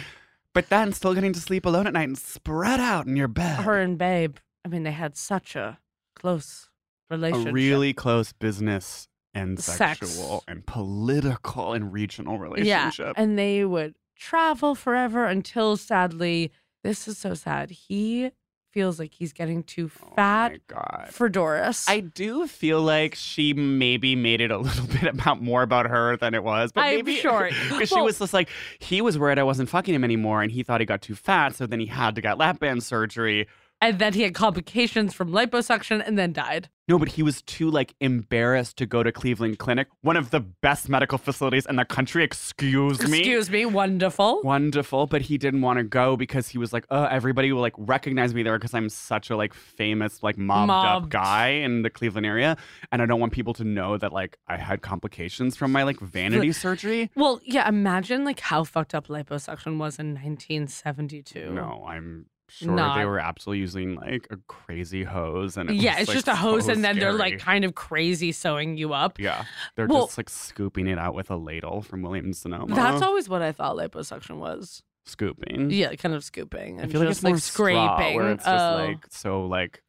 but 0.53 0.69
then 0.69 0.91
still 0.93 1.13
getting 1.13 1.33
to 1.33 1.39
sleep 1.39 1.65
alone 1.65 1.85
at 1.87 1.93
night 1.93 2.07
and 2.07 2.17
spread 2.17 2.79
out 2.79 3.05
in 3.05 3.15
your 3.15 3.27
bed. 3.27 3.59
Her 3.61 3.79
and 3.79 3.97
Babe, 3.97 4.37
I 4.65 4.69
mean, 4.69 4.83
they 4.83 4.91
had 4.91 5.15
such 5.15 5.55
a 5.55 5.77
close 6.15 6.69
relationship. 7.09 7.11
a 7.11 7.51
relationship. 7.51 7.53
really 7.53 7.93
close 7.93 8.33
business 8.33 9.07
and 9.37 9.59
Sex. 9.59 9.77
sexual 9.77 10.43
and 10.47 10.65
political 10.65 11.73
and 11.73 11.93
regional 11.93 12.35
yeah. 12.35 12.41
relationship. 12.41 13.13
And 13.17 13.37
they 13.37 13.63
would 13.65 13.95
travel 14.15 14.75
forever 14.75 15.25
until 15.25 15.77
sadly, 15.77 16.51
this 16.83 17.07
is 17.07 17.17
so 17.17 17.33
sad. 17.33 17.69
He 17.69 18.31
feels 18.71 18.99
like 18.99 19.13
he's 19.13 19.33
getting 19.33 19.63
too 19.63 19.89
Oh 20.03 20.13
fat 20.15 20.59
God. 20.67 21.07
for 21.11 21.29
Doris. 21.29 21.87
I 21.87 21.99
do 21.99 22.47
feel 22.47 22.81
like 22.81 23.15
she 23.15 23.53
maybe 23.53 24.15
made 24.15 24.41
it 24.41 24.51
a 24.51 24.57
little 24.67 24.87
bit 24.87 25.03
about 25.03 25.41
more 25.41 25.63
about 25.63 25.87
her 25.87 26.17
than 26.17 26.33
it 26.33 26.43
was. 26.43 26.71
But 26.71 26.81
I'm 26.81 26.95
maybe 26.95 27.15
sure. 27.15 27.49
because 27.69 27.89
she 27.89 28.01
was 28.01 28.19
just 28.19 28.33
like 28.33 28.49
he 28.79 29.01
was 29.01 29.17
worried 29.17 29.39
I 29.39 29.43
wasn't 29.43 29.69
fucking 29.69 29.93
him 29.93 30.03
anymore, 30.03 30.41
and 30.41 30.51
he 30.51 30.63
thought 30.63 30.79
he 30.79 30.85
got 30.85 31.01
too 31.01 31.15
fat, 31.15 31.55
so 31.55 31.65
then 31.65 31.79
he 31.79 31.87
had 31.87 32.15
to 32.15 32.21
get 32.21 32.37
lap 32.37 32.59
band 32.59 32.83
surgery. 32.83 33.47
And 33.81 33.99
then 33.99 34.13
he 34.13 34.23
had 34.23 34.33
complications 34.33 35.13
from 35.13 35.31
liposuction 35.31 36.01
and 36.05 36.17
then 36.17 36.33
died. 36.33 36.69
No, 36.89 36.97
but 36.97 37.09
he 37.09 37.21
was 37.21 37.41
too 37.41 37.69
like 37.69 37.95
embarrassed 37.99 38.77
to 38.77 38.85
go 38.85 39.03
to 39.03 39.11
Cleveland 39.11 39.59
Clinic, 39.59 39.87
one 40.01 40.15
of 40.15 40.31
the 40.31 40.39
best 40.39 40.87
medical 40.87 41.17
facilities 41.17 41.65
in 41.65 41.75
the 41.75 41.83
country. 41.83 42.23
Excuse 42.23 43.05
me. 43.05 43.19
Excuse 43.19 43.49
me, 43.49 43.65
wonderful. 43.65 44.41
Wonderful, 44.41 45.05
but 45.05 45.23
he 45.23 45.37
didn't 45.37 45.61
want 45.61 45.79
to 45.79 45.83
go 45.83 46.15
because 46.15 46.47
he 46.47 46.57
was 46.57 46.71
like, 46.71 46.85
"Oh, 46.89 47.03
everybody 47.03 47.51
will 47.51 47.59
like 47.59 47.73
recognize 47.77 48.33
me 48.33 48.41
there 48.41 48.57
because 48.57 48.73
I'm 48.73 48.87
such 48.87 49.29
a 49.29 49.35
like 49.35 49.53
famous 49.53 50.23
like 50.23 50.37
mobbed, 50.37 50.67
Mobbed. 50.67 51.05
up 51.07 51.09
guy 51.09 51.49
in 51.49 51.81
the 51.81 51.89
Cleveland 51.89 52.25
area, 52.25 52.55
and 52.93 53.01
I 53.01 53.05
don't 53.05 53.19
want 53.19 53.33
people 53.33 53.53
to 53.55 53.65
know 53.65 53.97
that 53.97 54.13
like 54.13 54.37
I 54.47 54.55
had 54.55 54.81
complications 54.81 55.57
from 55.57 55.73
my 55.73 55.83
like 55.83 55.99
vanity 55.99 56.53
surgery." 56.53 57.11
Well, 57.15 57.41
yeah, 57.43 57.67
imagine 57.67 58.23
like 58.23 58.39
how 58.39 58.63
fucked 58.63 58.95
up 58.95 59.07
liposuction 59.07 59.77
was 59.77 59.99
in 59.99 60.13
1972. 60.13 61.51
No, 61.51 61.85
I'm 61.85 62.27
sure 62.49 62.71
not- 62.73 62.97
they 62.97 63.05
were 63.05 63.19
absolutely 63.19 63.59
using 63.59 63.95
like 63.95 64.27
a 64.31 64.37
crazy 64.47 65.03
hose 65.03 65.57
and 65.57 65.69
it 65.69 65.75
yeah, 65.75 65.93
was, 65.93 65.99
it's 66.01 66.07
like, 66.09 66.15
just 66.15 66.27
a 66.27 66.35
hose, 66.35 66.65
so 66.65 66.71
and 66.71 66.83
then 66.83 66.97
they're 66.99 67.11
like 67.13 67.39
kind 67.39 67.65
of 67.65 67.75
crazy 67.75 68.31
sewing 68.31 68.77
you 68.77 68.93
up. 68.93 69.19
yeah, 69.19 69.45
they're 69.75 69.87
Well- 69.87 70.05
just 70.07 70.17
like 70.17 70.29
scooping 70.29 70.87
it 70.87 70.97
out 70.97 71.13
with 71.15 71.29
a 71.29 71.35
ladle 71.35 71.81
from 71.81 72.01
Williams 72.01 72.39
Sonoma. 72.39 72.73
That's 72.75 73.01
always 73.01 73.27
what 73.29 73.41
I 73.41 73.51
thought 73.51 73.75
liposuction 73.77 74.37
was. 74.37 74.83
scooping. 75.05 75.69
Yeah, 75.71 75.93
kind 75.95 76.13
of 76.15 76.23
scooping. 76.23 76.81
I 76.81 76.87
feel 76.87 76.99
like 77.01 77.09
it's 77.11 77.23
more 77.23 77.31
like 77.33 77.41
scraping. 77.41 78.15
where 78.15 78.31
it's 78.31 78.43
just 78.43 78.63
Oh. 78.65 78.75
like 78.75 79.05
so 79.09 79.45
like 79.45 79.81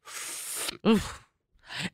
Oof. 0.87 1.25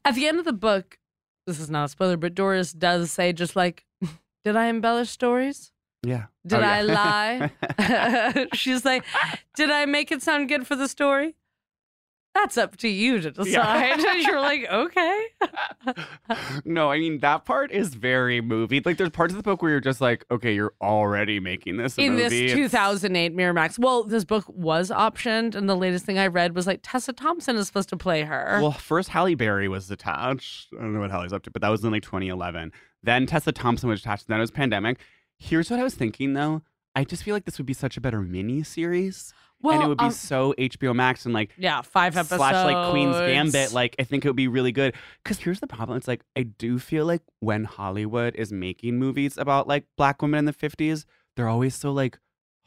At 0.04 0.16
the 0.16 0.28
end 0.28 0.40
of 0.40 0.46
the 0.46 0.54
book, 0.54 1.00
this 1.48 1.60
is 1.60 1.70
not 1.70 1.86
a 1.86 1.90
spoiler, 1.90 2.18
but 2.18 2.34
Doris 2.36 2.72
does 2.72 3.12
say 3.12 3.34
just 3.34 3.56
like, 3.56 3.86
"Did 4.46 4.56
I 4.56 4.66
embellish 4.68 5.10
stories? 5.10 5.72
Yeah. 6.06 6.26
Did 6.46 6.60
Oh, 6.60 6.64
I 6.64 6.82
lie?" 6.82 8.48
She's 8.54 8.86
like, 8.86 9.04
"Did 9.56 9.72
I 9.72 9.86
make 9.86 10.12
it 10.12 10.22
sound 10.22 10.48
good 10.50 10.66
for 10.68 10.76
the 10.76 10.88
story?" 10.88 11.36
That's 12.34 12.58
up 12.58 12.76
to 12.78 12.90
you 12.90 13.22
to 13.22 13.32
decide. 13.32 13.98
And 13.98 14.22
You're 14.24 14.42
like, 14.42 14.66
okay. 14.70 15.26
no, 16.66 16.92
I 16.92 17.00
mean 17.00 17.20
that 17.20 17.46
part 17.46 17.72
is 17.72 17.94
very 17.96 18.42
movie. 18.42 18.82
Like 18.84 18.98
there's 18.98 19.10
parts 19.10 19.32
of 19.34 19.38
the 19.38 19.44
book 19.44 19.62
where 19.62 19.72
you're 19.72 19.80
just 19.80 20.02
like, 20.02 20.26
okay, 20.30 20.54
you're 20.54 20.74
already 20.82 21.40
making 21.40 21.78
this 21.78 21.98
a 21.98 22.02
In 22.02 22.14
movie. 22.16 22.24
this 22.24 22.34
It's- 22.34 22.56
2008 22.58 23.34
Miramax. 23.36 23.80
Well, 23.80 24.04
this 24.04 24.26
book 24.26 24.44
was 24.50 24.90
optioned, 24.90 25.56
and 25.56 25.70
the 25.70 25.78
latest 25.78 26.06
thing 26.06 26.18
I 26.18 26.28
read 26.28 26.56
was 26.56 26.68
like 26.68 26.82
Tessa 26.84 27.14
Thompson 27.14 27.56
is 27.56 27.68
supposed 27.68 27.88
to 27.90 27.98
play 27.98 28.24
her. 28.24 28.60
Well, 28.62 28.74
first 28.74 29.08
Halle 29.10 29.36
Berry 29.36 29.68
was 29.70 29.90
attached. 29.90 30.68
I 30.78 30.82
don't 30.82 30.94
know 30.94 31.00
what 31.00 31.12
Halle's 31.12 31.32
up 31.34 31.44
to, 31.44 31.52
but 31.52 31.62
that 31.62 31.70
was 31.70 31.86
in 31.86 31.92
like 31.92 32.04
2011. 32.04 32.74
Then 33.02 33.28
Tessa 33.28 33.52
Thompson 33.54 33.88
was 33.88 34.02
attached. 34.02 34.28
Then 34.28 34.40
it 34.40 34.42
was 34.42 34.52
pandemic. 34.52 35.00
Here's 35.38 35.70
what 35.70 35.80
I 35.80 35.84
was 35.84 35.96
thinking 35.96 36.34
though. 36.34 36.62
I 36.96 37.04
just 37.04 37.24
feel 37.24 37.36
like 37.36 37.46
this 37.46 37.58
would 37.58 37.68
be 37.68 37.74
such 37.74 37.98
a 37.98 38.02
better 38.02 38.22
mini 38.22 38.64
series, 38.64 39.34
and 39.64 39.84
it 39.84 39.88
would 39.88 39.98
be 39.98 40.06
um, 40.06 40.12
so 40.12 40.54
HBO 40.58 40.96
Max 40.96 41.26
and 41.26 41.34
like 41.34 41.52
yeah, 41.58 41.82
five 41.82 42.16
episodes. 42.16 42.40
slash 42.40 42.66
like 42.66 42.92
Queen's 42.92 43.18
Gambit. 43.18 43.74
Like 43.74 43.96
I 44.00 44.04
think 44.04 44.24
it 44.24 44.30
would 44.30 44.38
be 44.38 44.48
really 44.48 44.72
good. 44.72 44.96
Because 45.24 45.40
here's 45.40 45.60
the 45.60 45.68
problem: 45.68 45.98
it's 45.98 46.08
like 46.08 46.22
I 46.38 46.44
do 46.44 46.80
feel 46.80 47.06
like 47.06 47.22
when 47.42 47.66
Hollywood 47.66 48.36
is 48.36 48.52
making 48.52 48.98
movies 48.98 49.38
about 49.38 49.68
like 49.68 49.86
black 49.98 50.22
women 50.22 50.40
in 50.40 50.46
the 50.46 50.54
50s, 50.54 51.04
they're 51.36 51.50
always 51.50 51.76
so 51.76 51.92
like 51.92 52.18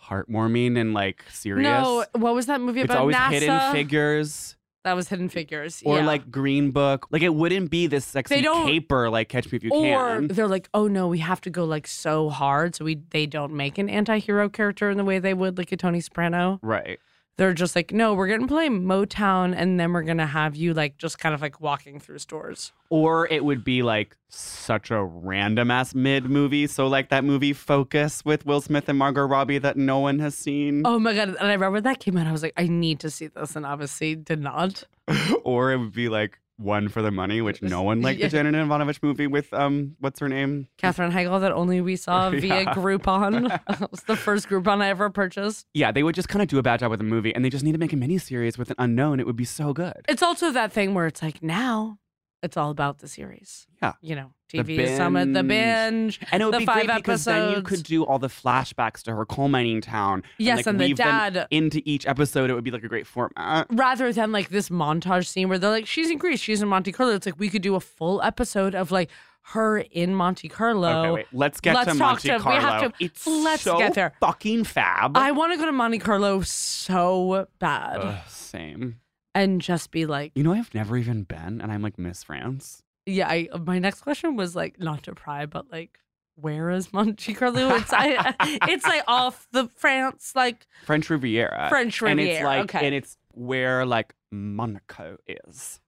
heartwarming 0.04 0.78
and 0.78 0.92
like 0.92 1.24
serious. 1.30 1.64
no, 1.64 2.04
what 2.12 2.34
was 2.34 2.46
that 2.46 2.60
movie 2.60 2.80
it's 2.80 2.90
about 2.90 2.98
always 3.00 3.16
NASA? 3.16 3.30
hidden 3.30 3.72
figures. 3.72 4.56
That 4.88 4.96
was 4.96 5.10
Hidden 5.10 5.28
Figures. 5.28 5.82
or 5.84 5.98
yeah. 5.98 6.06
like 6.06 6.30
Green 6.30 6.70
Book. 6.70 7.08
Like 7.10 7.20
it 7.20 7.34
wouldn't 7.34 7.70
be 7.70 7.88
this 7.88 8.06
sexy 8.06 8.40
caper 8.40 9.10
like 9.10 9.28
Catch 9.28 9.52
Me 9.52 9.56
If 9.56 9.64
You 9.64 9.70
or 9.70 10.14
Can. 10.14 10.28
they're 10.28 10.48
like, 10.48 10.70
oh 10.72 10.88
no, 10.88 11.08
we 11.08 11.18
have 11.18 11.42
to 11.42 11.50
go 11.50 11.66
like 11.66 11.86
so 11.86 12.30
hard, 12.30 12.74
so 12.74 12.86
we 12.86 13.02
they 13.10 13.26
don't 13.26 13.52
make 13.52 13.76
an 13.76 13.90
anti-hero 13.90 14.48
character 14.48 14.88
in 14.88 14.96
the 14.96 15.04
way 15.04 15.18
they 15.18 15.34
would 15.34 15.58
like 15.58 15.72
a 15.72 15.76
Tony 15.76 16.00
Soprano. 16.00 16.58
Right. 16.62 16.98
They're 17.38 17.54
just 17.54 17.76
like, 17.76 17.92
no, 17.92 18.14
we're 18.14 18.26
gonna 18.26 18.48
play 18.48 18.68
Motown, 18.68 19.54
and 19.56 19.78
then 19.78 19.92
we're 19.92 20.02
gonna 20.02 20.26
have 20.26 20.56
you 20.56 20.74
like 20.74 20.98
just 20.98 21.20
kind 21.20 21.36
of 21.36 21.40
like 21.40 21.60
walking 21.60 22.00
through 22.00 22.18
stores. 22.18 22.72
Or 22.90 23.28
it 23.28 23.44
would 23.44 23.62
be 23.62 23.82
like 23.82 24.16
such 24.28 24.90
a 24.90 25.02
random 25.02 25.70
ass 25.70 25.94
mid 25.94 26.24
movie. 26.24 26.66
So 26.66 26.88
like 26.88 27.10
that 27.10 27.22
movie 27.24 27.52
Focus 27.52 28.24
with 28.24 28.44
Will 28.44 28.60
Smith 28.60 28.88
and 28.88 28.98
Margot 28.98 29.22
Robbie 29.22 29.58
that 29.58 29.76
no 29.76 30.00
one 30.00 30.18
has 30.18 30.34
seen. 30.34 30.82
Oh 30.84 30.98
my 30.98 31.14
god! 31.14 31.28
And 31.28 31.38
I 31.48 31.52
remember 31.52 31.80
that 31.80 32.00
came 32.00 32.16
out. 32.16 32.26
I 32.26 32.32
was 32.32 32.42
like, 32.42 32.54
I 32.56 32.66
need 32.66 32.98
to 33.00 33.10
see 33.10 33.28
this, 33.28 33.54
and 33.54 33.64
obviously 33.64 34.16
did 34.16 34.40
not. 34.40 34.82
or 35.44 35.70
it 35.70 35.78
would 35.78 35.92
be 35.92 36.08
like 36.08 36.40
One 36.58 36.88
for 36.88 37.02
the 37.02 37.10
Money, 37.12 37.40
which 37.40 37.62
no 37.62 37.82
one 37.82 38.02
liked 38.02 38.18
Yeah. 38.18 38.26
the 38.26 38.30
Janet 38.32 38.54
Evanovich 38.54 39.00
movie 39.02 39.26
with 39.28 39.52
um 39.54 39.94
what's 40.00 40.18
her 40.20 40.28
name? 40.28 40.66
Katherine 40.76 41.12
Heigl 41.12 41.40
that 41.40 41.52
only 41.52 41.80
we 41.80 41.94
saw 41.96 42.30
via 42.30 42.40
Yeah. 42.62 42.74
Groupon. 42.74 43.46
it 43.82 43.90
was 43.90 44.02
the 44.02 44.16
first 44.16 44.48
Groupon 44.48 44.82
I 44.82 44.88
ever 44.88 45.08
purchased. 45.08 45.66
Yeah, 45.72 45.92
they 45.92 46.02
would 46.02 46.14
just 46.16 46.28
kind 46.28 46.42
of 46.42 46.48
do 46.48 46.58
a 46.58 46.62
bad 46.62 46.80
job 46.80 46.90
with 46.90 46.98
the 46.98 47.04
movie 47.04 47.34
and 47.34 47.44
they 47.44 47.50
just 47.50 47.64
need 47.64 47.72
to 47.72 47.78
make 47.78 47.92
a 47.92 47.96
miniseries 47.96 48.58
with 48.58 48.70
an 48.70 48.76
unknown. 48.78 49.20
It 49.20 49.26
would 49.26 49.36
be 49.36 49.44
so 49.44 49.72
good. 49.72 50.00
It's 50.08 50.22
also 50.22 50.50
that 50.52 50.72
thing 50.72 50.94
where 50.94 51.06
it's 51.06 51.22
like 51.22 51.42
now 51.42 51.98
it's 52.42 52.56
all 52.56 52.70
about 52.70 52.98
the 52.98 53.08
series. 53.08 53.66
Yeah. 53.82 53.94
You 54.00 54.16
know, 54.16 54.32
TV 54.52 54.76
The 54.76 54.96
Summit, 54.96 55.32
the 55.34 55.42
binge. 55.42 56.20
And 56.32 56.42
it 56.42 56.46
would 56.46 56.58
be 56.58 56.64
five 56.66 56.86
great 56.86 56.96
because 56.96 57.24
then 57.24 57.54
you 57.56 57.62
could 57.62 57.82
do 57.82 58.04
all 58.04 58.18
the 58.18 58.28
flashbacks 58.28 59.02
to 59.02 59.14
her 59.14 59.24
coal 59.26 59.48
mining 59.48 59.80
town. 59.80 60.22
Yes, 60.38 60.58
like, 60.58 60.66
and 60.66 60.80
the 60.80 60.94
dad- 60.94 61.46
into 61.50 61.82
each 61.84 62.06
episode. 62.06 62.50
It 62.50 62.54
would 62.54 62.64
be 62.64 62.70
like 62.70 62.84
a 62.84 62.88
great 62.88 63.06
format. 63.06 63.66
rather 63.70 64.12
than 64.12 64.32
like 64.32 64.48
this 64.50 64.68
montage 64.68 65.26
scene 65.26 65.48
where 65.48 65.58
they're 65.58 65.70
like, 65.70 65.86
she's 65.86 66.10
in 66.10 66.18
Greece, 66.18 66.40
she's 66.40 66.62
in 66.62 66.68
Monte 66.68 66.92
Carlo. 66.92 67.14
It's 67.14 67.26
like 67.26 67.38
we 67.38 67.48
could 67.50 67.62
do 67.62 67.74
a 67.74 67.80
full 67.80 68.22
episode 68.22 68.74
of 68.74 68.90
like 68.90 69.10
her 69.42 69.78
in 69.78 70.14
Monte 70.14 70.48
Carlo. 70.48 70.88
Okay, 70.88 71.10
wait. 71.10 71.26
Let's 71.32 71.60
get 71.60 71.74
Let's 71.74 71.92
to 71.92 71.94
Monte 71.94 72.28
to- 72.28 72.36
we 72.36 72.40
Carlo. 72.42 72.60
have 72.60 72.92
to- 72.98 73.04
it's 73.04 73.26
let's 73.26 73.62
so 73.62 73.78
get 73.78 73.94
there. 73.94 74.12
fucking 74.20 74.64
fab. 74.64 75.16
I 75.16 75.32
want 75.32 75.52
to 75.52 75.58
go 75.58 75.66
to 75.66 75.72
Monte 75.72 75.98
Carlo 75.98 76.40
so 76.42 77.46
bad 77.58 77.96
Ugh, 78.00 78.16
same. 78.28 79.00
And 79.38 79.60
just 79.60 79.90
be 79.90 80.06
like, 80.06 80.32
You 80.34 80.42
know, 80.42 80.52
I've 80.52 80.74
never 80.74 80.96
even 80.96 81.22
been, 81.22 81.60
and 81.60 81.70
I'm 81.72 81.82
like 81.82 81.98
Miss 81.98 82.24
France. 82.24 82.82
yeah. 83.06 83.28
I, 83.28 83.48
uh, 83.52 83.58
my 83.58 83.78
next 83.78 84.02
question 84.02 84.36
was 84.36 84.54
like 84.54 84.78
not 84.78 85.04
to 85.04 85.14
pry, 85.14 85.46
but 85.46 85.70
like, 85.72 85.98
where 86.34 86.70
is 86.70 86.92
Monte 86.92 87.34
Carlo? 87.34 87.74
It's 87.74 87.92
I, 87.92 88.14
uh, 88.14 88.32
it's 88.68 88.84
like 88.84 89.02
off 89.08 89.46
the 89.52 89.68
France, 89.68 90.32
like 90.34 90.66
French 90.84 91.08
Riviera. 91.10 91.66
French 91.68 92.00
And 92.02 92.20
it's 92.20 92.26
Riviera, 92.28 92.44
like, 92.46 92.74
okay. 92.74 92.86
and 92.86 92.94
it's 92.94 93.16
where 93.32 93.84
like 93.86 94.14
Monaco 94.30 95.16
is. 95.26 95.80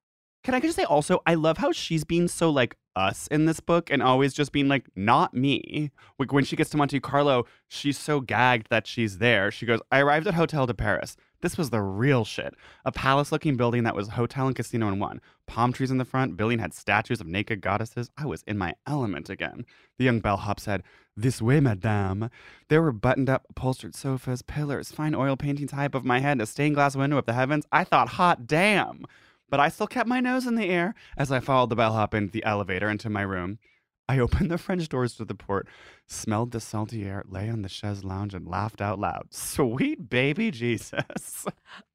Can 0.42 0.54
I 0.54 0.60
just 0.60 0.74
say 0.76 0.84
also, 0.84 1.20
I 1.26 1.34
love 1.34 1.58
how 1.58 1.70
she's 1.70 2.04
being 2.04 2.26
so 2.26 2.48
like 2.48 2.76
us 2.96 3.26
in 3.26 3.44
this 3.44 3.60
book 3.60 3.90
and 3.90 4.02
always 4.02 4.32
just 4.32 4.52
being 4.52 4.68
like, 4.68 4.86
not 4.96 5.34
me. 5.34 5.90
Like 6.18 6.32
when 6.32 6.44
she 6.44 6.56
gets 6.56 6.70
to 6.70 6.78
Monte 6.78 6.98
Carlo, 7.00 7.44
she's 7.68 7.98
so 7.98 8.20
gagged 8.20 8.68
that 8.70 8.86
she's 8.86 9.18
there. 9.18 9.50
She 9.50 9.66
goes, 9.66 9.80
I 9.92 10.00
arrived 10.00 10.26
at 10.26 10.34
Hotel 10.34 10.64
de 10.66 10.72
Paris. 10.74 11.14
This 11.42 11.56
was 11.56 11.70
the 11.70 11.80
real 11.80 12.24
shit. 12.24 12.54
A 12.84 12.92
palace 12.92 13.32
looking 13.32 13.56
building 13.56 13.84
that 13.84 13.94
was 13.94 14.08
hotel 14.08 14.46
and 14.46 14.54
casino 14.54 14.88
in 14.88 14.98
one. 14.98 15.20
Palm 15.46 15.72
trees 15.72 15.90
in 15.90 15.98
the 15.98 16.04
front. 16.04 16.36
Building 16.36 16.58
had 16.58 16.74
statues 16.74 17.20
of 17.20 17.26
naked 17.26 17.60
goddesses. 17.60 18.10
I 18.18 18.26
was 18.26 18.42
in 18.46 18.58
my 18.58 18.74
element 18.86 19.30
again. 19.30 19.64
The 19.98 20.04
young 20.04 20.20
bellhop 20.20 20.60
said, 20.60 20.82
This 21.16 21.40
way, 21.40 21.60
madame. 21.60 22.30
There 22.68 22.82
were 22.82 22.92
buttoned 22.92 23.30
up 23.30 23.46
upholstered 23.48 23.94
sofas, 23.94 24.42
pillars, 24.42 24.92
fine 24.92 25.14
oil 25.14 25.36
paintings 25.36 25.72
high 25.72 25.84
above 25.84 26.04
my 26.04 26.20
head, 26.20 26.32
and 26.32 26.42
a 26.42 26.46
stained 26.46 26.74
glass 26.74 26.94
window 26.94 27.16
of 27.16 27.26
the 27.26 27.32
heavens. 27.32 27.64
I 27.72 27.84
thought, 27.84 28.10
hot 28.10 28.46
damn. 28.46 29.06
But 29.48 29.60
I 29.60 29.68
still 29.68 29.86
kept 29.86 30.08
my 30.08 30.20
nose 30.20 30.46
in 30.46 30.54
the 30.54 30.68
air 30.68 30.94
as 31.16 31.32
I 31.32 31.40
followed 31.40 31.70
the 31.70 31.76
bellhop 31.76 32.14
into 32.14 32.32
the 32.32 32.44
elevator 32.44 32.88
into 32.88 33.10
my 33.10 33.22
room. 33.22 33.58
I 34.10 34.18
opened 34.18 34.50
the 34.50 34.58
French 34.58 34.88
doors 34.88 35.14
to 35.18 35.24
the 35.24 35.36
port, 35.36 35.68
smelled 36.08 36.50
the 36.50 36.58
salty 36.58 37.04
air, 37.04 37.22
lay 37.28 37.48
on 37.48 37.62
the 37.62 37.68
chaise 37.68 38.02
lounge, 38.02 38.34
and 38.34 38.44
laughed 38.44 38.80
out 38.80 38.98
loud. 38.98 39.28
Sweet 39.30 40.10
baby 40.10 40.50
Jesus. 40.50 41.46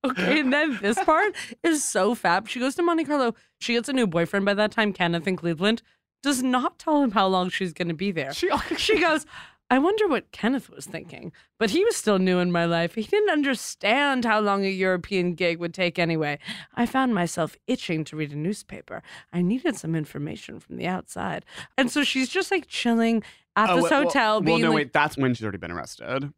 Okay, 0.06 0.40
and 0.40 0.54
then 0.54 0.80
this 0.82 0.98
part 1.04 1.36
is 1.62 1.84
so 1.84 2.16
fab. 2.16 2.48
She 2.48 2.62
goes 2.62 2.74
to 2.76 2.84
Monte 2.84 3.04
Carlo. 3.04 3.36
She 3.60 3.74
gets 3.74 3.90
a 3.90 3.94
new 3.94 4.08
boyfriend 4.08 4.46
by 4.46 4.54
that 4.54 4.72
time, 4.72 4.94
Kenneth 4.94 5.28
in 5.28 5.36
Cleveland. 5.36 5.82
Does 6.24 6.42
not 6.42 6.80
tell 6.80 7.04
him 7.04 7.12
how 7.12 7.28
long 7.28 7.50
she's 7.50 7.74
going 7.74 7.90
to 7.90 7.94
be 7.94 8.12
there. 8.12 8.34
She, 8.34 8.50
She 8.78 9.02
goes, 9.02 9.26
I 9.70 9.80
wonder 9.80 10.08
what 10.08 10.32
Kenneth 10.32 10.70
was 10.70 10.86
thinking. 10.86 11.32
But 11.58 11.72
he 11.72 11.84
was 11.84 11.96
still 11.96 12.20
new 12.20 12.38
in 12.40 12.52
my 12.52 12.66
life. 12.66 12.94
He 12.96 13.04
didn't 13.04 13.32
understand 13.32 14.24
how 14.24 14.40
long 14.40 14.64
a 14.64 14.70
European 14.70 15.34
gig 15.34 15.58
would 15.60 15.74
take 15.74 15.98
anyway. 15.98 16.38
I 16.76 16.86
found 16.86 17.16
myself 17.16 17.56
itching 17.66 18.04
to 18.06 18.16
read 18.16 18.32
a 18.32 18.36
newspaper. 18.38 19.02
I 19.34 19.42
needed 19.42 19.76
some 19.76 19.96
information 19.96 20.60
from 20.60 20.78
the 20.78 20.86
outside. 20.88 21.46
And 21.78 21.90
so 21.90 22.04
she's 22.04 22.30
just 22.30 22.52
like 22.52 22.68
chilling 22.68 23.24
at 23.56 23.70
Oh, 23.72 23.78
this 23.82 23.90
well- 23.90 24.04
hotel, 24.04 24.34
Well, 24.36 24.42
being 24.42 24.62
no, 24.62 24.70
like, 24.70 24.76
wait. 24.76 24.94
That's 24.94 25.18
when 25.18 25.34
she's 25.34 25.44
already 25.44 25.58
been 25.58 25.72
arrested. 25.72 26.32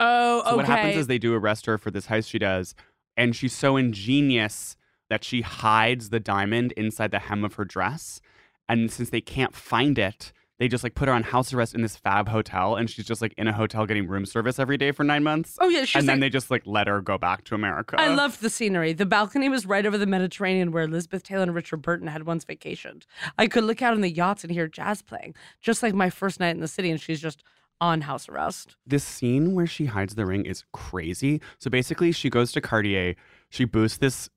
oh, 0.00 0.40
okay. 0.40 0.50
So 0.50 0.56
what 0.56 0.66
happens 0.66 0.96
is 0.96 1.06
they 1.06 1.18
do 1.18 1.34
arrest 1.34 1.66
her 1.66 1.78
for 1.78 1.90
this 1.92 2.06
heist 2.08 2.28
she 2.28 2.38
does, 2.38 2.74
and 3.16 3.34
she's 3.36 3.52
so 3.54 3.76
ingenious 3.76 4.76
that 5.08 5.22
she 5.22 5.42
hides 5.42 6.10
the 6.10 6.18
diamond 6.18 6.72
inside 6.72 7.12
the 7.12 7.20
hem 7.20 7.44
of 7.44 7.54
her 7.54 7.64
dress. 7.64 8.20
And 8.68 8.90
since 8.90 9.10
they 9.10 9.20
can't 9.20 9.54
find 9.54 9.98
it, 9.98 10.32
they 10.58 10.68
just 10.68 10.82
like 10.82 10.94
put 10.94 11.08
her 11.08 11.14
on 11.14 11.22
house 11.22 11.52
arrest 11.52 11.74
in 11.74 11.82
this 11.82 11.96
fab 11.96 12.28
hotel, 12.28 12.76
and 12.76 12.88
she's 12.88 13.04
just 13.04 13.20
like 13.20 13.34
in 13.36 13.46
a 13.46 13.52
hotel 13.52 13.86
getting 13.86 14.06
room 14.06 14.24
service 14.24 14.58
every 14.58 14.76
day 14.76 14.90
for 14.92 15.04
nine 15.04 15.22
months. 15.22 15.56
oh, 15.60 15.68
yeah. 15.68 15.84
She's 15.84 16.00
and 16.00 16.08
then 16.08 16.20
they 16.20 16.30
just 16.30 16.50
like 16.50 16.62
let 16.64 16.86
her 16.86 17.00
go 17.00 17.18
back 17.18 17.44
to 17.44 17.54
America. 17.54 17.96
I 17.98 18.14
loved 18.14 18.40
the 18.40 18.50
scenery. 18.50 18.92
The 18.92 19.06
balcony 19.06 19.48
was 19.48 19.66
right 19.66 19.84
over 19.84 19.98
the 19.98 20.06
Mediterranean 20.06 20.72
where 20.72 20.84
Elizabeth 20.84 21.22
Taylor 21.22 21.42
and 21.42 21.54
Richard 21.54 21.82
Burton 21.82 22.08
had 22.08 22.26
once 22.26 22.44
vacationed. 22.44 23.04
I 23.38 23.46
could 23.46 23.64
look 23.64 23.82
out 23.82 23.92
on 23.92 24.00
the 24.00 24.10
yachts 24.10 24.44
and 24.44 24.52
hear 24.52 24.66
jazz 24.66 25.02
playing, 25.02 25.34
just 25.60 25.82
like 25.82 25.94
my 25.94 26.10
first 26.10 26.40
night 26.40 26.54
in 26.54 26.60
the 26.60 26.68
city, 26.68 26.90
and 26.90 27.00
she's 27.00 27.20
just 27.20 27.42
on 27.78 28.00
house 28.00 28.26
arrest. 28.26 28.74
this 28.86 29.04
scene 29.04 29.54
where 29.54 29.66
she 29.66 29.84
hides 29.84 30.14
the 30.14 30.24
ring 30.24 30.46
is 30.46 30.64
crazy. 30.72 31.42
So 31.58 31.68
basically, 31.68 32.10
she 32.10 32.30
goes 32.30 32.50
to 32.52 32.62
Cartier, 32.62 33.14
she 33.50 33.66
boosts 33.66 33.98
this 33.98 34.30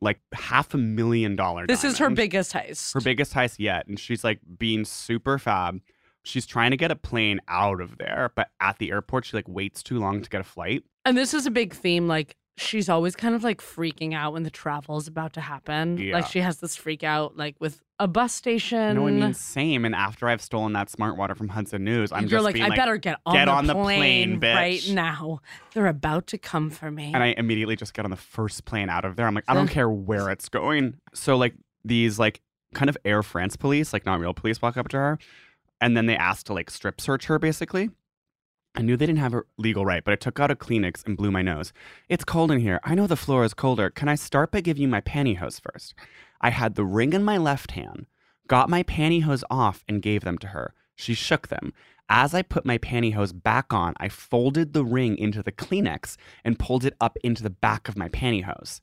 like 0.00 0.20
half 0.32 0.74
a 0.74 0.78
million 0.78 1.36
dollar. 1.36 1.66
This 1.66 1.84
is 1.84 1.98
her 1.98 2.10
biggest 2.10 2.52
heist. 2.52 2.94
her 2.94 3.00
biggest 3.00 3.32
heist 3.32 3.56
yet, 3.58 3.86
and 3.86 3.98
she's 3.98 4.24
like 4.24 4.40
being 4.58 4.84
super 4.84 5.38
fab. 5.38 5.80
She's 6.22 6.46
trying 6.46 6.70
to 6.70 6.76
get 6.76 6.90
a 6.90 6.96
plane 6.96 7.40
out 7.48 7.80
of 7.80 7.98
there, 7.98 8.30
but 8.34 8.48
at 8.60 8.78
the 8.78 8.90
airport, 8.90 9.26
she 9.26 9.36
like 9.36 9.48
waits 9.48 9.82
too 9.82 9.98
long 9.98 10.22
to 10.22 10.30
get 10.30 10.40
a 10.40 10.44
flight. 10.44 10.82
and 11.04 11.16
this 11.18 11.34
is 11.34 11.46
a 11.46 11.50
big 11.50 11.74
theme. 11.74 12.08
Like 12.08 12.36
she's 12.56 12.88
always 12.88 13.16
kind 13.16 13.34
of 13.34 13.42
like 13.42 13.60
freaking 13.60 14.14
out 14.14 14.32
when 14.32 14.42
the 14.42 14.50
travel 14.50 14.96
is 14.96 15.08
about 15.08 15.32
to 15.34 15.40
happen. 15.40 15.98
Yeah. 15.98 16.14
Like 16.14 16.26
she 16.26 16.40
has 16.40 16.58
this 16.58 16.76
freak 16.76 17.02
out 17.02 17.36
like 17.36 17.56
with 17.58 17.80
a 17.98 18.08
bus 18.08 18.32
station. 18.32 18.96
No, 18.96 19.06
I 19.06 19.10
mean 19.10 19.34
same. 19.34 19.84
And 19.84 19.94
after 19.94 20.28
I've 20.28 20.42
stolen 20.42 20.72
that 20.74 20.90
smart 20.90 21.16
water 21.16 21.34
from 21.34 21.48
Hudson 21.48 21.84
News, 21.84 22.12
I'm 22.12 22.22
You're 22.22 22.42
just 22.42 22.44
like, 22.44 22.60
I 22.60 22.68
like, 22.68 22.76
better 22.76 22.96
get 22.96 23.20
on, 23.26 23.34
"Get 23.34 23.46
the, 23.46 23.50
on 23.52 23.66
the 23.66 23.74
plane 23.74 24.40
plane, 24.40 24.54
right 24.54 24.88
now. 24.90 25.40
They're 25.72 25.86
about 25.86 26.26
to 26.28 26.38
come 26.38 26.70
for 26.70 26.90
me. 26.90 27.12
and 27.14 27.22
I 27.22 27.34
immediately 27.36 27.76
just 27.76 27.94
get 27.94 28.04
on 28.04 28.10
the 28.10 28.16
first 28.16 28.64
plane 28.64 28.88
out 28.88 29.04
of 29.04 29.16
there. 29.16 29.26
I'm 29.26 29.34
like, 29.34 29.44
I 29.48 29.54
don't 29.54 29.68
care 29.68 29.88
where 29.90 30.30
it's 30.30 30.48
going. 30.48 30.94
So 31.12 31.36
like 31.36 31.54
these 31.84 32.18
like 32.18 32.40
kind 32.74 32.88
of 32.88 32.96
Air 33.04 33.22
France 33.22 33.56
police, 33.56 33.92
like 33.92 34.06
not 34.06 34.20
real 34.20 34.34
police, 34.34 34.60
walk 34.62 34.76
up 34.76 34.88
to 34.88 34.96
her, 34.96 35.18
and 35.80 35.96
then 35.96 36.06
they 36.06 36.16
ask 36.16 36.46
to 36.46 36.54
like 36.54 36.70
strip 36.70 37.00
search 37.00 37.26
her 37.26 37.38
basically. 37.38 37.90
I 38.74 38.82
knew 38.82 38.96
they 38.96 39.06
didn't 39.06 39.20
have 39.20 39.34
a 39.34 39.42
legal 39.56 39.86
right, 39.86 40.02
but 40.02 40.12
I 40.12 40.16
took 40.16 40.40
out 40.40 40.50
a 40.50 40.56
Kleenex 40.56 41.06
and 41.06 41.16
blew 41.16 41.30
my 41.30 41.42
nose. 41.42 41.72
It's 42.08 42.24
cold 42.24 42.50
in 42.50 42.58
here. 42.58 42.80
I 42.82 42.96
know 42.96 43.06
the 43.06 43.16
floor 43.16 43.44
is 43.44 43.54
colder. 43.54 43.88
Can 43.88 44.08
I 44.08 44.16
start 44.16 44.50
by 44.50 44.60
giving 44.60 44.82
you 44.82 44.88
my 44.88 45.00
pantyhose 45.00 45.60
first? 45.60 45.94
I 46.40 46.50
had 46.50 46.74
the 46.74 46.84
ring 46.84 47.12
in 47.12 47.22
my 47.22 47.38
left 47.38 47.72
hand, 47.72 48.06
got 48.48 48.68
my 48.68 48.82
pantyhose 48.82 49.44
off, 49.48 49.84
and 49.88 50.02
gave 50.02 50.22
them 50.22 50.38
to 50.38 50.48
her. 50.48 50.74
She 50.96 51.14
shook 51.14 51.48
them. 51.48 51.72
As 52.08 52.34
I 52.34 52.42
put 52.42 52.66
my 52.66 52.78
pantyhose 52.78 53.32
back 53.42 53.72
on, 53.72 53.94
I 53.98 54.08
folded 54.08 54.72
the 54.72 54.84
ring 54.84 55.16
into 55.18 55.42
the 55.42 55.52
Kleenex 55.52 56.16
and 56.44 56.58
pulled 56.58 56.84
it 56.84 56.96
up 57.00 57.16
into 57.22 57.42
the 57.42 57.50
back 57.50 57.88
of 57.88 57.96
my 57.96 58.08
pantyhose. 58.08 58.80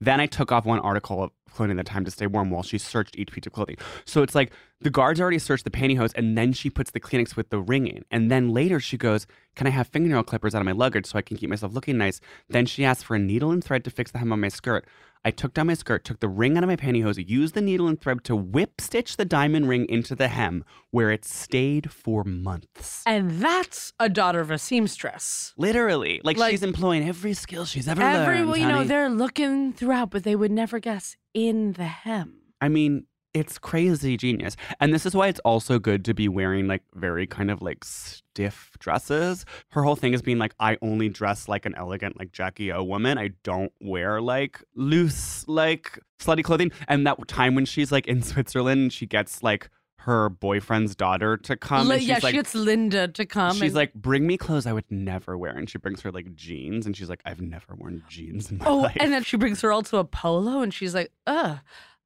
Then 0.00 0.20
I 0.20 0.26
took 0.26 0.52
off 0.52 0.64
one 0.64 0.80
article 0.80 1.22
of 1.22 1.30
clothing 1.54 1.78
at 1.78 1.86
the 1.86 1.90
time 1.90 2.04
to 2.04 2.10
stay 2.10 2.26
warm 2.26 2.50
while 2.50 2.62
she 2.62 2.78
searched 2.78 3.16
each 3.16 3.30
piece 3.30 3.46
of 3.46 3.52
clothing. 3.52 3.76
So 4.04 4.22
it's 4.22 4.34
like 4.34 4.52
the 4.80 4.90
guards 4.90 5.20
already 5.20 5.38
searched 5.38 5.64
the 5.64 5.70
pantyhose 5.70 6.12
and 6.14 6.36
then 6.36 6.52
she 6.52 6.68
puts 6.68 6.90
the 6.90 7.00
Kleenex 7.00 7.36
with 7.36 7.50
the 7.50 7.60
ring 7.60 7.86
in. 7.86 8.04
And 8.10 8.30
then 8.30 8.50
later 8.50 8.80
she 8.80 8.96
goes, 8.98 9.26
Can 9.54 9.66
I 9.66 9.70
have 9.70 9.86
fingernail 9.88 10.24
clippers 10.24 10.54
out 10.54 10.60
of 10.60 10.66
my 10.66 10.72
luggage 10.72 11.06
so 11.06 11.18
I 11.18 11.22
can 11.22 11.36
keep 11.36 11.48
myself 11.48 11.72
looking 11.72 11.96
nice? 11.96 12.20
Then 12.48 12.66
she 12.66 12.84
asks 12.84 13.02
for 13.02 13.14
a 13.14 13.18
needle 13.18 13.50
and 13.50 13.62
thread 13.62 13.84
to 13.84 13.90
fix 13.90 14.10
the 14.10 14.18
hem 14.18 14.32
of 14.32 14.38
my 14.38 14.48
skirt. 14.48 14.86
I 15.26 15.30
took 15.30 15.54
down 15.54 15.68
my 15.68 15.74
skirt, 15.74 16.04
took 16.04 16.20
the 16.20 16.28
ring 16.28 16.56
out 16.58 16.62
of 16.64 16.68
my 16.68 16.76
pantyhose, 16.76 17.26
used 17.28 17.54
the 17.54 17.62
needle 17.62 17.88
and 17.88 17.98
thread 18.00 18.22
to 18.24 18.36
whip 18.36 18.80
stitch 18.80 19.16
the 19.16 19.24
diamond 19.24 19.68
ring 19.68 19.86
into 19.88 20.14
the 20.14 20.28
hem, 20.28 20.64
where 20.90 21.10
it 21.10 21.24
stayed 21.24 21.90
for 21.90 22.24
months. 22.24 23.02
and 23.06 23.30
that's 23.40 23.92
a 23.98 24.08
daughter 24.08 24.40
of 24.40 24.50
a 24.50 24.58
seamstress. 24.58 25.54
Literally, 25.56 26.20
like, 26.24 26.36
Like- 26.36 26.50
she's 26.50 26.62
employing 26.62 27.08
every 27.08 27.32
skill 27.34 27.64
she's 27.64 27.88
ever 27.88 28.02
learned. 28.02 28.16
Everyone, 28.28 28.60
you 28.60 28.68
know, 28.68 28.84
they're 28.84 29.08
looking 29.08 29.72
throughout, 29.72 30.10
but 30.10 30.24
they 30.24 30.36
would 30.36 30.50
never 30.52 30.78
guess 30.78 31.16
in 31.32 31.72
the 31.72 31.84
hem. 31.84 32.40
I 32.60 32.68
mean, 32.68 33.06
it's 33.34 33.58
crazy 33.58 34.16
genius. 34.16 34.56
And 34.80 34.94
this 34.94 35.04
is 35.04 35.14
why 35.14 35.26
it's 35.26 35.40
also 35.40 35.78
good 35.80 36.04
to 36.04 36.14
be 36.14 36.28
wearing 36.28 36.68
like 36.68 36.82
very 36.94 37.26
kind 37.26 37.50
of 37.50 37.60
like 37.60 37.84
stiff 37.84 38.70
dresses. 38.78 39.44
Her 39.70 39.82
whole 39.82 39.96
thing 39.96 40.14
is 40.14 40.22
being 40.22 40.38
like, 40.38 40.54
I 40.60 40.78
only 40.80 41.08
dress 41.08 41.48
like 41.48 41.66
an 41.66 41.74
elegant, 41.74 42.18
like 42.18 42.32
Jackie 42.32 42.72
O 42.72 42.82
woman. 42.84 43.18
I 43.18 43.32
don't 43.42 43.72
wear 43.80 44.20
like 44.20 44.62
loose, 44.76 45.46
like 45.48 45.98
slutty 46.20 46.44
clothing. 46.44 46.70
And 46.86 47.06
that 47.06 47.26
time 47.26 47.56
when 47.56 47.64
she's 47.64 47.90
like 47.90 48.06
in 48.06 48.22
Switzerland, 48.22 48.92
she 48.92 49.04
gets 49.04 49.42
like 49.42 49.68
her 49.98 50.28
boyfriend's 50.28 50.94
daughter 50.94 51.36
to 51.38 51.56
come. 51.56 51.90
She's 51.90 52.06
yeah, 52.06 52.20
like, 52.22 52.32
she 52.32 52.32
gets 52.32 52.54
Linda 52.54 53.08
to 53.08 53.24
come. 53.24 53.54
She's 53.54 53.62
and- 53.62 53.74
like, 53.74 53.94
bring 53.94 54.26
me 54.26 54.36
clothes 54.36 54.66
I 54.66 54.72
would 54.72 54.90
never 54.90 55.36
wear. 55.36 55.52
And 55.52 55.68
she 55.68 55.78
brings 55.78 56.02
her 56.02 56.12
like 56.12 56.34
jeans. 56.36 56.86
And 56.86 56.96
she's 56.96 57.08
like, 57.08 57.22
I've 57.24 57.40
never 57.40 57.74
worn 57.74 58.04
jeans 58.08 58.50
in 58.50 58.58
my 58.58 58.66
oh, 58.66 58.76
life. 58.76 58.96
and 59.00 59.12
then 59.12 59.24
she 59.24 59.36
brings 59.36 59.60
her 59.62 59.72
all 59.72 59.82
to 59.84 59.96
a 59.96 60.04
polo, 60.04 60.60
and 60.60 60.72
she's 60.72 60.94
like, 60.94 61.10
ugh, 61.26 61.58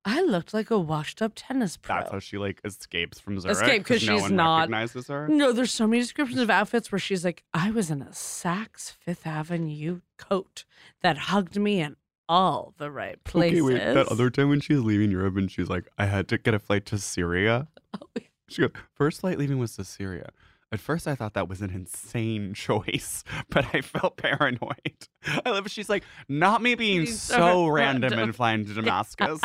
I 0.09 0.23
looked 0.23 0.55
like 0.55 0.71
a 0.71 0.79
washed 0.79 1.21
up 1.21 1.33
tennis 1.35 1.77
pro. 1.77 1.97
That's 1.97 2.11
how 2.11 2.19
she 2.19 2.39
like 2.39 2.61
escapes 2.65 3.19
from 3.21 3.39
Zurich. 3.41 3.57
Escape, 3.57 3.85
'cause 3.85 4.07
no 4.07 4.15
she's 4.15 4.23
one 4.23 4.37
not- 4.37 4.59
recognizes 4.61 5.09
her. 5.09 5.29
No, 5.29 5.53
there's 5.53 5.71
so 5.73 5.87
many 5.87 6.01
descriptions 6.03 6.41
of 6.41 6.49
outfits 6.51 6.91
where 6.91 6.99
she's 6.99 7.25
like, 7.25 7.43
I 7.53 7.71
was 7.71 7.91
in 7.91 8.01
a 8.03 8.07
Saks 8.07 8.93
Fifth 8.93 9.27
Avenue 9.27 10.01
coat 10.17 10.65
that 11.03 11.19
hugged 11.19 11.59
me 11.59 11.81
in 11.81 11.97
all 12.29 12.75
the 12.79 12.91
right 12.91 13.23
places. 13.25 13.61
Okay, 13.61 13.63
wait. 13.75 13.95
That 13.95 14.09
other 14.09 14.31
time 14.31 14.49
when 14.51 14.61
she's 14.61 14.81
leaving 14.81 15.11
Europe 15.11 15.37
and 15.37 15.51
she's 15.51 15.69
like, 15.69 15.89
I 15.99 16.07
had 16.07 16.29
to 16.29 16.39
get 16.39 16.55
a 16.55 16.59
flight 16.59 16.85
to 16.87 16.99
Syria. 16.99 17.69
Oh, 18.01 18.07
yeah. 18.17 18.23
She 18.49 18.61
goes, 18.63 18.71
first 18.95 19.21
flight 19.21 19.39
leaving 19.39 19.59
was 19.59 19.75
to 19.77 19.85
Syria. 19.85 20.29
At 20.71 20.79
first, 20.81 21.09
I 21.09 21.15
thought 21.15 21.33
that 21.35 21.49
was 21.49 21.63
an 21.63 21.71
insane 21.71 22.53
choice, 22.55 23.25
but 23.49 23.65
I 23.75 23.81
felt 23.81 24.19
paranoid. 24.19 25.09
I 25.27 25.49
love. 25.51 25.71
She's 25.71 25.89
like, 25.89 26.05
not 26.29 26.61
me 26.61 26.75
being 26.75 27.05
Being 27.05 27.15
so 27.15 27.35
so 27.39 27.67
random 27.69 28.03
random. 28.11 28.19
and 28.19 28.37
flying 28.37 28.67
to 28.67 28.75
Damascus. 28.75 29.41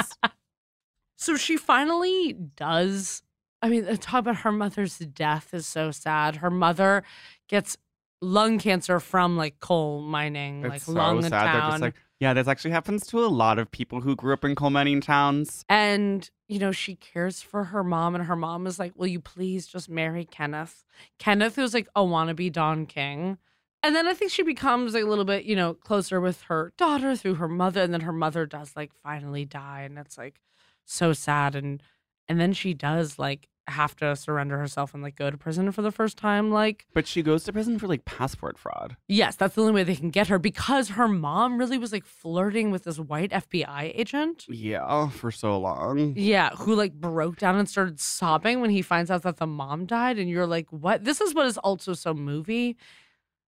So 1.16 1.38
she 1.38 1.58
finally 1.58 2.34
does. 2.34 3.24
I 3.62 3.70
mean, 3.70 3.86
the 3.86 3.98
talk 3.98 4.20
about 4.22 4.38
her 4.38 4.52
mother's 4.52 4.98
death 4.98 5.54
is 5.54 5.66
so 5.66 5.92
sad. 5.92 6.38
Her 6.38 6.50
mother 6.50 7.04
gets 7.48 7.78
lung 8.22 8.58
cancer 8.58 9.00
from 9.00 9.38
like 9.38 9.60
coal 9.60 10.02
mining, 10.02 10.64
like 10.64 10.76
it's 10.76 10.86
so 10.86 10.94
lung 10.94 11.22
sad. 11.22 11.32
They're 11.32 11.70
just 11.70 11.82
like, 11.82 11.96
yeah, 12.20 12.34
this 12.34 12.48
actually 12.48 12.72
happens 12.72 13.06
to 13.08 13.20
a 13.20 13.28
lot 13.28 13.60
of 13.60 13.70
people 13.70 14.02
who 14.02 14.16
grew 14.16 14.34
up 14.34 14.46
in 14.46 14.56
coal 14.56 14.70
mining 14.70 15.02
towns. 15.02 15.66
And, 15.70 16.30
you 16.48 16.58
know, 16.60 16.72
she 16.72 16.96
cares 16.96 17.42
for 17.42 17.66
her 17.66 17.84
mom, 17.84 18.16
and 18.16 18.26
her 18.26 18.36
mom 18.36 18.66
is 18.66 18.80
like, 18.80 18.94
Will 18.96 19.08
you 19.08 19.20
please 19.20 19.68
just 19.68 19.90
marry 19.90 20.26
Kenneth? 20.26 20.84
Kenneth, 21.20 21.56
who's 21.56 21.74
like 21.74 21.88
a 21.96 22.02
wannabe 22.02 22.52
Don 22.52 22.86
King. 22.86 23.38
And 23.86 23.94
then 23.94 24.08
I 24.08 24.14
think 24.14 24.32
she 24.32 24.44
becomes 24.44 24.94
like 24.94 25.04
a 25.04 25.08
little 25.08 25.26
bit, 25.26 25.44
you 25.44 25.58
know, 25.58 25.74
closer 25.74 26.22
with 26.22 26.44
her 26.44 26.72
daughter 26.78 27.18
through 27.18 27.36
her 27.36 27.50
mother. 27.50 27.82
And 27.82 27.94
then 27.94 28.02
her 28.02 28.14
mother 28.14 28.46
does 28.46 28.72
like 28.78 28.94
finally 29.04 29.44
die. 29.44 29.82
And 29.82 29.98
it's 30.00 30.18
like 30.18 30.40
so 30.86 31.14
sad. 31.14 31.56
And 31.56 31.82
and 32.28 32.40
then 32.40 32.54
she 32.54 32.74
does 32.74 33.20
like 33.20 33.50
have 33.68 33.96
to 33.96 34.14
surrender 34.16 34.58
herself 34.58 34.94
and 34.94 35.02
like 35.02 35.16
go 35.16 35.32
to 35.32 35.38
prison 35.38 35.72
for 35.72 35.82
the 35.82 35.92
first 35.92 36.18
time. 36.18 36.52
Like, 36.52 36.86
But 36.94 37.08
she 37.08 37.22
goes 37.22 37.46
to 37.46 37.54
prison 37.54 37.80
for 37.80 37.88
like 37.88 38.04
passport 38.04 38.58
fraud. 38.58 38.98
yes, 39.08 39.38
that's 39.38 39.56
the 39.56 39.62
only 39.62 39.74
way 39.74 39.84
they 39.84 39.96
can 39.96 40.10
get 40.10 40.28
her 40.28 40.38
because 40.38 40.90
her 40.90 41.08
mom 41.08 41.58
really 41.58 41.78
was 41.78 41.94
like 41.94 42.06
flirting 42.06 42.72
with 42.72 42.84
this 42.84 43.00
white 43.00 43.32
FBI 43.32 43.94
agent. 43.96 44.46
Yeah, 44.50 45.10
for 45.10 45.32
so 45.32 45.58
long. 45.58 46.14
Yeah, 46.18 46.50
who 46.50 46.76
like 46.76 46.94
broke 46.94 47.38
down 47.38 47.56
and 47.56 47.70
started 47.70 48.00
sobbing 48.02 48.60
when 48.60 48.70
he 48.70 48.82
finds 48.82 49.10
out 49.10 49.22
that 49.24 49.38
the 49.38 49.48
mom 49.48 49.86
died, 49.86 50.20
and 50.20 50.30
you're 50.30 50.48
like, 50.48 50.68
"What?" 50.70 51.06
This 51.06 51.22
is 51.22 51.34
what 51.34 51.46
is 51.46 51.58
also 51.58 51.94
so 51.94 52.14
movie 52.14 52.76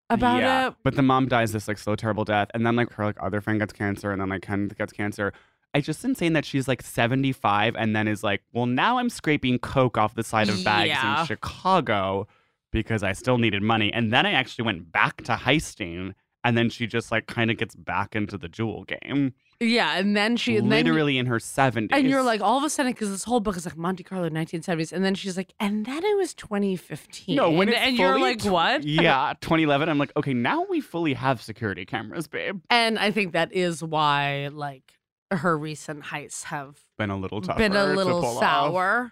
about 0.10 0.42
yeah. 0.42 0.68
it. 0.70 0.76
But 0.84 0.96
the 0.96 1.02
mom 1.02 1.28
dies 1.28 1.52
this 1.52 1.68
like 1.68 1.78
slow, 1.78 1.96
terrible 1.96 2.24
death, 2.24 2.50
and 2.54 2.66
then 2.66 2.76
like 2.78 2.94
her 2.94 3.06
like 3.06 3.18
other 3.22 3.42
friend 3.42 3.60
gets 3.60 3.74
cancer, 3.74 4.12
and 4.12 4.22
then 4.22 4.30
like 4.30 4.44
Ken 4.44 4.70
gets 4.70 4.94
cancer. 4.94 5.34
It's 5.76 5.86
just 5.86 6.04
insane 6.06 6.34
that 6.34 6.46
she's 6.46 6.68
like 6.68 6.82
75 6.82 7.76
and 7.76 7.96
then 7.96 8.08
is 8.08 8.24
like, 8.24 8.42
well, 8.54 8.66
now 8.66 8.98
I'm 8.98 9.10
scraping 9.10 9.60
coke 9.60 9.98
off 9.98 10.16
the 10.16 10.24
side 10.24 10.50
of 10.50 10.64
bags 10.64 10.88
Yeah. 10.90 11.22
in 11.22 11.26
Chicago 11.28 12.28
because 12.72 13.04
I 13.04 13.12
still 13.14 13.38
needed 13.38 13.62
money. 13.62 13.92
And 13.94 14.12
then 14.12 14.26
I 14.26 14.32
actually 14.32 14.66
went 14.66 14.92
back 14.92 15.24
to 15.24 15.34
heisting, 15.34 16.14
and 16.44 16.58
then 16.58 16.70
she 16.70 16.88
just 16.88 17.12
like 17.12 17.28
kind 17.28 17.50
of 17.52 17.58
gets 17.58 17.76
back 17.76 18.16
into 18.16 18.38
the 18.38 18.48
jewel 18.50 18.84
game. 18.86 19.34
Yeah, 19.62 19.98
and 19.98 20.18
then 20.18 20.36
she 20.36 20.58
and 20.58 20.70
then 20.70 20.84
literally 20.86 21.18
in 21.18 21.26
her 21.28 21.38
70s. 21.40 21.88
and 21.92 22.10
you're 22.10 22.22
like, 22.22 22.42
all 22.42 22.58
of 22.58 22.64
a 22.66 22.70
sudden, 22.70 22.92
because 22.92 23.10
this 23.10 23.24
whole 23.24 23.40
book 23.40 23.56
is 23.56 23.66
like 23.66 23.78
Monte 23.78 24.04
Carlo 24.04 24.30
1970s, 24.30 24.92
and 24.92 25.04
then 25.04 25.16
she's 25.16 25.38
like, 25.38 25.54
and 25.62 25.86
then 25.86 26.04
it 26.04 26.18
was 26.18 26.34
2015. 26.34 27.36
no, 27.38 27.50
when 27.52 27.70
it's 27.70 27.78
and 27.78 27.96
you're 27.98 28.20
like, 28.20 28.40
tw- 28.40 28.46
what? 28.48 28.84
Yeah, 28.86 29.34
2011. 29.42 29.88
I'm 29.88 29.98
like, 29.98 30.12
okay, 30.18 30.34
now 30.34 30.66
we 30.70 30.82
fully 30.82 31.14
have 31.14 31.42
security 31.42 31.86
cameras, 31.86 32.28
babe. 32.28 32.60
And 32.70 33.00
I 33.00 33.12
think 33.12 33.32
that 33.34 33.54
is 33.54 33.82
why 33.82 34.50
like 34.52 34.84
her 35.32 35.58
recent 35.58 36.04
heists 36.06 36.44
have 36.46 36.80
Been 36.98 37.10
a 37.10 37.18
little 37.18 37.42
tougher. 37.42 37.58
been 37.58 37.74
a 37.76 37.86
to 37.88 37.94
little 37.96 38.24
off. 38.26 38.40
sour. 38.40 39.12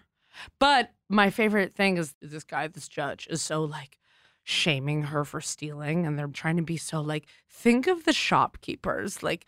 But 0.58 0.90
my 1.08 1.30
favorite 1.30 1.74
thing 1.74 1.96
is 1.96 2.14
this 2.20 2.44
guy, 2.44 2.66
this 2.68 2.88
judge, 2.88 3.26
is 3.30 3.40
so 3.42 3.64
like 3.64 3.98
shaming 4.42 5.04
her 5.04 5.24
for 5.24 5.40
stealing. 5.40 6.06
And 6.06 6.18
they're 6.18 6.26
trying 6.28 6.56
to 6.56 6.62
be 6.62 6.76
so 6.76 7.00
like, 7.00 7.26
think 7.50 7.86
of 7.86 8.04
the 8.04 8.12
shopkeepers. 8.12 9.22
Like, 9.22 9.46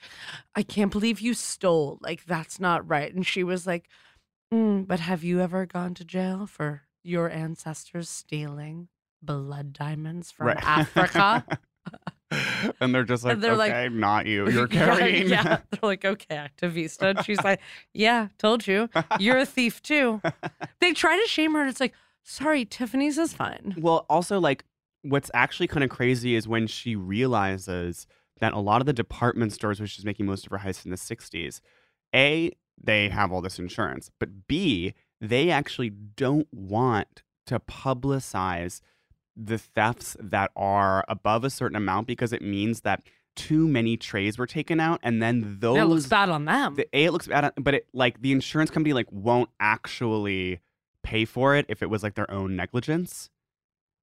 I 0.55 0.63
can't 0.63 0.93
believe 0.93 1.21
you 1.21 1.35
stole. 1.35 1.99
Like, 2.01 2.25
that's 2.25 2.59
not 2.61 2.89
right. 2.89 3.13
And 3.15 3.27
she 3.27 3.43
was 3.45 3.67
like, 3.67 3.89
"Mm, 4.53 4.87
but 4.87 5.01
have 5.01 5.23
you 5.25 5.41
ever 5.41 5.67
gone 5.67 5.95
to 5.95 6.05
jail 6.05 6.47
for 6.47 6.83
your 7.03 7.29
ancestors 7.31 8.09
stealing 8.09 8.89
blood 9.23 9.73
diamonds 9.73 10.31
from 10.31 10.47
Right. 10.49 10.63
Africa? 10.63 11.45
and 12.81 12.95
they're 12.95 13.05
just 13.05 13.25
like, 13.25 13.35
And 13.35 13.43
they're 13.43 13.57
like- 13.57 13.73
okay, 13.73 13.89
not 13.89 14.27
you. 14.27 14.49
You're 14.51 14.69
Yeah, 14.71 14.97
carrying. 14.97 15.29
Yeah, 15.29 15.43
They're 15.71 15.81
like, 15.83 16.05
okay, 16.05 16.37
activista. 16.37 17.11
And 17.17 17.25
she's 17.25 17.43
like, 17.43 17.61
yeah, 17.95 18.29
told 18.39 18.67
you. 18.67 18.89
You're 19.21 19.39
a 19.39 19.47
thief 19.47 19.83
too. 19.83 20.21
They 20.81 20.93
try 20.93 21.17
to 21.21 21.29
shame 21.29 21.53
her, 21.55 21.61
and 21.61 21.71
it's 21.71 21.81
like, 21.81 21.95
sorry, 22.25 22.65
Tiffany's 22.65 23.19
is 23.19 23.33
fine. 23.33 23.75
Well, 23.79 24.07
also, 24.11 24.41
like, 24.41 24.65
what's 25.03 25.31
actually 25.35 25.69
kind 25.69 25.85
of 25.85 25.91
crazy 25.91 26.35
is 26.35 26.49
when 26.49 26.67
she 26.67 26.97
realizes 26.97 28.07
that 28.41 28.53
a 28.53 28.59
lot 28.59 28.81
of 28.83 28.87
the 28.87 28.93
department 28.93 29.53
stores 29.53 29.79
where 29.81 29.87
she's 29.87 30.05
making 30.05 30.27
most 30.27 30.45
of 30.47 30.51
her 30.53 30.59
heists 30.59 30.85
in 30.85 30.91
the 30.91 30.97
60s, 30.97 31.61
A, 32.15 32.51
they 32.83 33.09
have 33.09 33.33
all 33.33 33.41
this 33.41 33.59
insurance, 33.59 34.11
but 34.19 34.47
B, 34.49 34.95
they 35.21 35.49
actually 35.51 35.91
don't 35.91 36.49
want 36.53 37.23
to 37.47 37.61
publicize 37.61 38.81
the 39.37 39.59
thefts 39.59 40.17
that 40.19 40.51
are 40.57 41.05
above 41.09 41.45
a 41.45 41.51
certain 41.51 41.77
amount 41.77 42.07
because 42.07 42.33
it 42.33 42.43
means 42.43 42.81
that 42.81 43.03
too 43.35 43.69
many 43.69 43.97
trays 43.99 44.39
were 44.39 44.47
taken 44.47 44.81
out 44.81 44.99
and 45.03 45.23
then 45.23 45.59
those 45.61 45.77
That 45.77 45.89
looks 45.89 46.07
bad 46.07 46.31
on 46.31 46.47
them. 46.47 46.75
the 46.75 46.89
a 46.95 47.05
it 47.05 47.13
looks 47.13 47.27
bad 47.27 47.45
on, 47.45 47.53
but 47.59 47.75
it 47.75 47.87
like 47.93 48.23
the 48.23 48.33
insurance 48.33 48.71
company 48.71 48.95
like 48.95 49.07
won't 49.11 49.51
actually 49.61 50.61
pay 51.03 51.25
for 51.27 51.55
it 51.55 51.67
if 51.69 51.83
it 51.83 51.91
was 51.91 52.03
like 52.03 52.15
their 52.15 52.31
own 52.31 52.57
negligence. 52.57 53.31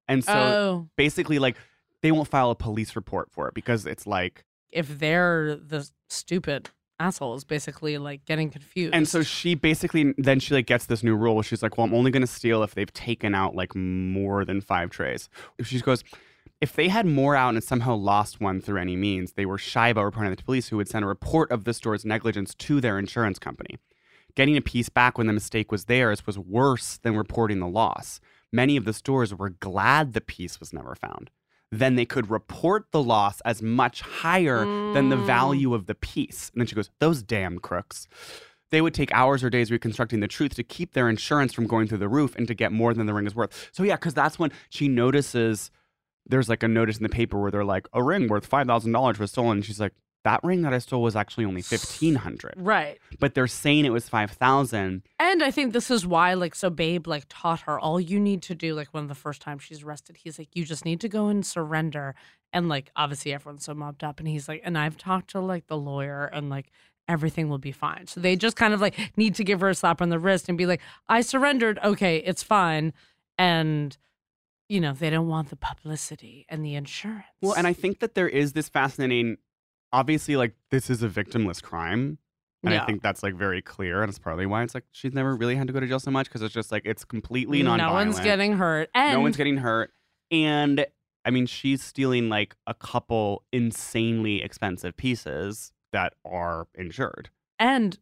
And 0.06 0.24
so 0.24 0.32
oh, 0.32 0.88
basically 0.96 1.38
like 1.38 1.56
they 2.02 2.12
won't 2.12 2.28
file 2.28 2.50
a 2.50 2.54
police 2.54 2.94
report 2.94 3.30
for 3.32 3.48
it 3.48 3.54
because 3.54 3.86
it's 3.86 4.06
like 4.06 4.44
if 4.70 4.98
they're 4.98 5.56
the 5.56 5.88
stupid 6.08 6.70
assholes, 7.00 7.44
basically 7.44 7.98
like 7.98 8.24
getting 8.24 8.50
confused. 8.50 8.94
And 8.94 9.08
so 9.08 9.22
she 9.22 9.54
basically 9.54 10.14
then 10.18 10.40
she 10.40 10.54
like 10.54 10.66
gets 10.66 10.86
this 10.86 11.02
new 11.02 11.16
rule. 11.16 11.42
She's 11.42 11.62
like, 11.62 11.76
"Well, 11.76 11.86
I'm 11.86 11.94
only 11.94 12.10
going 12.10 12.22
to 12.22 12.26
steal 12.26 12.62
if 12.62 12.74
they've 12.74 12.92
taken 12.92 13.34
out 13.34 13.54
like 13.54 13.74
more 13.74 14.44
than 14.44 14.60
five 14.60 14.90
trays." 14.90 15.28
She 15.62 15.80
goes, 15.80 16.04
"If 16.60 16.72
they 16.74 16.88
had 16.88 17.06
more 17.06 17.36
out 17.36 17.54
and 17.54 17.62
somehow 17.62 17.94
lost 17.94 18.40
one 18.40 18.60
through 18.60 18.80
any 18.80 18.96
means, 18.96 19.32
they 19.32 19.46
were 19.46 19.58
shy 19.58 19.88
about 19.88 20.04
reporting 20.04 20.32
it 20.32 20.38
to 20.38 20.44
police, 20.44 20.68
who 20.68 20.76
would 20.76 20.88
send 20.88 21.04
a 21.04 21.08
report 21.08 21.50
of 21.50 21.64
the 21.64 21.74
store's 21.74 22.04
negligence 22.04 22.54
to 22.54 22.80
their 22.80 22.98
insurance 22.98 23.38
company. 23.38 23.78
Getting 24.34 24.56
a 24.56 24.62
piece 24.62 24.88
back 24.88 25.16
when 25.16 25.26
the 25.26 25.32
mistake 25.32 25.70
was 25.70 25.84
theirs 25.84 26.26
was 26.26 26.38
worse 26.38 26.98
than 26.98 27.16
reporting 27.16 27.60
the 27.60 27.68
loss. 27.68 28.20
Many 28.52 28.76
of 28.76 28.84
the 28.84 28.92
stores 28.92 29.34
were 29.34 29.50
glad 29.50 30.12
the 30.12 30.20
piece 30.20 30.60
was 30.60 30.72
never 30.72 30.94
found." 30.94 31.30
Then 31.78 31.96
they 31.96 32.04
could 32.04 32.30
report 32.30 32.86
the 32.92 33.02
loss 33.02 33.40
as 33.42 33.60
much 33.62 34.00
higher 34.00 34.60
than 34.92 35.08
the 35.08 35.16
Mm. 35.16 35.26
value 35.26 35.74
of 35.74 35.86
the 35.86 35.94
piece. 35.94 36.50
And 36.52 36.60
then 36.60 36.66
she 36.66 36.74
goes, 36.74 36.90
Those 37.00 37.22
damn 37.22 37.58
crooks. 37.58 38.06
They 38.70 38.80
would 38.80 38.94
take 38.94 39.12
hours 39.12 39.44
or 39.44 39.50
days 39.50 39.70
reconstructing 39.70 40.20
the 40.20 40.28
truth 40.28 40.54
to 40.56 40.62
keep 40.64 40.92
their 40.94 41.08
insurance 41.08 41.52
from 41.52 41.66
going 41.66 41.86
through 41.86 41.98
the 41.98 42.08
roof 42.08 42.34
and 42.36 42.46
to 42.48 42.54
get 42.54 42.72
more 42.72 42.92
than 42.94 43.06
the 43.06 43.14
ring 43.14 43.26
is 43.26 43.34
worth. 43.34 43.70
So, 43.72 43.82
yeah, 43.82 43.96
because 43.96 44.14
that's 44.14 44.38
when 44.38 44.50
she 44.68 44.88
notices 44.88 45.70
there's 46.26 46.48
like 46.48 46.62
a 46.62 46.68
notice 46.68 46.96
in 46.96 47.02
the 47.02 47.08
paper 47.08 47.38
where 47.40 47.50
they're 47.50 47.64
like, 47.64 47.86
a 47.92 48.02
ring 48.02 48.28
worth 48.28 48.48
$5,000 48.48 49.18
was 49.18 49.30
stolen. 49.30 49.58
And 49.58 49.64
she's 49.64 49.78
like, 49.80 49.92
that 50.24 50.42
ring 50.42 50.62
that 50.62 50.74
I 50.74 50.78
stole 50.78 51.02
was 51.02 51.16
actually 51.16 51.44
only 51.44 51.62
1500 51.62 52.54
right. 52.56 52.98
But 53.20 53.34
they're 53.34 53.46
saying 53.46 53.84
it 53.84 53.92
was 53.92 54.08
5000 54.08 55.02
And 55.18 55.42
I 55.42 55.50
think 55.50 55.72
this 55.72 55.90
is 55.90 56.06
why, 56.06 56.34
like, 56.34 56.54
so 56.54 56.70
Babe, 56.70 57.06
like, 57.06 57.24
taught 57.28 57.60
her 57.62 57.78
all 57.78 58.00
you 58.00 58.18
need 58.18 58.42
to 58.42 58.54
do, 58.54 58.74
like, 58.74 58.88
when 58.92 59.06
the 59.06 59.14
first 59.14 59.40
time 59.40 59.58
she's 59.58 59.82
arrested, 59.82 60.16
he's 60.16 60.38
like, 60.38 60.48
you 60.54 60.64
just 60.64 60.84
need 60.84 61.00
to 61.00 61.08
go 61.08 61.28
and 61.28 61.44
surrender. 61.44 62.14
And, 62.52 62.68
like, 62.68 62.90
obviously 62.96 63.32
everyone's 63.32 63.64
so 63.64 63.74
mobbed 63.74 64.04
up. 64.04 64.18
And 64.18 64.28
he's 64.28 64.48
like, 64.48 64.62
and 64.64 64.78
I've 64.78 64.96
talked 64.96 65.30
to, 65.30 65.40
like, 65.40 65.66
the 65.66 65.76
lawyer 65.76 66.26
and, 66.26 66.50
like, 66.50 66.70
everything 67.08 67.48
will 67.48 67.58
be 67.58 67.72
fine. 67.72 68.06
So 68.06 68.20
they 68.20 68.36
just 68.36 68.56
kind 68.56 68.72
of, 68.72 68.80
like, 68.80 68.98
need 69.16 69.34
to 69.36 69.44
give 69.44 69.60
her 69.60 69.68
a 69.68 69.74
slap 69.74 70.00
on 70.00 70.08
the 70.08 70.18
wrist 70.18 70.48
and 70.48 70.56
be 70.56 70.66
like, 70.66 70.80
I 71.08 71.20
surrendered. 71.20 71.78
Okay, 71.84 72.18
it's 72.18 72.42
fine. 72.42 72.92
And, 73.36 73.96
you 74.68 74.80
know, 74.80 74.92
they 74.92 75.10
don't 75.10 75.28
want 75.28 75.50
the 75.50 75.56
publicity 75.56 76.46
and 76.48 76.64
the 76.64 76.74
insurance. 76.74 77.24
Well, 77.42 77.54
and 77.54 77.66
I 77.66 77.72
think 77.72 77.98
that 78.00 78.14
there 78.14 78.28
is 78.28 78.52
this 78.52 78.68
fascinating, 78.68 79.36
obviously, 79.94 80.36
like, 80.36 80.54
this 80.70 80.90
is 80.90 81.02
a 81.02 81.08
victimless 81.08 81.62
crime. 81.62 82.18
And 82.62 82.72
Yeah. 82.72 82.82
I 82.82 82.86
think 82.86 83.02
that's 83.02 83.22
like 83.22 83.34
very 83.34 83.60
clear. 83.60 84.00
And 84.02 84.08
it's 84.08 84.18
partly 84.18 84.46
why 84.46 84.62
it's 84.62 84.74
like 84.74 84.84
she's 84.90 85.12
never 85.12 85.36
really 85.36 85.54
had 85.54 85.66
to 85.66 85.72
go 85.72 85.80
to 85.80 85.86
jail 85.86 86.00
so 86.00 86.10
much 86.10 86.28
because 86.28 86.40
it's 86.40 86.54
just 86.54 86.72
like 86.72 86.82
it's 86.86 87.04
completely 87.04 87.62
non 87.62 87.76
no 87.78 87.92
one's 87.92 88.18
getting 88.20 88.54
hurt. 88.54 88.88
And 88.94 89.12
no 89.12 89.20
one's 89.20 89.36
getting 89.36 89.58
hurt. 89.58 89.90
And 90.30 90.86
I 91.26 91.30
mean, 91.30 91.44
she's 91.46 91.82
stealing 91.82 92.30
like 92.30 92.56
a 92.66 92.72
couple 92.72 93.44
insanely 93.52 94.42
expensive 94.42 94.96
pieces 94.96 95.72
that 95.92 96.14
are 96.24 96.66
insured. 96.74 97.28
And 97.58 97.98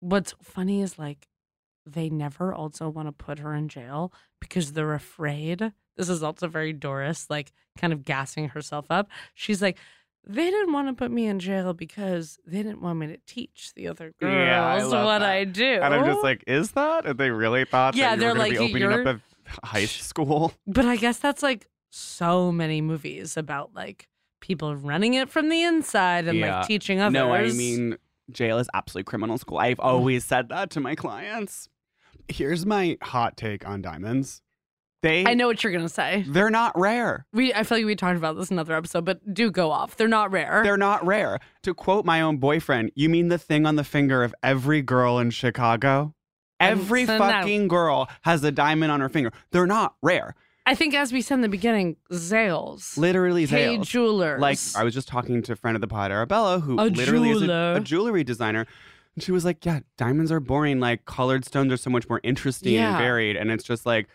what's 0.00 0.34
funny 0.42 0.82
is 0.82 0.98
like 0.98 1.28
they 1.86 2.10
never 2.10 2.52
also 2.54 2.90
want 2.90 3.08
to 3.08 3.12
put 3.12 3.38
her 3.38 3.54
in 3.54 3.68
jail 3.68 4.12
because 4.38 4.72
they're 4.72 4.92
afraid. 4.94 5.72
This 5.96 6.10
is 6.10 6.22
also 6.22 6.46
very 6.46 6.74
Doris, 6.74 7.28
like 7.30 7.52
kind 7.78 7.92
of 7.92 8.04
gassing 8.04 8.48
herself 8.50 8.86
up. 8.90 9.08
She's 9.32 9.62
like, 9.62 9.78
they 10.26 10.50
didn't 10.50 10.72
want 10.72 10.88
to 10.88 10.94
put 10.94 11.10
me 11.10 11.26
in 11.26 11.38
jail 11.38 11.74
because 11.74 12.38
they 12.46 12.62
didn't 12.62 12.80
want 12.80 12.98
me 12.98 13.06
to 13.08 13.18
teach 13.26 13.72
the 13.74 13.88
other 13.88 14.12
girls 14.20 14.32
Yeah, 14.32 14.64
I 14.66 14.84
what 14.84 15.18
that. 15.18 15.22
I 15.22 15.44
do. 15.44 15.80
And 15.82 15.92
I'm 15.94 16.04
just 16.04 16.22
like, 16.22 16.44
is 16.46 16.72
that? 16.72 17.06
And 17.06 17.18
they 17.18 17.30
really 17.30 17.64
thought 17.64 17.94
Yeah, 17.94 18.16
they're 18.16 18.30
were 18.30 18.34
going 18.36 18.54
to 18.54 18.60
like, 18.60 18.70
be 18.70 18.76
opening 18.78 18.92
up 19.00 19.04
you're- 19.06 19.20
a 19.62 19.66
high 19.66 19.84
school? 19.86 20.52
but 20.66 20.84
I 20.86 20.96
guess 20.96 21.18
that's 21.18 21.42
like 21.42 21.66
so 21.90 22.50
many 22.50 22.80
movies 22.80 23.36
about 23.36 23.74
like 23.74 24.08
people 24.40 24.74
running 24.76 25.14
it 25.14 25.28
from 25.30 25.48
the 25.48 25.62
inside 25.62 26.26
and 26.26 26.38
Yeah. 26.38 26.58
like 26.58 26.66
teaching 26.66 27.00
others. 27.00 27.12
No, 27.14 27.32
I 27.32 27.50
mean, 27.52 27.96
jail 28.30 28.58
is 28.58 28.68
absolutely 28.74 29.04
criminal 29.04 29.38
school. 29.38 29.58
I've 29.58 29.80
always 29.80 30.24
said 30.24 30.48
that 30.48 30.70
to 30.70 30.80
my 30.80 30.94
clients. 30.94 31.68
Here's 32.28 32.64
my 32.64 32.96
hot 33.02 33.36
take 33.36 33.66
on 33.68 33.82
diamonds. 33.82 34.40
They, 35.04 35.26
I 35.26 35.34
know 35.34 35.46
what 35.46 35.62
you're 35.62 35.72
gonna 35.72 35.86
say. 35.88 36.24
they're 36.26 36.48
not 36.48 36.72
rare. 36.78 37.26
We, 37.34 37.52
I 37.52 37.62
feel 37.62 37.76
like 37.76 37.84
we 37.84 37.94
talked 37.94 38.16
about 38.16 38.38
this 38.38 38.50
in 38.50 38.54
another 38.54 38.74
episode, 38.74 39.04
but 39.04 39.34
do 39.34 39.50
go 39.50 39.70
off. 39.70 39.96
They're 39.96 40.08
not 40.08 40.32
rare. 40.32 40.62
They're 40.64 40.78
not 40.78 41.04
rare. 41.04 41.40
To 41.64 41.74
quote 41.74 42.06
my 42.06 42.22
own 42.22 42.38
boyfriend, 42.38 42.90
you 42.94 43.10
mean 43.10 43.28
the 43.28 43.36
thing 43.36 43.66
on 43.66 43.76
the 43.76 43.84
finger 43.84 44.22
of 44.24 44.34
every 44.42 44.80
girl 44.80 45.18
in 45.18 45.30
Chicago? 45.30 46.14
Every 46.58 47.04
so 47.04 47.18
now- 47.18 47.40
fucking 47.42 47.68
girl 47.68 48.08
has 48.22 48.42
a 48.44 48.50
diamond 48.50 48.92
on 48.92 49.00
her 49.00 49.10
finger. 49.10 49.30
They're 49.50 49.66
not 49.66 49.94
rare. 50.00 50.34
I 50.66 50.74
think, 50.74 50.94
as 50.94 51.12
we 51.12 51.20
said 51.20 51.34
in 51.34 51.40
the 51.42 51.50
beginning, 51.50 51.96
Zales, 52.10 52.96
Literally, 52.96 53.44
Hey 53.44 53.76
Zales. 53.76 53.84
Jewelers, 53.86 54.40
Like 54.40 54.58
I 54.74 54.82
was 54.84 54.94
just 54.94 55.06
talking 55.08 55.42
to 55.42 55.52
a 55.52 55.56
friend 55.56 55.76
of 55.76 55.82
the 55.82 55.86
pod, 55.88 56.10
Arabella, 56.12 56.60
who 56.60 56.80
A 56.80 56.84
literally 56.88 57.30
is 57.32 57.42
a, 57.42 57.74
a 57.76 57.80
jewelry 57.80 58.24
designer. 58.24 58.66
And 59.14 59.22
she 59.22 59.30
was 59.32 59.44
like, 59.44 59.66
"Yeah, 59.66 59.80
diamonds 59.98 60.32
are 60.32 60.40
boring. 60.40 60.80
Like 60.80 61.04
colored 61.04 61.44
stones 61.44 61.70
are 61.72 61.76
so 61.76 61.90
much 61.90 62.08
more 62.08 62.20
interesting 62.22 62.72
Yeah. 62.72 62.88
and 62.96 62.98
varied." 62.98 63.36
And 63.36 63.50
it's 63.50 63.62
just 63.64 63.84
like 63.84 64.08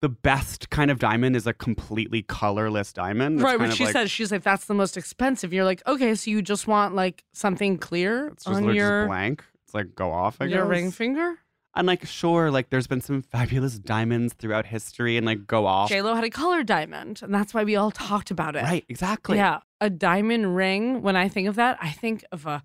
the 0.00 0.08
best 0.08 0.70
kind 0.70 0.90
of 0.90 0.98
diamond 0.98 1.36
is 1.36 1.46
a 1.46 1.52
completely 1.52 2.22
colorless 2.22 2.92
diamond. 2.92 3.38
That's 3.38 3.58
right? 3.58 3.68
of 3.68 3.74
she 3.74 3.84
like, 3.84 3.92
said, 3.92 4.10
she's 4.10 4.32
like, 4.32 4.42
that's 4.42 4.64
the 4.64 4.74
most 4.74 4.96
expensive. 4.96 5.52
You're 5.52 5.64
like, 5.64 5.82
okay, 5.86 6.14
so 6.14 6.30
you 6.30 6.42
just 6.42 6.66
want 6.66 6.94
like 6.94 7.24
something 7.32 7.76
clear 7.78 8.28
It's 8.28 8.44
just, 8.44 8.56
on 8.56 8.74
your 8.74 9.06
blank. 9.06 9.44
It's 9.64 9.74
like 9.74 9.94
go 9.94 10.10
off. 10.10 10.38
I 10.40 10.46
guess. 10.46 10.54
your 10.54 10.64
guess. 10.64 10.70
ring 10.70 10.90
finger. 10.90 11.28
And 11.28 11.36
I'm 11.74 11.86
like, 11.86 12.04
sure, 12.06 12.50
like 12.50 12.70
there's 12.70 12.86
been 12.86 13.00
some 13.00 13.22
fabulous 13.22 13.78
diamonds 13.78 14.34
throughout 14.34 14.66
history, 14.66 15.16
and 15.16 15.24
like 15.24 15.46
go 15.46 15.66
off. 15.66 15.88
J 15.88 16.02
Lo 16.02 16.14
had 16.14 16.24
a 16.24 16.30
color 16.30 16.64
diamond, 16.64 17.20
and 17.22 17.32
that's 17.32 17.54
why 17.54 17.62
we 17.62 17.76
all 17.76 17.92
talked 17.92 18.30
about 18.30 18.56
it. 18.56 18.62
Right, 18.62 18.84
exactly. 18.88 19.36
Yeah, 19.36 19.60
a 19.80 19.88
diamond 19.88 20.56
ring. 20.56 21.02
When 21.02 21.14
I 21.14 21.28
think 21.28 21.46
of 21.46 21.54
that, 21.56 21.78
I 21.80 21.90
think 21.90 22.24
of 22.32 22.46
a 22.46 22.62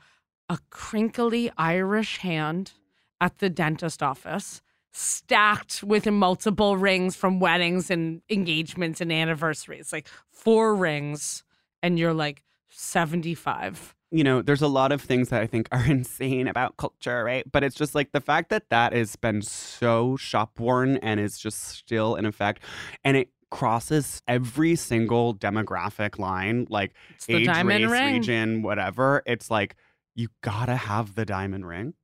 a 0.50 0.60
crinkly 0.70 1.52
Irish 1.58 2.18
hand 2.18 2.74
at 3.22 3.40
the 3.40 3.50
dentist 3.50 4.02
office, 4.02 4.62
stacked 4.96 5.84
with 5.84 6.06
multiple 6.08 6.78
rings 6.78 7.18
from 7.18 7.40
weddings 7.42 7.92
and 7.92 8.22
engagements 8.30 9.02
and 9.02 9.12
anniversaries, 9.12 9.92
like 9.92 10.08
four 10.32 10.74
rings, 10.74 11.44
and 11.84 12.00
you're 12.00 12.14
like 12.14 12.44
seventy 12.70 13.36
five. 13.36 13.94
you 14.12 14.24
know, 14.24 14.42
there's 14.42 14.62
a 14.62 14.68
lot 14.70 14.94
of 14.94 15.02
things 15.02 15.30
that 15.30 15.42
I 15.42 15.48
think 15.48 15.68
are 15.74 15.86
insane 15.90 16.48
about 16.48 16.78
culture, 16.78 17.24
right? 17.26 17.50
But 17.52 17.64
it's 17.64 17.76
just 17.76 17.94
like 17.94 18.14
the 18.14 18.22
fact 18.22 18.50
that 18.52 18.70
that 18.70 18.94
has 18.94 19.18
been 19.18 19.42
so 19.42 20.16
shop 20.16 20.60
worn 20.60 20.98
and 20.98 21.20
is 21.20 21.38
just 21.38 21.60
still 21.64 22.16
in 22.16 22.26
effect, 22.26 22.64
and 23.04 23.18
it 23.18 23.30
crosses 23.52 24.22
every 24.28 24.76
single 24.76 25.36
demographic 25.36 26.18
line, 26.20 26.68
like 26.70 26.94
age, 27.28 27.48
race, 27.48 27.90
ring. 27.90 28.14
region, 28.14 28.62
whatever. 28.62 29.24
It's 29.26 29.52
like 29.52 29.76
you 30.16 30.30
gotta 30.42 30.78
have 30.78 31.16
the 31.16 31.26
diamond 31.26 31.68
ring. 31.68 31.96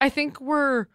I 0.00 0.08
think 0.08 0.40
we're 0.40 0.86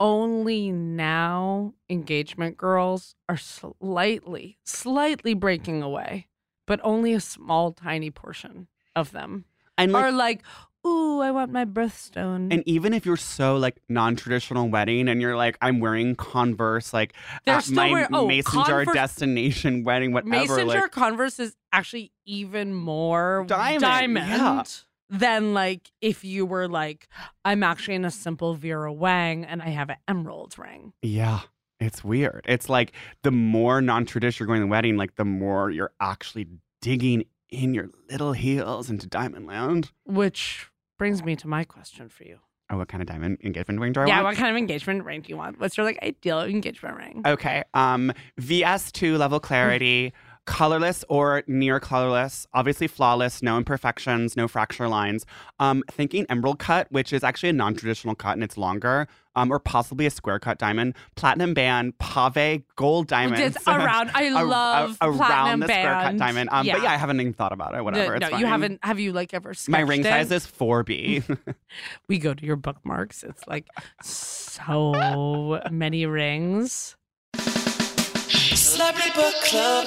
only 0.00 0.70
now 0.70 1.74
engagement 1.88 2.56
girls 2.56 3.14
are 3.28 3.36
slightly, 3.36 4.58
slightly 4.64 5.34
breaking 5.34 5.82
away, 5.82 6.26
but 6.66 6.80
only 6.82 7.12
a 7.12 7.20
small, 7.20 7.72
tiny 7.72 8.10
portion 8.10 8.68
of 8.94 9.12
them 9.12 9.44
And 9.78 9.92
like, 9.92 10.04
are 10.04 10.12
like, 10.12 10.42
"Ooh, 10.86 11.20
I 11.20 11.30
want 11.30 11.52
my 11.52 11.64
birthstone." 11.64 12.52
and 12.52 12.62
even 12.66 12.92
if 12.94 13.04
you're 13.06 13.16
so 13.16 13.56
like 13.56 13.76
non-traditional 13.88 14.68
wedding 14.68 15.08
and 15.08 15.20
you're 15.20 15.36
like, 15.36 15.58
I'm 15.60 15.80
wearing 15.80 16.14
Converse, 16.16 16.92
like 16.92 17.14
They're 17.44 17.56
uh, 17.56 17.58
at 17.58 17.70
my 17.70 17.90
wearing- 17.90 18.08
oh, 18.12 18.26
mason 18.26 18.64
jar 18.64 18.84
destination 18.84 19.84
wedding, 19.84 20.12
whatever. 20.12 20.30
Mason 20.30 20.66
like, 20.66 20.78
jar 20.78 20.88
Converse 20.88 21.38
is 21.40 21.56
actually 21.72 22.12
even 22.24 22.74
more 22.74 23.44
Diamond, 23.46 23.80
diamond 23.82 24.28
yeah. 24.28 24.62
Than 25.08 25.54
like 25.54 25.90
if 26.00 26.24
you 26.24 26.46
were 26.46 26.68
like, 26.68 27.08
I'm 27.44 27.62
actually 27.62 27.94
in 27.94 28.04
a 28.04 28.10
simple 28.10 28.54
Vera 28.54 28.92
Wang 28.92 29.44
and 29.44 29.62
I 29.62 29.68
have 29.68 29.90
an 29.90 29.96
emerald 30.08 30.58
ring. 30.58 30.92
Yeah. 31.02 31.40
It's 31.78 32.02
weird. 32.02 32.44
It's 32.48 32.68
like 32.68 32.92
the 33.22 33.30
more 33.30 33.82
non-traditional 33.82 34.46
you're 34.46 34.46
going 34.46 34.60
to 34.60 34.66
the 34.66 34.70
wedding, 34.70 34.96
like 34.96 35.16
the 35.16 35.26
more 35.26 35.70
you're 35.70 35.92
actually 36.00 36.46
digging 36.80 37.24
in 37.50 37.74
your 37.74 37.90
little 38.10 38.32
heels 38.32 38.88
into 38.90 39.06
diamond 39.06 39.46
land. 39.46 39.92
Which 40.04 40.68
brings 40.98 41.22
me 41.22 41.36
to 41.36 41.48
my 41.48 41.64
question 41.64 42.08
for 42.08 42.24
you. 42.24 42.38
Oh, 42.68 42.78
what 42.78 42.88
kind 42.88 43.00
of 43.00 43.06
diamond 43.06 43.38
engagement 43.44 43.78
ring 43.78 43.92
do 43.92 44.00
I 44.00 44.06
yeah, 44.06 44.14
want? 44.14 44.22
Yeah, 44.22 44.28
what 44.28 44.36
kind 44.36 44.50
of 44.50 44.56
engagement 44.56 45.04
ring 45.04 45.20
do 45.20 45.28
you 45.28 45.36
want? 45.36 45.60
What's 45.60 45.76
your 45.76 45.86
like 45.86 46.02
ideal 46.02 46.40
engagement 46.40 46.96
ring? 46.96 47.22
Okay. 47.24 47.62
Um, 47.74 48.12
VS2 48.40 49.16
level 49.18 49.38
clarity, 49.38 50.12
colorless 50.46 51.04
or 51.08 51.42
near 51.46 51.78
colorless, 51.80 52.46
obviously 52.54 52.86
flawless, 52.86 53.42
no 53.42 53.56
imperfections, 53.58 54.36
no 54.36 54.46
fracture 54.48 54.88
lines. 54.88 55.26
Um, 55.58 55.82
thinking 55.90 56.24
emerald 56.28 56.58
cut, 56.58 56.86
which 56.90 57.12
is 57.12 57.22
actually 57.24 57.48
a 57.50 57.52
non-traditional 57.52 58.14
cut 58.14 58.34
and 58.34 58.44
it's 58.44 58.56
longer, 58.56 59.08
um, 59.34 59.50
or 59.50 59.58
possibly 59.58 60.06
a 60.06 60.10
square 60.10 60.38
cut 60.38 60.58
diamond. 60.58 60.94
Platinum 61.16 61.52
band, 61.52 61.98
pave, 61.98 62.62
gold 62.76 63.08
diamond. 63.08 63.42
It's 63.42 63.58
around. 63.66 64.10
I 64.14 64.24
A- 64.24 64.42
a- 64.42 64.44
love 64.44 64.96
around 65.02 65.16
platinum 65.16 65.60
the 65.60 65.66
square 65.66 65.92
cut 66.02 66.16
diamond. 66.16 66.48
Um, 66.52 66.64
Yeah. 66.64 66.74
But 66.74 66.82
yeah, 66.84 66.92
I 66.92 66.96
haven't 66.96 67.20
even 67.20 67.32
thought 67.32 67.52
about 67.52 67.74
it. 67.74 67.82
Whatever. 67.84 68.10
No, 68.10 68.14
it's 68.14 68.20
no, 68.22 68.30
fine. 68.30 68.40
you 68.40 68.46
haven't. 68.46 68.78
Have 68.84 69.00
you 69.00 69.12
like 69.12 69.34
ever? 69.34 69.52
My 69.68 69.80
ring 69.80 70.02
sketched 70.02 70.28
size 70.30 70.44
is 70.44 70.46
4B. 70.46 71.38
We 72.08 72.18
go 72.18 72.34
to 72.34 72.44
your 72.46 72.56
bookmarks. 72.56 73.22
It's 73.24 73.46
like 73.48 73.66
so 74.02 75.60
many 75.70 76.06
rings. 76.06 76.96
Celebrity 77.34 79.10
Book 79.14 79.34
Club. 79.44 79.86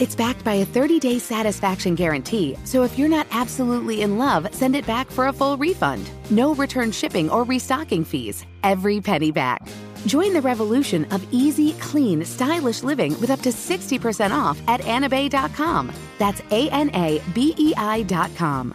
It's 0.00 0.14
backed 0.14 0.44
by 0.44 0.54
a 0.54 0.64
30 0.64 1.00
day 1.00 1.18
satisfaction 1.18 1.96
guarantee, 1.96 2.56
so 2.64 2.84
if 2.84 2.96
you're 2.96 3.08
not 3.08 3.26
absolutely 3.32 4.02
in 4.02 4.16
love, 4.16 4.46
send 4.54 4.76
it 4.76 4.86
back 4.86 5.10
for 5.10 5.26
a 5.26 5.32
full 5.32 5.56
refund. 5.56 6.08
No 6.30 6.54
return 6.54 6.92
shipping 6.92 7.28
or 7.28 7.42
restocking 7.42 8.04
fees. 8.04 8.46
Every 8.62 9.00
penny 9.00 9.32
back. 9.32 9.68
Join 10.06 10.32
the 10.32 10.40
revolution 10.40 11.04
of 11.06 11.26
easy, 11.32 11.72
clean, 11.80 12.24
stylish 12.24 12.84
living 12.84 13.18
with 13.20 13.30
up 13.30 13.40
to 13.40 13.48
60% 13.48 14.30
off 14.30 14.60
at 14.68 14.80
anabei.com. 14.82 15.92
That's 16.18 16.42
A 16.52 16.70
N 16.70 16.90
A 16.94 17.20
B 17.34 17.54
E 17.58 17.74
I.com. 17.76 18.74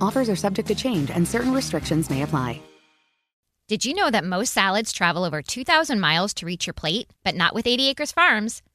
Offers 0.00 0.28
are 0.28 0.36
subject 0.36 0.68
to 0.68 0.74
change 0.76 1.10
and 1.10 1.26
certain 1.26 1.52
restrictions 1.52 2.10
may 2.10 2.22
apply. 2.22 2.62
Did 3.66 3.84
you 3.84 3.94
know 3.94 4.10
that 4.10 4.24
most 4.24 4.52
salads 4.52 4.92
travel 4.92 5.24
over 5.24 5.42
2,000 5.42 6.00
miles 6.00 6.34
to 6.34 6.46
reach 6.46 6.66
your 6.66 6.74
plate, 6.74 7.08
but 7.24 7.36
not 7.36 7.54
with 7.54 7.68
80 7.68 7.88
Acres 7.88 8.10
Farms? 8.10 8.62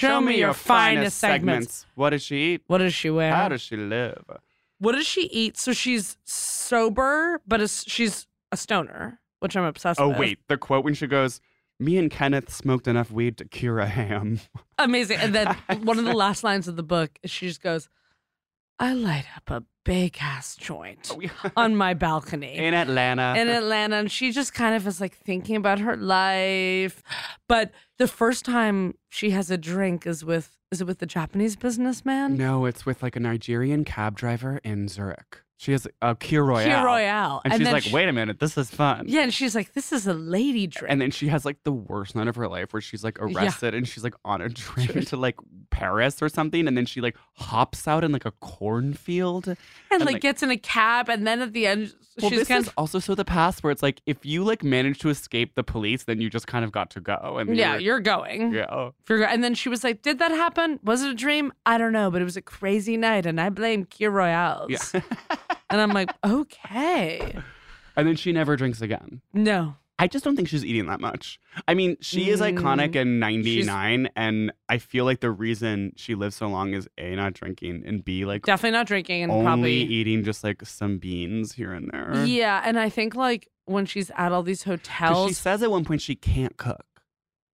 Show 0.00 0.20
me 0.20 0.38
your 0.38 0.54
finest 0.54 1.18
segments. 1.18 1.86
What 1.94 2.10
does 2.10 2.22
she 2.22 2.36
eat? 2.54 2.62
What 2.66 2.78
does 2.78 2.94
she 2.94 3.10
wear? 3.10 3.34
How 3.34 3.48
does 3.48 3.60
she 3.60 3.76
live? 3.76 4.24
what 4.80 4.92
does 4.92 5.06
she 5.06 5.26
eat? 5.26 5.56
So 5.58 5.72
she's 5.72 6.16
sober, 6.24 7.40
but 7.46 7.60
is, 7.60 7.84
she's 7.86 8.26
a 8.50 8.56
stoner, 8.56 9.20
which 9.40 9.56
I'm 9.56 9.64
obsessed 9.64 10.00
with. 10.00 10.06
Oh, 10.06 10.08
with. 10.08 10.18
wait. 10.18 10.38
The 10.48 10.56
quote 10.56 10.84
when 10.84 10.94
she 10.94 11.06
goes, 11.06 11.40
Me 11.78 11.98
and 11.98 12.10
Kenneth 12.10 12.50
smoked 12.52 12.88
enough 12.88 13.10
weed 13.10 13.36
to 13.38 13.44
cure 13.44 13.78
a 13.78 13.86
ham. 13.86 14.40
Amazing. 14.78 15.18
And 15.18 15.34
then 15.34 15.54
one 15.82 15.98
of 15.98 16.04
the 16.04 16.14
last 16.14 16.42
lines 16.42 16.66
of 16.66 16.76
the 16.76 16.82
book, 16.82 17.18
is 17.22 17.30
she 17.30 17.46
just 17.46 17.62
goes, 17.62 17.88
I 18.80 18.94
light 18.94 19.26
up 19.36 19.50
a 19.50 19.62
big 19.84 20.16
ass 20.22 20.56
joint 20.56 21.12
oh, 21.12 21.50
on 21.56 21.76
my 21.76 21.92
balcony. 21.92 22.56
In 22.56 22.72
Atlanta. 22.72 23.34
in 23.36 23.48
Atlanta, 23.48 23.96
and 23.96 24.10
she 24.10 24.32
just 24.32 24.54
kind 24.54 24.74
of 24.74 24.86
is 24.86 25.02
like 25.02 25.14
thinking 25.14 25.54
about 25.56 25.80
her 25.80 25.98
life. 25.98 27.02
But 27.46 27.72
the 27.98 28.08
first 28.08 28.46
time 28.46 28.94
she 29.10 29.30
has 29.30 29.50
a 29.50 29.58
drink 29.58 30.06
is 30.06 30.24
with 30.24 30.56
is 30.72 30.80
it 30.80 30.86
with 30.86 30.98
the 30.98 31.06
Japanese 31.06 31.56
businessman? 31.56 32.38
No, 32.38 32.64
it's 32.64 32.86
with 32.86 33.02
like 33.02 33.16
a 33.16 33.20
Nigerian 33.20 33.84
cab 33.84 34.16
driver 34.16 34.60
in 34.64 34.88
Zurich. 34.88 35.42
She 35.60 35.72
has 35.72 35.86
a 36.00 36.14
Kir 36.14 36.42
Royale. 36.42 36.80
Kir 36.80 36.86
Royale. 36.86 37.42
And, 37.44 37.52
And 37.52 37.62
she's 37.62 37.70
like, 37.70 37.82
she- 37.82 37.92
wait 37.92 38.08
a 38.08 38.14
minute, 38.14 38.40
this 38.40 38.56
is 38.56 38.70
fun. 38.70 39.04
Yeah, 39.06 39.20
and 39.20 39.34
she's 39.34 39.54
like, 39.54 39.74
"This 39.74 39.92
is 39.92 40.06
a 40.06 40.14
lady 40.14 40.66
drink." 40.66 40.90
And 40.90 41.02
then 41.02 41.10
she 41.10 41.28
has 41.28 41.44
like 41.44 41.58
the 41.64 41.72
worst 41.72 42.16
night 42.16 42.28
of 42.28 42.36
her 42.36 42.48
life 42.48 42.72
where 42.72 42.80
she's 42.80 43.04
like 43.04 43.18
arrested 43.20 43.74
and 43.74 43.86
she's 43.86 44.02
like 44.02 44.14
on 44.24 44.40
a 44.40 44.48
train 44.48 45.04
to 45.04 45.18
like 45.18 45.36
Paris 45.68 46.22
or 46.22 46.30
something. 46.30 46.66
And 46.66 46.78
then 46.78 46.86
she 46.86 47.02
like 47.02 47.14
hops 47.34 47.86
out 47.86 48.04
in 48.04 48.10
like 48.10 48.24
a 48.24 48.30
cornfield. 48.30 49.48
and, 49.48 49.56
and, 49.90 50.00
like, 50.06 50.14
like- 50.14 50.22
gets 50.22 50.42
in 50.42 50.50
a 50.50 50.56
cab, 50.56 51.10
and 51.10 51.26
then 51.26 51.42
at 51.42 51.52
the 51.52 51.66
end, 51.66 51.92
Well, 52.22 52.30
she's 52.30 52.38
this 52.40 52.48
kind 52.48 52.62
is 52.62 52.68
of 52.68 52.74
also 52.78 52.98
so 52.98 53.14
the 53.14 53.26
past 53.26 53.62
where 53.62 53.70
it's 53.70 53.82
like 53.82 54.00
if 54.06 54.24
you 54.24 54.44
like 54.44 54.64
manage 54.64 54.98
to 55.00 55.10
escape 55.10 55.56
the 55.56 55.62
police, 55.62 56.04
then 56.04 56.22
you 56.22 56.30
just 56.30 56.46
kind 56.46 56.64
of 56.64 56.72
got 56.72 56.88
to 56.92 57.00
go. 57.00 57.36
And 57.38 57.54
yeah, 57.54 57.72
you're, 57.74 57.80
you're 57.82 58.00
going. 58.00 58.54
yeah. 58.54 58.90
You're 59.10 59.24
And 59.24 59.44
then 59.44 59.54
she 59.54 59.68
was 59.68 59.84
like, 59.84 60.00
"Did 60.00 60.20
that 60.20 60.30
happen? 60.30 60.80
Was 60.82 61.02
it 61.02 61.10
a 61.10 61.14
dream? 61.14 61.52
I 61.66 61.76
don't 61.76 61.92
know, 61.92 62.10
but 62.10 62.22
it 62.22 62.24
was 62.24 62.38
a 62.38 62.42
crazy 62.42 62.96
night, 62.96 63.26
and 63.26 63.38
I 63.38 63.50
blame 63.50 63.84
Kir 63.84 64.10
Royales." 64.10 64.70
Yeah. 64.70 65.00
and 65.70 65.80
I'm 65.80 65.90
like, 65.92 66.10
"Okay, 66.24 67.34
and 67.96 68.06
then 68.08 68.16
she 68.16 68.32
never 68.32 68.56
drinks 68.56 68.80
again. 68.80 69.20
no." 69.32 69.76
I 69.98 70.06
just 70.06 70.24
don't 70.24 70.34
think 70.34 70.48
she's 70.48 70.64
eating 70.64 70.86
that 70.86 70.98
much. 70.98 71.38
I 71.68 71.74
mean, 71.74 71.98
she 72.00 72.30
is 72.30 72.40
iconic 72.40 72.92
Mm, 72.92 73.02
in 73.02 73.18
99, 73.18 74.08
and 74.16 74.50
I 74.66 74.78
feel 74.78 75.04
like 75.04 75.20
the 75.20 75.30
reason 75.30 75.92
she 75.94 76.14
lives 76.14 76.36
so 76.36 76.46
long 76.48 76.72
is 76.72 76.88
A, 76.96 77.14
not 77.16 77.34
drinking, 77.34 77.82
and 77.84 78.02
B, 78.02 78.24
like 78.24 78.46
Definitely 78.46 78.78
not 78.78 78.86
drinking, 78.86 79.24
and 79.24 79.30
only 79.30 79.44
probably 79.44 79.72
eating 79.82 80.24
just 80.24 80.42
like 80.42 80.64
some 80.64 80.96
beans 80.96 81.52
here 81.52 81.74
and 81.74 81.90
there. 81.92 82.24
Yeah, 82.24 82.62
and 82.64 82.80
I 82.80 82.88
think 82.88 83.14
like 83.14 83.48
when 83.66 83.84
she's 83.84 84.10
at 84.16 84.32
all 84.32 84.42
these 84.42 84.64
'Cause 84.64 84.78
hotels, 84.86 85.28
she 85.28 85.34
says 85.34 85.62
at 85.62 85.70
one 85.70 85.84
point 85.84 86.00
she 86.00 86.14
can't 86.14 86.56
cook. 86.56 86.86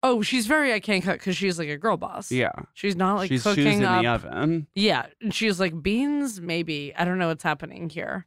Oh, 0.02 0.22
she's 0.22 0.46
very 0.46 0.72
I 0.72 0.80
can't 0.80 1.02
cook 1.02 1.14
because 1.18 1.36
she's 1.36 1.58
like 1.58 1.68
a 1.68 1.76
girl 1.76 1.96
boss. 1.96 2.30
Yeah. 2.30 2.52
she's 2.74 2.96
not 2.96 3.16
like 3.16 3.28
she's 3.28 3.42
shoes 3.42 3.54
cooking 3.56 3.78
in 3.78 3.84
up. 3.84 4.02
the 4.02 4.08
oven. 4.08 4.66
Yeah, 4.74 5.06
and 5.20 5.34
she's 5.34 5.58
like 5.60 5.82
beans, 5.82 6.40
maybe. 6.40 6.94
I 6.96 7.04
don't 7.04 7.18
know 7.18 7.28
what's 7.28 7.42
happening 7.42 7.88
here. 7.90 8.26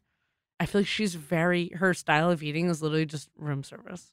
I 0.59 0.65
feel 0.65 0.81
like 0.81 0.87
she's 0.87 1.15
very 1.15 1.69
her 1.69 1.93
style 1.93 2.29
of 2.31 2.43
eating 2.43 2.69
is 2.69 2.81
literally 2.81 3.05
just 3.05 3.29
room 3.37 3.63
service. 3.63 4.11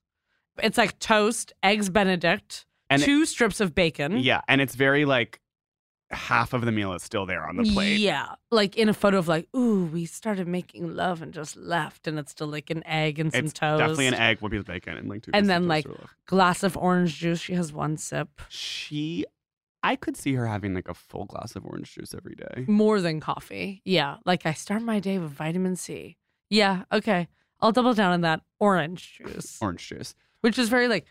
It's 0.62 0.78
like 0.78 0.98
toast, 0.98 1.52
eggs 1.62 1.88
Benedict, 1.90 2.66
And 2.88 3.02
it- 3.02 3.04
two 3.04 3.26
strips 3.26 3.60
of 3.60 3.74
bacon. 3.74 4.18
Yeah, 4.18 4.40
and 4.48 4.60
it's 4.60 4.74
very 4.74 5.04
like 5.04 5.40
half 6.10 6.52
of 6.52 6.62
the 6.64 6.72
meal 6.72 6.92
is 6.92 7.02
still 7.02 7.26
there 7.26 7.46
on 7.46 7.56
the 7.56 7.64
plate. 7.64 7.98
Yeah, 7.98 8.34
like 8.50 8.76
in 8.76 8.88
a 8.88 8.94
photo 8.94 9.18
of 9.18 9.28
like, 9.28 9.48
ooh, 9.56 9.86
we 9.86 10.04
started 10.06 10.46
making 10.46 10.94
love 10.94 11.22
and 11.22 11.32
just 11.32 11.56
left, 11.56 12.06
and 12.06 12.18
it's 12.18 12.30
still 12.32 12.46
like 12.46 12.70
an 12.70 12.86
egg 12.86 13.18
and 13.18 13.32
some 13.32 13.44
It's 13.44 13.52
toast. 13.52 13.80
definitely 13.80 14.06
an 14.06 14.14
egg 14.14 14.40
with 14.40 14.64
bacon 14.66 14.96
and 14.96 15.08
like 15.08 15.22
two 15.22 15.30
And 15.34 15.48
then 15.48 15.62
of 15.62 15.68
like 15.68 15.84
toast 15.84 15.96
or 15.98 16.00
love. 16.02 16.10
glass 16.26 16.62
of 16.62 16.76
orange 16.76 17.18
juice. 17.18 17.40
She 17.40 17.54
has 17.54 17.72
one 17.72 17.96
sip. 17.96 18.28
she 18.48 19.24
I 19.82 19.94
could 19.94 20.16
see 20.16 20.34
her 20.34 20.46
having 20.46 20.74
like 20.74 20.88
a 20.88 20.94
full 20.94 21.26
glass 21.26 21.54
of 21.54 21.64
orange 21.64 21.94
juice 21.94 22.12
every 22.14 22.34
day. 22.34 22.64
More 22.66 23.00
than 23.00 23.20
coffee. 23.20 23.82
Yeah. 23.84 24.16
Like 24.24 24.44
I 24.44 24.52
start 24.52 24.82
my 24.82 24.98
day 24.98 25.18
with 25.18 25.30
vitamin 25.30 25.76
C. 25.76 26.16
Yeah. 26.50 26.84
Okay. 26.92 27.28
I'll 27.60 27.70
double 27.72 27.94
down 27.94 28.12
on 28.12 28.20
that 28.22 28.40
orange 28.58 29.18
juice, 29.18 29.58
Orange 29.60 29.86
juice. 29.88 30.14
which 30.40 30.58
is 30.58 30.68
very 30.68 30.88
like 30.88 31.06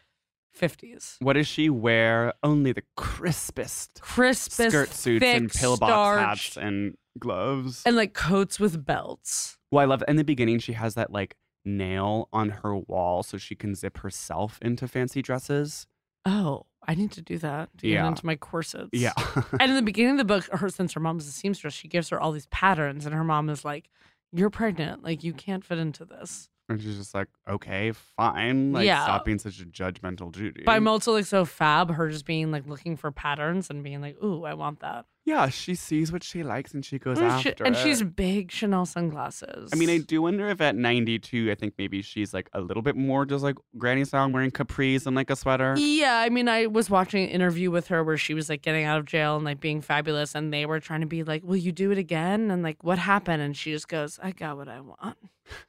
50s. 0.60 1.18
What 1.20 1.34
does 1.34 1.48
she 1.48 1.70
wear? 1.70 2.34
Only 2.44 2.72
the 2.72 2.84
crispest 2.96 4.00
Crispest 4.02 4.70
skirt 4.72 4.90
suits 4.94 5.24
and 5.26 5.52
pillbox 5.52 6.20
hats 6.20 6.58
and 6.58 6.96
gloves. 7.20 7.82
and 7.86 7.96
like 7.96 8.14
coats 8.14 8.60
with 8.60 8.86
belts. 8.86 9.58
well, 9.72 9.82
I 9.82 9.86
love 9.86 10.04
in 10.08 10.16
the 10.16 10.24
beginning 10.24 10.60
she 10.60 10.74
has 10.74 10.96
that 10.96 11.12
like 11.12 11.36
nail 11.66 12.30
on 12.32 12.50
her 12.50 12.76
wall 12.76 13.24
so 13.24 13.38
she 13.38 13.56
can 13.56 13.74
zip 13.76 13.98
herself 14.00 14.60
into 14.62 14.88
fancy 14.88 15.22
dresses. 15.22 15.88
Oh, 16.26 16.66
I 16.88 16.94
need 16.96 17.12
to 17.14 17.22
do 17.22 17.38
that 17.40 17.70
to 17.80 17.88
Yeah. 17.88 18.02
get 18.04 18.08
into 18.10 18.26
my 18.26 18.36
corsets. 18.36 18.90
Yeah. 18.94 19.14
and 19.60 19.64
in 19.72 19.76
the 19.76 19.82
beginning 19.82 20.12
of 20.12 20.18
the 20.20 20.26
book, 20.26 20.46
her 20.52 20.70
since 20.70 20.94
her 20.94 21.00
mom's 21.00 21.28
a 21.28 21.32
seamstress, 21.32 21.74
she 21.74 21.88
gives 21.88 22.10
her 22.10 22.20
all 22.20 22.32
these 22.32 22.48
patterns, 22.48 23.06
and 23.06 23.16
her 23.16 23.24
mom 23.24 23.50
is 23.50 23.66
like, 23.66 23.90
"You're 24.32 24.50
pregnant. 24.52 25.04
Like 25.04 25.24
you 25.24 25.34
can't 25.34 25.64
fit 25.66 25.78
into 25.80 26.06
this." 26.06 26.50
And 26.70 26.82
she's 26.82 26.98
just 26.98 27.14
like, 27.14 27.28
okay, 27.48 27.92
fine. 27.92 28.74
Like, 28.74 28.86
Yeah. 28.86 29.04
stop 29.04 29.26
being 29.26 29.40
such 29.40 29.60
a 29.62 29.66
judgmental 29.66 30.34
Judy. 30.34 30.64
But 30.66 30.74
I'm 30.74 30.88
also 30.88 31.14
like 31.14 31.26
so 31.26 31.46
fab, 31.46 31.92
her 31.92 32.10
just 32.10 32.26
being 32.26 32.52
like 32.52 32.68
looking 32.68 32.96
for 32.98 33.12
patterns 33.12 33.70
and 33.70 33.84
being 33.84 34.02
like, 34.02 34.22
"Ooh, 34.24 34.44
I 34.46 34.54
want 34.56 34.80
that." 34.80 35.06
Yeah, 35.26 35.50
she 35.50 35.74
sees 35.74 36.12
what 36.12 36.24
she 36.24 36.44
likes 36.44 36.74
and 36.76 36.86
she 36.86 37.00
goes 37.00 37.20
And, 37.20 37.42
she- 37.42 37.50
after 37.50 37.64
and 37.64 37.76
it. 37.76 37.80
she's 37.80 38.04
big 38.04 38.52
Chanel 38.52 38.86
sunglasses. 38.86 39.72
I 39.74 39.76
mean, 39.76 39.90
I 39.90 39.98
do 39.98 40.22
wonder 40.22 40.48
if 40.50 40.62
at 40.62 40.76
92, 40.76 41.50
I 41.52 41.56
think 41.56 41.74
maybe 41.80 42.02
she's 42.04 42.32
like 42.34 42.48
a 42.54 42.62
little 42.62 42.84
bit 42.84 42.96
more 42.96 43.26
just 43.26 43.44
like 43.44 43.56
granny 43.78 44.06
style, 44.06 44.30
wearing 44.30 44.52
capris 44.52 45.08
and 45.08 45.16
like 45.16 45.30
a 45.32 45.36
sweater. 45.36 45.74
Yeah, 45.78 46.20
I 46.20 46.30
mean, 46.30 46.48
I 46.48 46.68
was 46.68 46.90
watching 46.92 47.24
an 47.24 47.30
interview 47.30 47.72
with 47.72 47.88
her 47.88 48.04
where 48.04 48.18
she 48.18 48.34
was 48.36 48.50
like 48.50 48.62
getting 48.62 48.86
out 48.86 49.00
of 49.00 49.06
jail 49.06 49.36
and 49.36 49.44
like 49.46 49.60
being 49.60 49.82
fabulous, 49.82 50.36
and 50.36 50.54
they 50.54 50.66
were 50.68 50.80
trying 50.80 51.02
to 51.02 51.08
be 51.08 51.24
like, 51.24 51.44
"Will 51.44 51.56
you 51.58 51.72
do 51.72 51.90
it 51.92 51.98
again?" 51.98 52.52
And 52.52 52.62
like, 52.62 52.84
what 52.84 53.00
happened? 53.00 53.42
And 53.42 53.58
she 53.58 53.72
just 53.72 53.88
goes, 53.88 54.20
"I 54.22 54.32
got 54.32 54.58
what 54.58 54.68
I 54.68 54.80
want." 54.82 55.18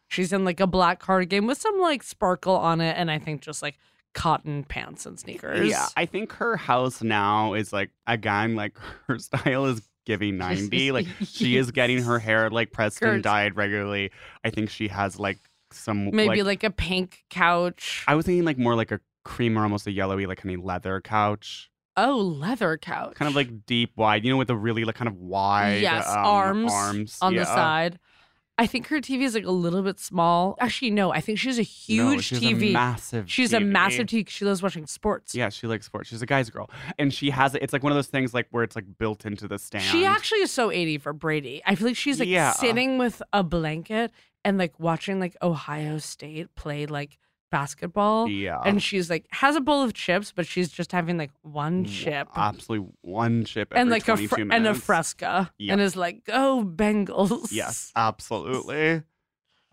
She's 0.09 0.33
in 0.33 0.45
like 0.45 0.61
a 0.61 0.67
black 0.67 1.01
cardigan 1.01 1.47
with 1.47 1.59
some 1.59 1.79
like 1.81 2.03
sparkle 2.03 2.57
on 2.57 2.81
it, 2.81 2.95
and 2.99 3.11
I 3.11 3.19
think 3.19 3.41
just 3.43 3.63
like 3.63 3.79
cotton 4.17 4.65
pants 4.65 5.05
and 5.05 5.21
sneakers. 5.21 5.69
Yeah, 5.69 5.87
I 5.95 6.07
think 6.07 6.33
her 6.33 6.57
house 6.57 7.03
now 7.03 7.53
is 7.53 7.71
like 7.71 7.91
again 8.07 8.57
like 8.57 8.77
her 9.07 9.19
style 9.19 9.67
is 9.67 9.83
giving 10.07 10.39
90. 10.39 10.91
like 10.91 11.07
she 11.23 11.57
is 11.57 11.71
getting 11.71 12.03
her 12.03 12.19
hair 12.19 12.51
like 12.51 12.73
pressed 12.73 13.03
and 13.03 13.23
dyed 13.23 13.57
regularly. 13.57 14.11
I 14.43 14.51
think 14.51 14.71
she 14.71 14.89
has 14.89 15.21
like 15.21 15.39
some 15.71 16.11
maybe 16.13 16.43
like, 16.43 16.63
like, 16.63 16.65
a 16.65 16.71
pink 16.71 17.25
couch. 17.29 18.05
I 18.09 18.15
was 18.15 18.25
thinking 18.25 18.45
like 18.45 18.59
more 18.59 18.75
like 18.75 18.91
a 18.91 19.01
cream 19.25 19.59
or 19.59 19.63
almost 19.63 19.87
a 19.87 19.93
yellowy 19.93 20.27
like 20.27 20.39
kind 20.39 20.55
of 20.55 20.65
leather 20.65 21.01
couch. 21.03 21.71
oh, 21.99 22.17
leather 22.17 22.79
couch, 22.79 23.15
Kind 23.17 23.29
of 23.29 23.37
like 23.37 23.67
deep 23.67 23.93
wide, 23.97 24.25
you 24.25 24.31
know, 24.31 24.39
with 24.39 24.51
a 24.51 24.57
really 24.57 24.85
like 24.85 24.95
kind 24.95 25.09
of 25.09 25.17
wide 25.17 25.83
yes, 25.83 26.09
um, 26.09 26.25
arms 26.25 26.73
arms 26.73 27.19
on 27.21 27.35
yeah. 27.35 27.41
the 27.41 27.45
side. 27.45 27.99
I 28.59 28.67
think 28.67 28.87
her 28.87 29.01
TV 29.03 29.23
is 29.23 29.35
like 29.35 29.45
a 29.45 29.51
little 29.51 29.83
bit 29.83 30.01
small. 30.01 30.57
Actually, 30.61 30.91
no, 30.91 31.13
I 31.13 31.21
think 31.21 31.39
she's 31.39 31.59
a 31.59 31.63
huge 31.63 32.15
no, 32.15 32.21
she's 32.21 32.41
TV. 32.41 32.71
A 32.71 32.73
massive 32.73 33.31
She's 33.31 33.53
a 33.53 33.61
massive 33.61 34.07
TV. 34.07 34.27
She 34.29 34.47
loves 34.47 34.63
watching 34.63 34.87
sports. 34.87 35.35
Yeah, 35.35 35.51
she 35.51 35.67
likes 35.67 35.85
sports. 35.85 36.09
She's 36.09 36.23
a 36.23 36.27
guy's 36.27 36.49
girl. 36.49 36.71
And 36.99 37.13
she 37.13 37.29
has 37.31 37.55
it. 37.55 37.63
It's 37.63 37.75
like 37.75 37.83
one 37.83 37.93
of 37.93 37.97
those 37.97 38.07
things 38.07 38.33
like 38.33 38.47
where 38.53 38.63
it's 38.63 38.75
like 38.75 38.87
built 38.99 39.27
into 39.27 39.47
the 39.47 39.59
stand. 39.59 39.85
She 39.85 40.07
actually 40.07 40.41
is 40.41 40.51
so 40.51 40.71
80 40.71 40.99
for 40.99 41.13
Brady. 41.13 41.61
I 41.67 41.75
feel 41.75 41.89
like 41.89 41.97
she's 41.97 42.19
like 42.19 42.29
Yeah. 42.29 42.53
sitting 42.53 42.97
with 42.97 43.23
a 43.33 43.43
blanket 43.43 44.11
and 44.43 44.57
like 44.57 44.81
watching 44.81 45.21
like 45.21 45.37
Ohio 45.43 45.99
State 45.99 46.55
play 46.55 46.87
like 46.87 47.19
basketball. 47.51 48.29
Yeah. 48.29 48.61
And 48.65 48.83
she's 48.83 49.09
like 49.11 49.27
has 49.31 49.57
a 49.57 49.61
bowl 49.61 49.83
of 49.83 49.95
chips, 49.95 50.33
but 50.35 50.47
she's 50.47 50.69
just 50.71 50.93
having 50.93 51.17
like 51.19 51.31
one 51.43 51.85
chip 51.85 52.29
Absolutely 52.37 52.89
one 53.03 53.45
chip 53.45 53.69
every 53.73 53.81
and 53.83 53.91
like 53.91 54.03
a 54.05 54.17
22 54.17 54.29
fr- 54.29 54.41
and 54.53 54.67
a 54.67 54.75
fresca 54.75 55.53
Yeah. 55.59 55.73
and 55.73 55.81
is 55.83 55.97
like, 55.97 56.25
go 56.25 56.65
Bengals. 56.65 57.49
Yes, 57.53 57.93
absolutely. 57.97 59.03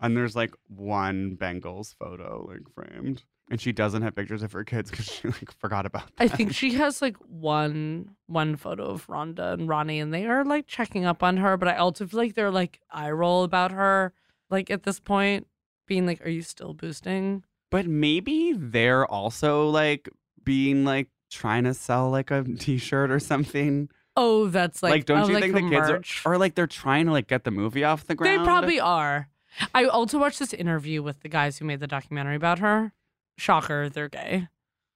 And 0.00 0.16
there's 0.16 0.36
like 0.36 0.54
one 0.68 1.36
Bengals 1.40 1.94
photo 1.94 2.46
like 2.48 2.62
framed. 2.74 3.24
And 3.50 3.60
she 3.60 3.72
doesn't 3.72 4.00
have 4.00 4.14
pictures 4.16 4.42
of 4.42 4.52
her 4.52 4.64
kids 4.64 4.90
because 4.90 5.04
she 5.04 5.28
like 5.28 5.52
forgot 5.58 5.84
about. 5.84 6.04
I 6.18 6.28
think 6.28 6.54
she 6.54 6.72
has 6.82 7.02
like 7.02 7.16
one 7.18 8.16
one 8.26 8.56
photo 8.56 8.84
of 8.86 9.06
Rhonda 9.06 9.52
and 9.52 9.68
Ronnie, 9.68 10.00
and 10.00 10.14
they 10.14 10.24
are 10.26 10.44
like 10.46 10.66
checking 10.66 11.04
up 11.04 11.22
on 11.22 11.36
her. 11.36 11.58
But 11.58 11.68
I 11.68 11.76
also 11.76 12.06
feel 12.06 12.18
like 12.20 12.34
they're 12.34 12.50
like 12.50 12.80
eye 12.90 13.10
roll 13.10 13.44
about 13.44 13.70
her, 13.70 14.14
like 14.48 14.70
at 14.70 14.84
this 14.84 14.98
point, 14.98 15.46
being 15.86 16.06
like, 16.06 16.24
"Are 16.24 16.30
you 16.30 16.40
still 16.40 16.72
boosting?" 16.72 17.44
But 17.74 17.86
maybe 17.88 18.52
they're 18.56 19.04
also 19.04 19.68
like 19.68 20.08
being 20.44 20.84
like 20.84 21.08
trying 21.28 21.64
to 21.64 21.74
sell 21.74 22.08
like 22.08 22.30
a 22.30 22.44
t-shirt 22.58 23.10
or 23.10 23.18
something. 23.18 23.88
Oh, 24.16 24.46
that's 24.46 24.80
like, 24.80 24.90
Like, 24.92 25.04
don't 25.06 25.22
oh, 25.22 25.26
you 25.26 25.34
like 25.34 25.42
think 25.42 25.54
the 25.54 25.60
kids 25.62 25.88
merch. 25.90 26.22
are 26.24 26.34
or 26.34 26.38
like 26.38 26.54
they're 26.54 26.68
trying 26.68 27.06
to 27.06 27.10
like 27.12 27.26
get 27.26 27.42
the 27.42 27.50
movie 27.50 27.82
off 27.82 28.06
the 28.06 28.14
ground? 28.14 28.40
They 28.40 28.44
probably 28.44 28.78
are. 28.78 29.28
I 29.74 29.86
also 29.86 30.20
watched 30.20 30.38
this 30.38 30.52
interview 30.52 31.02
with 31.02 31.22
the 31.22 31.28
guys 31.28 31.58
who 31.58 31.64
made 31.64 31.80
the 31.80 31.88
documentary 31.88 32.36
about 32.36 32.60
her. 32.60 32.92
Shocker, 33.38 33.88
they're 33.88 34.08
gay, 34.08 34.46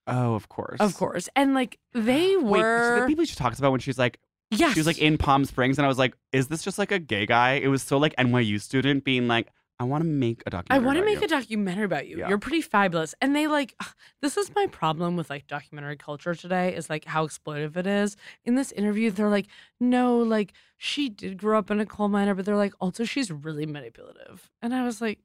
Oh, 0.07 0.35
of 0.37 0.49
course. 0.49 0.79
of 0.79 0.95
course, 0.95 1.29
and 1.35 1.55
like 1.55 1.81
they 1.95 2.37
Wait, 2.41 2.61
were. 2.61 3.01
the 3.01 3.07
people 3.09 3.25
she 3.25 3.35
talks 3.35 3.59
about 3.59 3.73
when 3.73 3.81
she's 3.81 3.99
like 3.99 4.21
yes, 4.53 4.75
she 4.75 4.79
was 4.79 4.87
like 4.87 4.99
in 4.99 5.19
Palm 5.19 5.45
Springs 5.45 5.79
and 5.79 5.85
I 5.85 5.89
was 5.89 5.99
like, 5.99 6.15
is 6.31 6.47
this 6.47 6.63
just 6.63 6.79
like 6.79 6.93
a 6.93 7.01
gay 7.01 7.27
guy? 7.27 7.55
It 7.55 7.67
was 7.67 7.83
so 7.83 7.99
like 7.99 8.15
NYU 8.15 8.61
student 8.61 9.03
being 9.03 9.27
like, 9.27 9.49
I 9.81 9.85
want 9.85 10.03
to 10.03 10.09
make 10.09 10.43
a 10.45 10.51
documentary. 10.51 10.85
I 10.85 10.87
want 10.87 10.99
to 10.99 11.05
make 11.05 11.21
you. 11.21 11.27
a 11.27 11.29
documentary 11.29 11.85
about 11.85 12.09
you. 12.09 12.19
Yeah. 12.19 12.29
You're 12.29 12.39
pretty 12.39 12.63
fabulous. 12.63 13.15
And 13.21 13.35
they 13.37 13.47
like 13.47 13.75
this 14.23 14.37
is 14.37 14.53
my 14.55 14.67
problem 14.67 15.17
with 15.17 15.31
like 15.31 15.47
documentary 15.47 15.97
culture 15.97 16.35
today 16.35 16.75
is 16.75 16.91
like 16.91 17.05
how 17.05 17.27
exploitive 17.27 17.77
it 17.77 17.87
is. 17.87 18.17
In 18.45 18.57
this 18.57 18.73
interview, 18.73 19.11
they're 19.11 19.29
like, 19.29 19.47
no, 19.81 20.19
like 20.19 20.53
she 20.77 21.09
did 21.09 21.39
grow 21.39 21.59
up 21.59 21.71
in 21.71 21.81
a 21.81 21.87
coal 21.87 22.09
miner, 22.09 22.35
but 22.35 22.45
they're 22.45 22.57
like, 22.57 22.75
also 22.81 23.05
she's 23.05 23.31
really 23.31 23.67
manipulative. 23.67 24.51
And 24.63 24.75
I 24.75 24.85
was 24.85 25.01
like, 25.01 25.21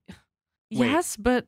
Wait. 0.71 0.87
yes, 0.87 1.17
but 1.17 1.47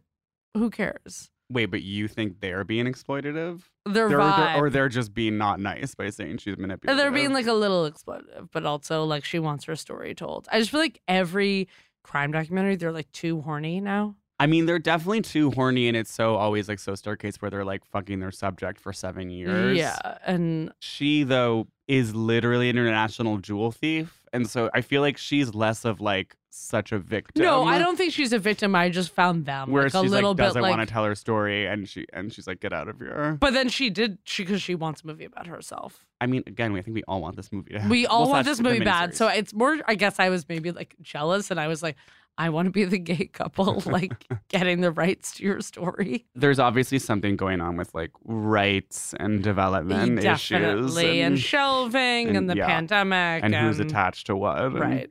who 0.56 0.70
cares? 0.70 1.30
Wait, 1.52 1.68
but 1.68 1.84
you 1.84 2.08
think 2.08 2.40
they're 2.40 2.64
being 2.64 2.88
exploitative? 2.88 3.62
They're, 3.86 4.10
vibe. 4.10 4.54
they're- 4.56 4.64
or 4.64 4.70
they're 4.72 4.90
just 4.90 5.14
being 5.14 5.38
not 5.38 5.60
nice 5.60 5.94
by 5.94 6.10
saying 6.10 6.38
she's 6.40 6.58
manipulative. 6.58 6.98
They're 6.98 7.12
being 7.12 7.34
like 7.34 7.46
a 7.46 7.54
little 7.54 7.90
exploitative, 7.90 8.50
but 8.52 8.66
also 8.66 9.04
like 9.04 9.24
she 9.24 9.38
wants 9.38 9.66
her 9.66 9.76
story 9.76 10.16
told. 10.16 10.48
I 10.52 10.58
just 10.58 10.72
feel 10.72 10.80
like 10.80 11.00
every 11.08 11.68
crime 12.06 12.32
documentary, 12.32 12.76
they're 12.76 12.92
like 12.92 13.12
too 13.12 13.42
horny 13.42 13.82
now. 13.82 14.16
I 14.40 14.48
mean, 14.48 14.66
they're 14.66 14.80
definitely 14.80 15.22
too 15.22 15.52
horny, 15.52 15.88
and 15.88 15.96
it's 15.96 16.12
so 16.12 16.36
always 16.36 16.68
like 16.68 16.80
so 16.80 16.94
staircase 16.96 17.42
where 17.42 17.50
they're 17.50 17.64
like 17.66 17.86
fucking 17.86 18.20
their 18.20 18.32
subject 18.32 18.80
for 18.80 18.92
seven 18.92 19.30
years. 19.30 19.78
Yeah. 19.78 20.18
And 20.26 20.72
She 20.80 21.24
though 21.24 21.68
is 21.88 22.14
literally 22.16 22.70
an 22.70 22.78
international 22.78 23.38
jewel 23.38 23.72
thief, 23.72 24.22
and 24.34 24.50
so 24.50 24.70
I 24.74 24.82
feel 24.82 25.02
like 25.02 25.18
she's 25.18 25.54
less 25.56 25.86
of 25.86 26.02
like 26.02 26.36
such 26.50 26.92
a 26.94 27.00
victim. 27.00 27.44
no, 27.44 27.64
I 27.64 27.78
don't 27.80 27.98
think 27.98 28.12
she's 28.14 28.32
a 28.34 28.40
victim. 28.40 28.76
I 28.76 28.90
just 28.90 29.12
found 29.14 29.46
them 29.46 29.72
Where 29.72 29.84
like 29.84 29.94
a 29.94 30.02
she's 30.02 30.12
little 30.12 30.32
like 30.32 30.38
bit 30.38 30.44
doesn't 30.44 30.62
like 30.62 30.76
want 30.78 30.88
to 30.88 30.92
tell 30.92 31.06
her 31.06 31.16
story, 31.16 31.66
and 31.68 31.88
she 31.88 32.06
and 32.12 32.34
she's 32.34 32.48
like, 32.48 32.60
get 32.60 32.74
out 32.74 32.88
of 32.90 32.98
here. 33.00 33.38
But 33.40 33.54
then 33.54 33.70
she 33.70 33.90
did 33.90 34.18
she 34.26 34.44
because 34.44 34.62
she 34.62 34.76
wants 34.76 35.02
a 35.04 35.08
movie 35.08 35.26
about 35.26 35.48
herself. 35.48 36.06
I 36.20 36.28
mean, 36.28 36.44
again, 36.48 36.76
I 36.76 36.82
think 36.82 36.96
we 36.96 37.04
all 37.08 37.22
want 37.22 37.36
this 37.38 37.52
movie 37.54 37.72
to 37.72 37.76
happen. 37.80 37.90
We 37.90 38.06
all 38.08 38.24
Well, 38.24 38.32
want 38.32 38.46
this 38.48 38.60
movie 38.60 38.80
bad. 38.80 39.16
So 39.16 39.28
it's 39.28 39.54
more 39.54 39.78
I 39.88 39.96
guess 39.96 40.20
I 40.20 40.30
was 40.30 40.48
maybe 40.50 40.72
like 40.72 40.96
jealous 41.02 41.52
and 41.52 41.60
I 41.60 41.68
was 41.68 41.84
like, 41.84 41.96
I 42.38 42.50
want 42.50 42.66
to 42.66 42.72
be 42.72 42.84
the 42.84 42.98
gay 43.00 43.28
couple, 43.28 43.82
like 43.86 44.26
getting 44.50 44.82
the 44.82 44.92
rights 44.92 45.36
to 45.36 45.44
your 45.44 45.62
story. 45.62 46.26
there's 46.36 46.60
obviously 46.60 47.00
something 47.00 47.38
going 47.38 47.62
on 47.62 47.78
with 47.78 47.94
like 47.96 48.12
rights 48.26 49.14
and 49.20 49.42
development 49.42 50.24
issues 50.24 50.98
And, 50.98 51.06
and, 51.08 51.40
shelving 51.40 52.28
and, 52.30 52.38
and- 52.38 52.50
the 52.50 52.58
yeah. 52.58 52.68
pandemic. 52.68 53.44
and 53.44 53.56
who's 53.56 53.80
attached 53.80 54.28
to 54.28 54.36
what. 54.36 54.58
and 54.62 54.80
Right. 54.80 55.10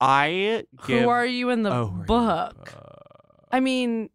I 0.00 0.64
give, 0.86 1.02
Who 1.02 1.08
are 1.08 1.26
you 1.26 1.50
in 1.50 1.62
the 1.62 1.72
Oh, 1.72 1.82
you 1.86 1.90
in 1.92 1.98
the 2.00 2.04
book? 2.04 2.64
book? 2.64 2.74
I 3.50 3.60
mean, 3.60 4.10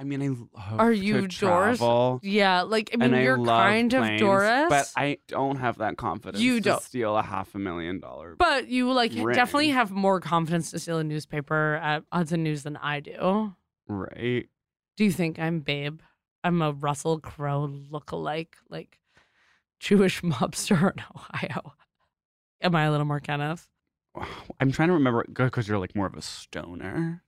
I 0.00 0.04
mean, 0.04 0.22
I 0.22 0.28
love 0.28 0.80
Are 0.80 0.92
to 0.92 0.96
you 0.98 1.12
Doris? 1.28 1.78
travel, 1.78 2.20
yeah, 2.22 2.62
like 2.62 2.88
I 2.94 2.96
mean, 2.96 3.12
I 3.12 3.22
you're 3.22 3.36
kind 3.44 3.90
planes, 3.90 4.14
of 4.14 4.26
Doris, 4.26 4.66
but 4.70 4.90
I 4.96 5.18
don't 5.28 5.56
have 5.56 5.76
that 5.76 5.98
confidence. 5.98 6.42
You 6.42 6.54
to 6.56 6.60
don't. 6.70 6.82
steal 6.82 7.18
a 7.18 7.22
half 7.22 7.54
a 7.54 7.58
million 7.58 8.00
dollar. 8.00 8.34
But 8.38 8.68
you 8.68 8.90
like 8.90 9.12
Ring. 9.14 9.34
definitely 9.36 9.68
have 9.68 9.90
more 9.90 10.18
confidence 10.18 10.70
to 10.70 10.78
steal 10.78 10.96
a 10.98 11.04
newspaper 11.04 11.74
at 11.82 12.04
Hudson 12.10 12.42
News 12.42 12.62
than 12.62 12.78
I 12.78 13.00
do. 13.00 13.54
right? 13.88 14.48
Do 14.96 15.04
you 15.04 15.12
think 15.12 15.38
I'm 15.38 15.60
Babe? 15.60 16.00
I'm 16.42 16.62
a 16.62 16.72
Russell 16.72 17.20
Crowe 17.20 17.68
lookalike, 17.92 18.54
like 18.70 18.98
Jewish 19.80 20.22
mobster 20.22 20.92
in 20.96 21.04
Ohio. 21.14 21.74
Am 22.62 22.74
I 22.74 22.84
a 22.84 22.90
little 22.90 23.04
more 23.06 23.20
Kenneth? 23.20 23.68
I'm 24.60 24.72
trying 24.72 24.88
to 24.88 24.94
remember 24.94 25.26
because 25.28 25.68
you're 25.68 25.78
like 25.78 25.94
more 25.94 26.06
of 26.06 26.14
a 26.14 26.22
stoner. 26.22 27.22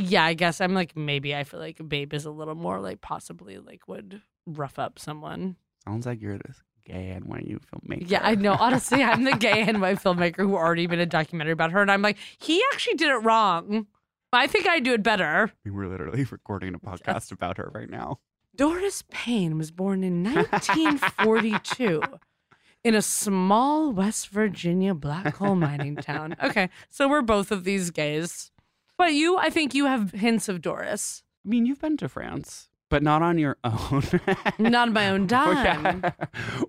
Yeah, 0.00 0.24
I 0.24 0.34
guess 0.34 0.60
I'm 0.60 0.74
like 0.74 0.96
maybe 0.96 1.34
I 1.34 1.44
feel 1.44 1.60
like 1.60 1.80
Babe 1.86 2.12
is 2.14 2.24
a 2.24 2.30
little 2.30 2.54
more 2.54 2.80
like 2.80 3.00
possibly 3.00 3.58
like 3.58 3.88
would 3.88 4.22
rough 4.46 4.78
up 4.78 4.98
someone. 4.98 5.56
Sounds 5.86 6.06
like 6.06 6.20
you're 6.20 6.38
this 6.38 6.62
gay 6.84 7.10
and 7.10 7.26
NYU 7.26 7.58
filmmaker. 7.60 8.04
Yeah, 8.06 8.20
I 8.22 8.34
know. 8.34 8.56
Honestly, 8.58 9.02
I'm 9.02 9.24
the 9.24 9.36
gay 9.36 9.62
and 9.62 9.80
white 9.80 9.98
filmmaker 9.98 10.38
who 10.38 10.54
already 10.56 10.86
made 10.86 10.98
a 10.98 11.06
documentary 11.06 11.52
about 11.52 11.72
her, 11.72 11.82
and 11.82 11.90
I'm 11.90 12.02
like, 12.02 12.18
he 12.38 12.62
actually 12.72 12.94
did 12.94 13.08
it 13.08 13.24
wrong. 13.24 13.86
I 14.32 14.46
think 14.46 14.68
I 14.68 14.78
do 14.78 14.92
it 14.92 15.02
better. 15.02 15.52
We're 15.64 15.88
literally 15.88 16.24
recording 16.24 16.74
a 16.74 16.78
podcast 16.78 17.32
about 17.32 17.56
her 17.56 17.70
right 17.74 17.90
now. 17.90 18.20
Doris 18.54 19.02
Payne 19.10 19.58
was 19.58 19.70
born 19.70 20.04
in 20.04 20.22
1942 20.22 22.02
in 22.84 22.94
a 22.94 23.02
small 23.02 23.90
West 23.92 24.28
Virginia 24.28 24.94
black 24.94 25.34
coal 25.34 25.56
mining 25.56 25.96
town. 25.96 26.36
Okay, 26.42 26.68
so 26.88 27.08
we're 27.08 27.22
both 27.22 27.50
of 27.50 27.64
these 27.64 27.90
gays. 27.90 28.52
But 29.00 29.14
you, 29.14 29.38
I 29.38 29.48
think 29.48 29.74
you 29.74 29.86
have 29.86 30.12
hints 30.12 30.48
of 30.50 30.60
Doris. 30.60 31.22
I 31.44 31.48
mean, 31.48 31.64
you've 31.64 31.80
been 31.80 31.96
to 31.96 32.08
France. 32.08 32.68
but 32.90 33.02
not 33.02 33.22
on 33.22 33.38
your 33.38 33.56
own. 33.64 34.02
Not 34.58 34.88
on 34.88 34.92
my 34.92 35.08
own 35.08 35.26
dime. 35.36 36.02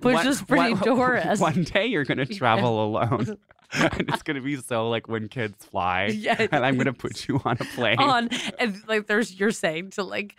Which 0.02 0.14
One- 0.16 0.28
is 0.28 0.42
pretty 0.42 0.74
one- 0.76 0.84
Doris. 0.84 1.40
One 1.50 1.64
day 1.64 1.88
you're 1.88 2.06
gonna 2.06 2.26
travel 2.26 2.86
alone. 2.86 3.38
and 3.74 4.06
it's 4.10 4.22
gonna 4.24 4.40
be 4.42 4.56
so 4.56 4.88
like 4.90 5.10
when 5.10 5.28
kids 5.28 5.66
fly. 5.66 6.06
Yeah, 6.06 6.48
and 6.52 6.64
I'm 6.66 6.78
gonna 6.78 6.94
put 6.94 7.28
you 7.28 7.42
on 7.44 7.58
a 7.60 7.66
plane. 7.76 8.00
on 8.00 8.30
and 8.60 8.76
like 8.88 9.08
there's 9.08 9.38
you're 9.40 9.52
saying 9.52 9.90
to 9.92 10.04
like 10.04 10.36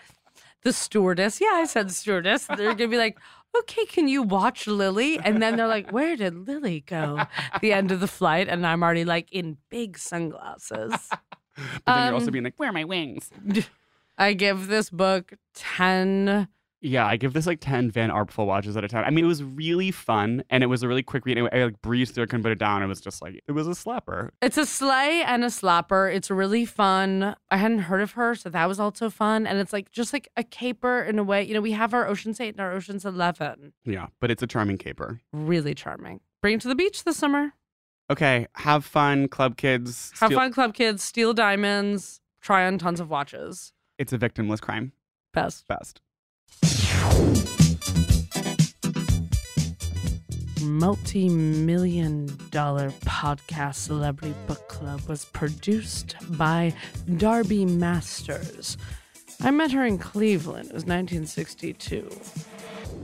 the 0.62 0.72
stewardess 0.72 1.40
yeah 1.40 1.54
i 1.54 1.64
said 1.66 1.90
stewardess 1.90 2.46
they're 2.46 2.74
gonna 2.74 2.86
be 2.88 2.96
like 2.96 3.18
okay 3.58 3.84
can 3.86 4.06
you 4.06 4.22
watch 4.22 4.68
lily 4.68 5.18
and 5.18 5.42
then 5.42 5.56
they're 5.56 5.66
like 5.66 5.90
where 5.90 6.14
did 6.14 6.46
lily 6.46 6.84
go 6.86 7.20
the 7.60 7.72
end 7.72 7.90
of 7.90 7.98
the 7.98 8.06
flight 8.06 8.46
and 8.48 8.64
i'm 8.64 8.80
already 8.84 9.04
like 9.04 9.26
in 9.32 9.56
big 9.70 9.98
sunglasses 9.98 10.94
but 11.84 11.94
then 11.94 12.04
you're 12.06 12.14
also 12.14 12.26
um, 12.26 12.32
being 12.32 12.44
like, 12.44 12.54
where 12.56 12.68
are 12.70 12.72
my 12.72 12.84
wings? 12.84 13.30
i 14.18 14.32
give 14.32 14.66
this 14.68 14.90
book 14.90 15.34
10 15.54 16.48
Yeah, 16.84 17.06
I 17.06 17.16
give 17.16 17.32
this 17.32 17.46
like 17.46 17.60
10 17.60 17.90
Van 17.92 18.10
Arpful 18.10 18.44
watches 18.46 18.76
out 18.76 18.82
of 18.84 18.90
10. 18.90 19.04
I 19.04 19.10
mean, 19.10 19.24
it 19.24 19.28
was 19.28 19.42
really 19.42 19.90
fun 19.92 20.42
and 20.50 20.62
it 20.64 20.66
was 20.66 20.82
a 20.82 20.88
really 20.88 21.02
quick 21.04 21.24
read. 21.24 21.38
I 21.38 21.64
like 21.64 21.80
breezed 21.80 22.14
through, 22.14 22.24
it, 22.24 22.30
couldn't 22.30 22.42
put 22.42 22.50
it 22.52 22.58
down. 22.58 22.82
It 22.82 22.86
was 22.88 23.00
just 23.00 23.22
like, 23.22 23.40
it 23.46 23.52
was 23.52 23.68
a 23.68 23.70
slapper. 23.70 24.30
it's 24.42 24.58
a 24.58 24.66
sleigh 24.66 25.22
and 25.22 25.44
a 25.44 25.46
slapper 25.46 26.12
it's 26.14 26.30
really 26.30 26.64
fun 26.64 27.36
i 27.50 27.56
hadn't 27.56 27.80
heard 27.80 28.00
of 28.02 28.12
her 28.12 28.34
so 28.34 28.48
that 28.50 28.66
was 28.66 28.80
also 28.80 29.08
fun 29.10 29.46
and 29.46 29.58
it's 29.58 29.72
like 29.72 29.90
just 29.92 30.12
like 30.12 30.28
a 30.36 30.42
caper 30.44 31.02
in 31.02 31.18
a 31.18 31.24
way 31.24 31.42
you 31.44 31.54
know 31.54 31.60
we 31.60 31.72
have 31.72 31.94
our 31.94 32.06
ocean's 32.08 32.40
8 32.40 32.48
and 32.54 32.60
our 32.60 32.72
ocean's 32.72 33.04
11 33.04 33.72
Yeah, 33.84 34.06
but 34.20 34.30
it's 34.30 34.42
a 34.42 34.46
charming 34.46 34.78
caper. 34.78 35.20
really 35.32 35.74
charming 35.74 36.20
bring 36.42 36.54
it 36.54 36.60
to 36.62 36.68
the 36.68 36.74
beach 36.74 37.04
this 37.04 37.16
summer 37.16 37.52
Okay, 38.12 38.46
have 38.56 38.84
fun, 38.84 39.26
club 39.26 39.56
kids. 39.56 40.12
Have 40.20 40.28
Steal- 40.28 40.38
fun, 40.38 40.52
club 40.52 40.74
kids. 40.74 41.02
Steal 41.02 41.32
diamonds. 41.32 42.20
Try 42.42 42.66
on 42.66 42.76
tons 42.76 43.00
of 43.00 43.08
watches. 43.08 43.72
It's 43.96 44.12
a 44.12 44.18
victimless 44.18 44.60
crime. 44.60 44.92
Best. 45.32 45.66
Best. 45.66 46.02
Multi 50.60 51.30
million 51.30 52.26
dollar 52.50 52.90
podcast 53.06 53.76
Celebrity 53.76 54.34
Book 54.46 54.68
Club 54.68 55.00
was 55.08 55.24
produced 55.24 56.16
by 56.36 56.74
Darby 57.16 57.64
Masters. 57.64 58.76
I 59.40 59.50
met 59.50 59.72
her 59.72 59.86
in 59.86 59.96
Cleveland. 59.96 60.66
It 60.68 60.74
was 60.74 60.84
1962. 60.84 62.10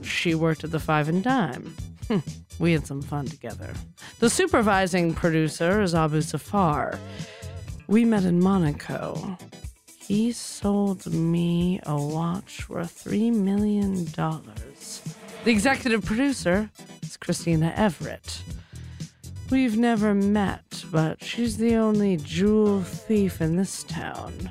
She 0.03 0.35
worked 0.35 0.65
at 0.65 0.71
the 0.71 0.81
Five 0.81 1.09
and 1.09 1.23
Dime. 1.23 1.75
Hmm, 2.09 2.19
we 2.59 2.73
had 2.73 2.87
some 2.87 3.03
fun 3.03 3.27
together. 3.27 3.73
The 4.19 4.31
supervising 4.31 5.15
producer 5.15 5.81
is 5.83 5.95
Abu 5.95 6.23
Safar. 6.23 6.99
We 7.87 8.05
met 8.05 8.25
in 8.25 8.41
Monaco. 8.41 9.39
He 9.99 10.33
sold 10.33 11.07
me 11.13 11.81
a 11.85 11.97
watch 11.97 12.69
worth 12.69 13.05
$3 13.05 13.33
million. 13.35 14.07
The 14.07 15.51
executive 15.51 16.05
producer 16.05 16.71
is 17.03 17.17
Christina 17.17 17.73
Everett. 17.77 18.43
We've 19.51 19.79
never 19.79 20.15
met, 20.15 20.85
but 20.91 21.23
she's 21.23 21.57
the 21.57 21.77
only 21.77 22.17
jewel 22.19 22.83
thief 22.83 23.41
in 23.41 23.57
this 23.57 23.85
town. 23.85 24.51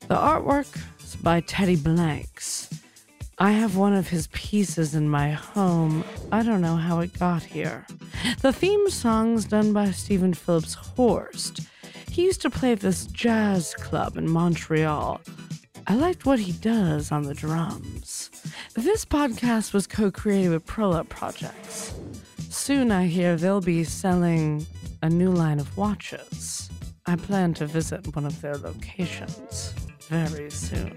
The 0.00 0.14
artwork 0.14 0.78
is 1.02 1.16
by 1.16 1.40
Teddy 1.40 1.76
Blanks. 1.76 2.68
I 3.38 3.50
have 3.50 3.76
one 3.76 3.92
of 3.92 4.08
his 4.08 4.28
pieces 4.28 4.94
in 4.94 5.10
my 5.10 5.30
home. 5.30 6.04
I 6.32 6.42
don't 6.42 6.62
know 6.62 6.76
how 6.76 7.00
it 7.00 7.18
got 7.18 7.42
here. 7.42 7.86
The 8.40 8.50
theme 8.50 8.88
song's 8.88 9.44
done 9.44 9.74
by 9.74 9.90
Stephen 9.90 10.32
Phillips 10.32 10.72
Horst. 10.72 11.60
He 12.10 12.24
used 12.24 12.40
to 12.42 12.50
play 12.50 12.72
at 12.72 12.80
this 12.80 13.04
jazz 13.04 13.74
club 13.74 14.16
in 14.16 14.26
Montreal. 14.26 15.20
I 15.86 15.96
liked 15.96 16.24
what 16.24 16.38
he 16.38 16.52
does 16.52 17.12
on 17.12 17.24
the 17.24 17.34
drums. 17.34 18.30
This 18.72 19.04
podcast 19.04 19.74
was 19.74 19.86
co 19.86 20.10
created 20.10 20.52
with 20.52 20.64
Prolap 20.64 21.10
Projects. 21.10 21.92
Soon 22.48 22.90
I 22.90 23.06
hear 23.06 23.36
they'll 23.36 23.60
be 23.60 23.84
selling 23.84 24.66
a 25.02 25.10
new 25.10 25.30
line 25.30 25.60
of 25.60 25.76
watches. 25.76 26.70
I 27.04 27.16
plan 27.16 27.52
to 27.54 27.66
visit 27.66 28.16
one 28.16 28.24
of 28.24 28.40
their 28.40 28.56
locations 28.56 29.74
very 30.08 30.50
soon. 30.50 30.96